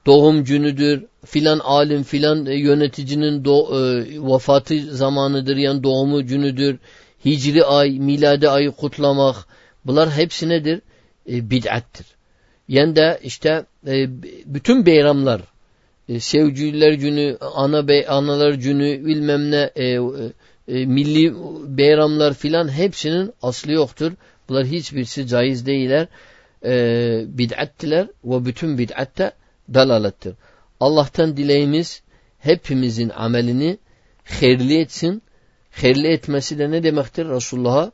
doğum 0.07 0.45
günüdür, 0.45 1.05
filan 1.25 1.59
alim 1.59 2.03
filan 2.03 2.45
yöneticinin 2.45 3.45
do, 3.45 3.59
e, 3.61 4.05
vefatı 4.33 4.97
zamanıdır 4.97 5.57
yani 5.57 5.83
doğumu 5.83 6.27
günüdür, 6.27 6.79
hicri 7.25 7.65
ay, 7.65 7.91
miladi 7.91 8.49
ayı 8.49 8.71
kutlamak 8.71 9.37
bunlar 9.87 10.11
hepsi 10.11 10.49
nedir? 10.49 10.81
E, 11.29 11.51
bid'attir. 11.51 12.07
Yani 12.69 12.97
de 12.97 13.21
işte 13.23 13.65
e, 13.87 14.07
bütün 14.47 14.87
beyramlar, 14.87 15.41
e, 16.09 16.21
sevgililer 16.21 16.93
günü, 16.93 17.37
ana 17.41 17.89
bey, 17.89 18.07
analar 18.09 18.53
günü, 18.53 19.07
bilmem 19.07 19.51
ne, 19.51 19.71
e, 19.77 19.85
e, 20.69 20.87
milli 20.87 21.35
beyramlar 21.79 22.35
filan 22.35 22.69
hepsinin 22.73 23.33
aslı 23.43 23.73
yoktur. 23.73 24.13
Bunlar 24.49 24.67
hiçbirisi 24.67 25.27
caiz 25.27 25.67
değiller. 25.67 26.09
E, 26.65 26.73
bid'attiler 27.39 28.09
ve 28.25 28.45
bütün 28.45 28.79
bid'atte 28.79 29.33
dalalettir. 29.75 30.35
Allah'tan 30.81 31.37
dileğimiz 31.37 32.03
hepimizin 32.39 33.09
amelini 33.09 33.79
hayırlı 34.25 34.73
etsin. 34.73 35.23
Hayırlı 35.71 36.07
etmesi 36.07 36.59
de 36.59 36.71
ne 36.71 36.83
demektir? 36.83 37.29
Resulullah'a 37.29 37.93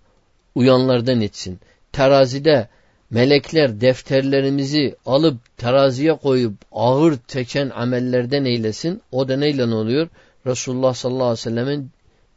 uyanlardan 0.54 1.20
etsin. 1.20 1.60
Terazide 1.92 2.68
melekler 3.10 3.80
defterlerimizi 3.80 4.96
alıp 5.06 5.56
teraziye 5.56 6.14
koyup 6.16 6.54
ağır 6.72 7.18
çeken 7.28 7.70
amellerden 7.70 8.44
eylesin. 8.44 9.02
O 9.12 9.28
da 9.28 9.36
neyle 9.36 9.64
oluyor? 9.64 10.08
Resulullah 10.46 10.94
sallallahu 10.94 11.24
aleyhi 11.24 11.38
ve 11.38 11.50
sellemin 11.50 11.90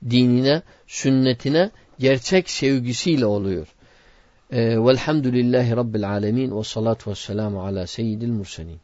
dinine, 0.10 0.62
sünnetine 0.88 1.72
gerçek 2.00 2.50
sevgisiyle 2.50 3.26
oluyor. 3.26 3.68
آه، 4.52 4.78
والحمد 4.78 5.28
لله 5.28 5.74
رب 5.74 5.96
العالمين 5.96 6.52
والصلاة 6.52 6.98
والسلام 7.08 7.58
على 7.58 7.86
سيد 7.86 8.24
المرسلين. 8.24 8.80